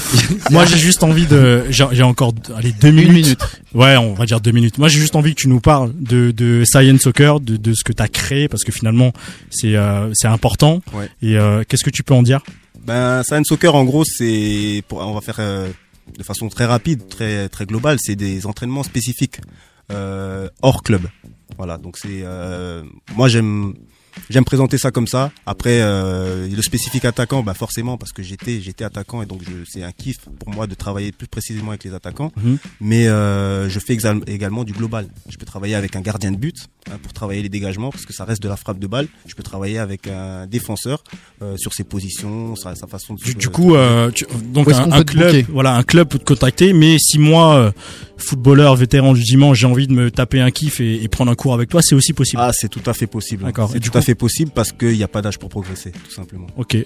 Moi, 0.51 0.65
j'ai 0.67 0.79
juste 0.79 1.03
envie 1.03 1.27
de, 1.27 1.65
j'ai 1.71 2.03
encore, 2.03 2.33
allez, 2.57 2.73
deux 2.73 2.91
minutes. 2.91 3.39
Ouais, 3.75 3.97
on 3.97 4.15
va 4.15 4.27
dire 4.27 4.41
deux 4.41 4.51
minutes. 4.53 4.79
Moi, 4.79 4.89
j'ai 4.89 4.99
juste 5.01 5.17
envie 5.17 5.35
que 5.35 5.41
tu 5.43 5.49
nous 5.49 5.61
parles 5.61 5.93
de, 5.99 6.31
de 6.31 6.65
Science 6.65 7.01
Soccer, 7.03 7.41
de, 7.41 7.57
de 7.57 7.73
ce 7.75 7.85
que 7.85 7.93
t'as 7.93 8.09
créé, 8.09 8.49
parce 8.49 8.65
que 8.65 8.73
finalement, 8.73 9.13
c'est, 9.51 9.75
euh, 9.77 10.11
c'est 10.15 10.29
important. 10.29 10.81
Ouais. 10.93 11.09
Et 11.23 11.37
euh, 11.37 11.63
qu'est-ce 11.69 11.85
que 11.85 11.91
tu 11.91 12.03
peux 12.03 12.15
en 12.15 12.23
dire? 12.23 12.41
Ben, 12.87 13.23
Science 13.23 13.47
Soccer, 13.49 13.75
en 13.75 13.85
gros, 13.85 14.05
c'est, 14.05 14.83
pour, 14.89 14.99
on 15.07 15.13
va 15.15 15.21
faire 15.21 15.37
euh, 15.39 15.69
de 16.19 16.23
façon 16.23 16.49
très 16.49 16.65
rapide, 16.65 17.09
très 17.09 17.49
très 17.49 17.67
globale, 17.67 17.99
c'est 18.01 18.17
des 18.17 18.47
entraînements 18.47 18.83
spécifiques 18.83 19.41
euh, 19.93 20.49
hors 20.63 20.83
club. 20.83 21.03
Voilà, 21.57 21.78
donc 21.78 21.96
c'est 21.99 22.22
euh, 22.22 22.84
moi 23.16 23.28
j'aime 23.28 23.74
j'aime 24.31 24.45
présenter 24.45 24.79
ça 24.79 24.91
comme 24.91 25.07
ça. 25.07 25.31
Après 25.47 25.81
euh, 25.81 26.49
le 26.49 26.62
spécifique 26.62 27.05
attaquant, 27.05 27.43
bah 27.43 27.55
forcément 27.55 27.97
parce 27.97 28.12
que 28.12 28.23
j'étais 28.23 28.61
j'étais 28.61 28.85
attaquant 28.85 29.23
et 29.23 29.27
donc 29.27 29.43
je, 29.45 29.51
c'est 29.69 29.83
un 29.83 29.93
kiff 29.93 30.19
pour 30.39 30.53
moi 30.55 30.66
de 30.66 30.75
travailler 30.75 31.12
plus 31.12 31.27
précisément 31.29 31.71
avec 31.71 31.85
les 31.85 31.95
attaquants. 31.95 32.33
Mhm. 32.37 32.59
Mais 32.81 33.09
euh, 33.09 33.69
je 33.69 33.79
fais 33.79 33.95
également 34.27 34.64
du 34.64 34.73
global. 34.73 35.07
Je 35.29 35.37
peux 35.37 35.47
travailler 35.47 35.75
avec 35.75 35.97
un 35.97 36.01
gardien 36.01 36.31
de 36.33 36.37
but 36.37 36.57
hein, 36.91 36.97
pour 37.03 37.12
travailler 37.12 37.43
les 37.43 37.49
dégagements 37.49 37.91
parce 37.91 38.05
que 38.07 38.12
ça 38.12 38.25
reste 38.25 38.43
de 38.43 38.49
la 38.49 38.57
frappe 38.57 38.79
de 38.79 38.87
balle. 38.87 39.09
Je 39.27 39.35
peux 39.35 39.43
travailler 39.43 39.79
avec 39.79 40.07
un 40.07 40.47
défenseur 40.47 41.03
euh, 41.43 41.57
sur 41.57 41.73
ses 41.75 41.85
positions, 41.85 42.55
sa, 42.57 42.75
sa 42.75 42.87
façon 42.87 43.14
de 43.14 43.21
Du, 43.21 43.35
du 43.35 43.49
coup, 43.49 43.75
euh, 43.75 44.11
tu- 44.11 44.27
donc 44.53 44.66
un, 44.71 45.05
club, 45.05 45.35
voilà, 45.51 45.75
un 45.75 45.83
club 45.83 46.09
peut 46.09 46.19
te 46.19 46.25
contacter. 46.25 46.73
Mais 46.73 46.97
si 46.99 47.19
moi, 47.19 47.57
euh, 47.57 47.71
footballeur 48.16 48.75
vétéran 48.77 49.12
du 49.12 49.23
dimanche, 49.23 49.59
j'ai 49.59 49.66
envie 49.66 49.87
de 49.87 49.93
me 49.93 50.11
taper 50.11 50.41
un 50.41 50.51
kiff 50.51 50.81
et, 50.81 51.03
et 51.03 51.09
prendre 51.09 51.31
un 51.31 51.35
cours 51.35 51.55
avec 51.55 51.69
toi, 51.69 51.81
c'est 51.83 51.95
aussi 51.95 52.12
possible. 52.12 52.43
Ah, 52.45 52.51
c'est 52.53 52.69
tout 52.69 52.83
à 52.87 52.95
fait 52.95 53.07
possible. 53.07 53.45
D'accord. 53.45 53.75
Et 53.75 53.81
du 53.81 53.91
coup- 53.91 53.99
fait 54.09 54.15
possible 54.15 54.51
parce 54.55 54.73
qu'il 54.73 54.93
n'y 54.97 55.03
a 55.03 55.09
pas 55.09 55.21
d'âge 55.21 55.39
pour 55.39 55.51
progresser, 55.51 55.91
tout 55.93 56.11
simplement. 56.11 56.47
Ok. 56.57 56.77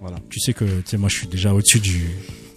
Voilà. 0.00 0.16
Tu 0.30 0.38
sais 0.38 0.52
que, 0.52 0.64
tu 0.64 0.82
sais, 0.86 0.96
moi, 0.96 1.08
je 1.08 1.16
suis 1.16 1.26
déjà 1.26 1.52
au-dessus 1.52 1.80
du. 1.80 2.08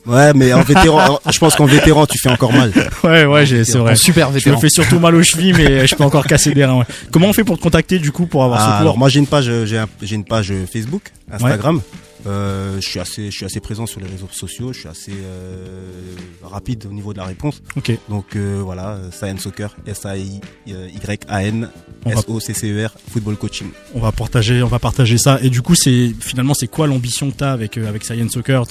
Ouais, 0.05 0.33
mais 0.33 0.53
en 0.53 0.61
vétéran, 0.73 1.19
je 1.31 1.39
pense 1.39 1.55
qu'en 1.55 1.65
vétéran, 1.65 2.05
tu 2.05 2.19
fais 2.19 2.29
encore 2.29 2.53
mal. 2.53 2.71
Ouais, 3.03 3.25
ouais, 3.25 3.45
c'est 3.45 3.77
vrai. 3.79 3.95
Je 3.95 4.49
me 4.51 4.57
fais 4.57 4.69
surtout 4.69 4.99
mal 4.99 5.15
aux 5.15 5.23
chevilles, 5.23 5.53
mais 5.53 5.87
je 5.89 5.95
peux 5.95 6.03
encore 6.03 6.25
casser 6.25 6.53
des 6.53 6.63
reins. 6.63 6.77
ouais. 6.79 6.85
Comment 7.11 7.27
on 7.29 7.33
fait 7.33 7.43
pour 7.43 7.57
te 7.57 7.63
contacter 7.63 7.97
du 7.99 8.11
coup 8.11 8.27
pour 8.27 8.43
avoir 8.43 8.59
Ah, 8.59 8.63
ce 8.63 8.67
cours 8.69 8.81
alors 8.81 8.97
moi 8.97 9.09
j'ai 9.09 9.19
une 9.19 9.27
page, 9.27 9.49
j'ai 9.65 9.77
un- 9.77 9.87
une 10.11 10.23
page 10.25 10.53
Facebook, 10.71 11.03
Instagram. 11.31 11.81
Euh, 12.25 12.79
je 12.79 12.87
suis 12.87 12.99
assez, 12.99 13.25
je 13.31 13.35
suis 13.35 13.45
assez 13.45 13.59
présent 13.59 13.85
sur 13.85 13.99
les 13.99 14.07
réseaux 14.07 14.29
sociaux. 14.31 14.73
Je 14.73 14.79
suis 14.79 14.89
assez 14.89 15.11
euh, 15.13 15.91
rapide 16.41 16.85
au 16.89 16.93
niveau 16.93 17.13
de 17.13 17.17
la 17.17 17.25
réponse. 17.25 17.61
Ok. 17.75 17.91
Donc 18.09 18.35
euh, 18.35 18.61
voilà, 18.63 18.91
euh, 18.91 19.11
Saiyan 19.11 19.37
Soccer, 19.37 19.75
S 19.85 20.05
A 20.05 20.17
I 20.17 20.39
Y 20.67 21.25
A 21.27 21.43
N 21.43 21.69
S 22.05 22.23
O 22.27 22.39
C 22.39 22.53
C 22.53 22.71
E 22.71 22.85
R, 22.85 22.91
football 23.11 23.35
coaching. 23.35 23.67
On 23.93 23.99
va 23.99 24.11
partager, 24.11 24.63
on 24.63 24.67
va 24.67 24.79
partager 24.79 25.17
ça. 25.17 25.39
Et 25.41 25.49
du 25.49 25.61
coup, 25.61 25.75
c'est 25.75 26.11
finalement, 26.19 26.53
c'est 26.53 26.67
quoi 26.67 26.87
l'ambition 26.87 27.31
que 27.31 27.37
t'as 27.37 27.51
avec 27.51 27.77
euh, 27.77 27.87
avec 27.87 28.05
Science 28.05 28.31
Soccer? 28.31 28.63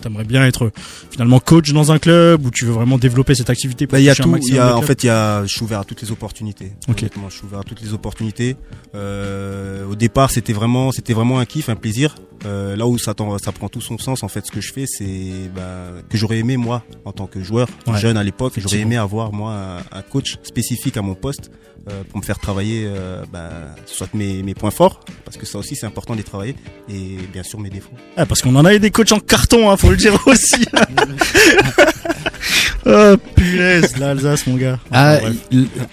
T'aimerais 0.00 0.24
bien 0.24 0.46
être 0.46 0.70
finalement 1.10 1.40
coach 1.40 1.72
dans 1.72 1.92
un 1.92 1.98
club 1.98 2.44
ou 2.44 2.50
tu 2.50 2.64
veux 2.64 2.72
vraiment 2.72 2.98
développer 2.98 3.34
cette 3.34 3.50
activité 3.50 3.86
Bah, 3.86 4.00
il 4.00 4.04
y 4.04 4.10
a 4.10 4.14
tout. 4.14 4.36
Y 4.36 4.58
a, 4.58 4.76
en 4.76 4.82
fait, 4.82 5.02
il 5.04 5.06
y 5.06 5.10
a, 5.10 5.44
je 5.44 5.54
suis 5.54 5.62
ouvert 5.62 5.80
à 5.80 5.84
toutes 5.84 6.02
les 6.02 6.10
opportunités. 6.10 6.72
Ok. 6.88 7.04
Je 7.28 7.34
suis 7.34 7.44
ouvert 7.44 7.60
à 7.60 7.64
toutes 7.64 7.80
les 7.80 7.92
opportunités. 7.92 8.56
Euh, 8.94 9.86
au 9.86 9.94
départ, 9.94 10.30
c'était 10.30 10.52
vraiment, 10.52 10.92
c'était 10.92 11.14
vraiment 11.14 11.38
un 11.38 11.44
kiff, 11.44 11.68
un 11.68 11.76
plaisir. 11.76 12.14
Euh, 12.46 12.76
là 12.76 12.86
où 12.86 12.98
ça, 12.98 13.14
ça 13.42 13.52
prend 13.52 13.68
tout 13.68 13.80
son 13.80 13.98
sens, 13.98 14.22
en 14.22 14.28
fait, 14.28 14.44
ce 14.46 14.50
que 14.52 14.60
je 14.60 14.72
fais, 14.72 14.84
c'est 14.86 15.50
bah, 15.54 15.62
que 16.08 16.16
j'aurais 16.18 16.38
aimé 16.38 16.56
moi, 16.56 16.82
en 17.04 17.12
tant 17.12 17.26
que 17.26 17.42
joueur 17.42 17.68
Ouais. 17.86 17.98
jeune 17.98 18.16
à 18.16 18.22
l'époque, 18.22 18.54
j'aurais 18.58 18.80
aimé 18.80 18.96
avoir 18.96 19.32
moi 19.32 19.78
un, 19.92 19.98
un 19.98 20.02
coach 20.02 20.36
spécifique 20.42 20.96
à 20.96 21.02
mon 21.02 21.14
poste. 21.14 21.50
euh, 21.90 22.02
pour 22.08 22.18
me 22.18 22.24
faire 22.24 22.38
travailler 22.38 22.84
euh, 22.86 23.24
bah, 23.30 23.50
soit 23.84 24.08
mes, 24.14 24.42
mes 24.42 24.54
points 24.54 24.70
forts 24.70 25.00
parce 25.26 25.36
que 25.36 25.44
ça 25.44 25.58
aussi 25.58 25.76
c'est 25.76 25.84
important 25.84 26.14
de 26.14 26.18
les 26.18 26.24
travailler 26.24 26.56
et 26.88 27.18
bien 27.30 27.42
sûr 27.42 27.60
mes 27.60 27.68
défauts 27.68 27.90
Ah, 28.16 28.24
parce 28.24 28.40
qu'on 28.40 28.56
en 28.56 28.64
a 28.64 28.72
eu 28.74 28.78
des 28.78 28.90
coachs 28.90 29.12
en 29.12 29.20
carton, 29.20 29.70
hein, 29.70 29.76
faut 29.76 29.90
le 29.90 29.98
dire 29.98 30.14
aussi. 30.26 30.64
oh 32.86 33.16
punaise, 33.34 33.96
l'Alsace, 33.98 34.46
mon 34.46 34.56
gars. 34.56 34.78
Ah, 34.90 35.18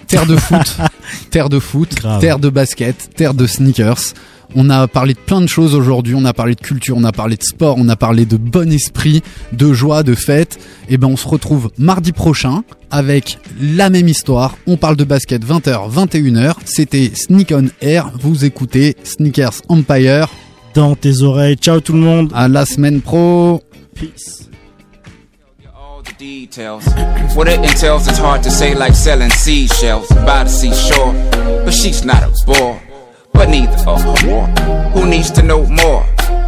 terre 0.06 0.26
de 0.26 0.36
foot, 0.36 0.76
terre 1.30 1.48
de 1.48 1.58
foot, 1.58 1.90
terre 2.20 2.38
de 2.38 2.48
basket, 2.48 3.10
terre 3.14 3.34
de 3.34 3.46
sneakers. 3.46 4.14
On 4.54 4.70
a 4.70 4.86
parlé 4.88 5.14
de 5.14 5.18
plein 5.18 5.40
de 5.40 5.46
choses 5.46 5.74
aujourd'hui. 5.74 6.14
On 6.14 6.24
a 6.24 6.32
parlé 6.32 6.54
de 6.54 6.60
culture, 6.60 6.96
on 6.96 7.04
a 7.04 7.12
parlé 7.12 7.36
de 7.36 7.42
sport, 7.42 7.76
on 7.78 7.88
a 7.88 7.96
parlé 7.96 8.26
de 8.26 8.36
bon 8.36 8.70
esprit, 8.72 9.22
de 9.52 9.72
joie, 9.72 10.02
de 10.02 10.14
fête. 10.14 10.58
Et 10.88 10.96
ben, 10.96 11.08
on 11.08 11.16
se 11.16 11.26
retrouve 11.26 11.70
mardi 11.78 12.12
prochain 12.12 12.62
avec 12.90 13.38
la 13.60 13.90
même 13.90 14.08
histoire. 14.08 14.56
On 14.66 14.76
parle 14.76 14.96
de 14.96 15.04
basket 15.04 15.44
20h, 15.44 15.90
21h. 15.90 16.54
C'était 16.64 17.10
Sneak 17.14 17.52
on 17.56 17.66
Air. 17.80 18.10
Vous 18.20 18.44
écoutez 18.44 18.96
Sneakers 19.04 19.62
Empire. 19.68 20.28
Dans 20.74 20.94
tes 20.94 21.22
oreilles. 21.22 21.56
Ciao 21.56 21.80
tout 21.80 21.92
le 21.92 22.00
monde. 22.00 22.30
À 22.34 22.48
la 22.48 22.66
semaine 22.66 23.00
pro. 23.00 23.62
Peace. 23.94 24.48
details. 26.22 26.82
What 27.34 27.48
it 27.48 27.58
entails 27.58 28.06
is 28.06 28.18
hard 28.18 28.42
to 28.44 28.50
say, 28.50 28.74
like 28.74 28.94
selling 28.94 29.30
seashells 29.30 30.08
by 30.24 30.44
the 30.44 30.50
seashore. 30.50 31.12
But 31.64 31.74
she's 31.74 32.04
not 32.04 32.22
a 32.22 32.32
bore, 32.46 32.80
but 33.42 33.50
neither 33.50 33.72
a 33.72 33.96
whore. 33.96 34.92
Who 34.92 35.04
needs 35.10 35.28
to 35.32 35.42
know 35.42 35.66
more? 35.66 36.06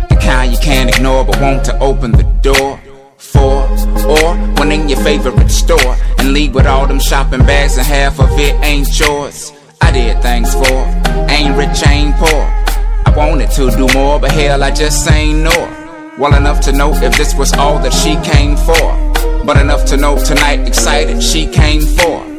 The 0.08 0.16
kind 0.22 0.52
you 0.52 0.58
can't 0.58 0.94
ignore, 0.94 1.24
but 1.24 1.40
want 1.40 1.64
to 1.64 1.76
open 1.80 2.12
the 2.12 2.22
door 2.40 2.80
for. 3.16 3.66
Or 4.06 4.36
when 4.58 4.70
in 4.70 4.88
your 4.88 5.00
favorite 5.00 5.50
store 5.50 5.96
and 6.18 6.32
leave 6.32 6.54
with 6.54 6.66
all 6.66 6.86
them 6.86 7.00
shopping 7.00 7.40
bags 7.40 7.78
and 7.78 7.86
half 7.86 8.20
of 8.20 8.30
it 8.38 8.54
ain't 8.62 8.88
yours. 9.00 9.52
I 9.80 9.90
did 9.90 10.22
things 10.22 10.54
for, 10.54 10.76
ain't 11.34 11.56
rich, 11.56 11.84
ain't 11.84 12.14
poor. 12.14 12.44
I 13.06 13.12
wanted 13.16 13.50
to 13.52 13.70
do 13.70 13.88
more, 13.92 14.20
but 14.20 14.30
hell, 14.30 14.62
I 14.62 14.70
just 14.70 15.10
ain't 15.10 15.42
know. 15.42 16.14
Well 16.16 16.36
enough 16.36 16.60
to 16.66 16.72
know 16.72 16.94
if 16.94 17.16
this 17.16 17.34
was 17.34 17.52
all 17.54 17.80
that 17.80 17.92
she 17.92 18.14
came 18.32 18.56
for. 18.56 19.44
But 19.44 19.56
enough 19.56 19.84
to 19.86 19.96
know 19.96 20.16
tonight, 20.22 20.60
excited 20.60 21.20
she 21.20 21.48
came 21.48 21.80
for. 21.80 22.33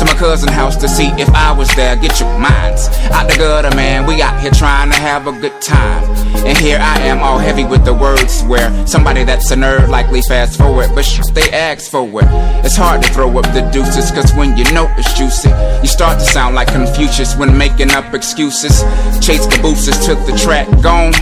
To 0.00 0.06
my 0.06 0.14
cousin 0.14 0.48
house 0.48 0.76
to 0.76 0.88
see 0.88 1.08
if 1.20 1.28
I 1.34 1.52
was 1.52 1.68
there. 1.76 1.94
Get 1.94 2.18
your 2.20 2.38
minds 2.38 2.88
out 3.12 3.28
the 3.28 3.36
gutter, 3.36 3.76
man. 3.76 4.06
We 4.06 4.22
out 4.22 4.40
here 4.40 4.50
trying 4.50 4.90
to 4.90 4.96
have 4.96 5.26
a 5.26 5.32
good 5.32 5.60
time. 5.60 6.04
And 6.46 6.56
here 6.56 6.78
I 6.80 7.00
am, 7.00 7.18
all 7.18 7.36
heavy 7.36 7.64
with 7.64 7.84
the 7.84 7.92
words. 7.92 8.42
Where 8.44 8.70
somebody 8.86 9.24
that's 9.24 9.50
a 9.50 9.56
nerd 9.56 9.90
likely 9.90 10.22
fast 10.22 10.56
forward, 10.56 10.88
but 10.94 11.04
they 11.34 11.50
ask 11.50 11.90
for 11.90 12.08
it. 12.08 12.24
It's 12.64 12.76
hard 12.76 13.02
to 13.02 13.12
throw 13.12 13.28
up 13.38 13.44
the 13.52 13.68
deuces, 13.74 14.10
cause 14.10 14.32
when 14.32 14.56
you 14.56 14.64
know 14.72 14.90
it's 14.96 15.12
juicy, 15.12 15.50
you 15.82 15.88
start 15.88 16.18
to 16.18 16.24
sound 16.24 16.54
like 16.54 16.68
Confucius 16.68 17.36
when 17.36 17.58
making 17.58 17.90
up 17.90 18.14
excuses. 18.14 18.82
Chase 19.20 19.46
cabooses 19.54 20.06
took 20.06 20.18
the 20.24 20.32
track, 20.32 20.66
gone. 20.80 21.12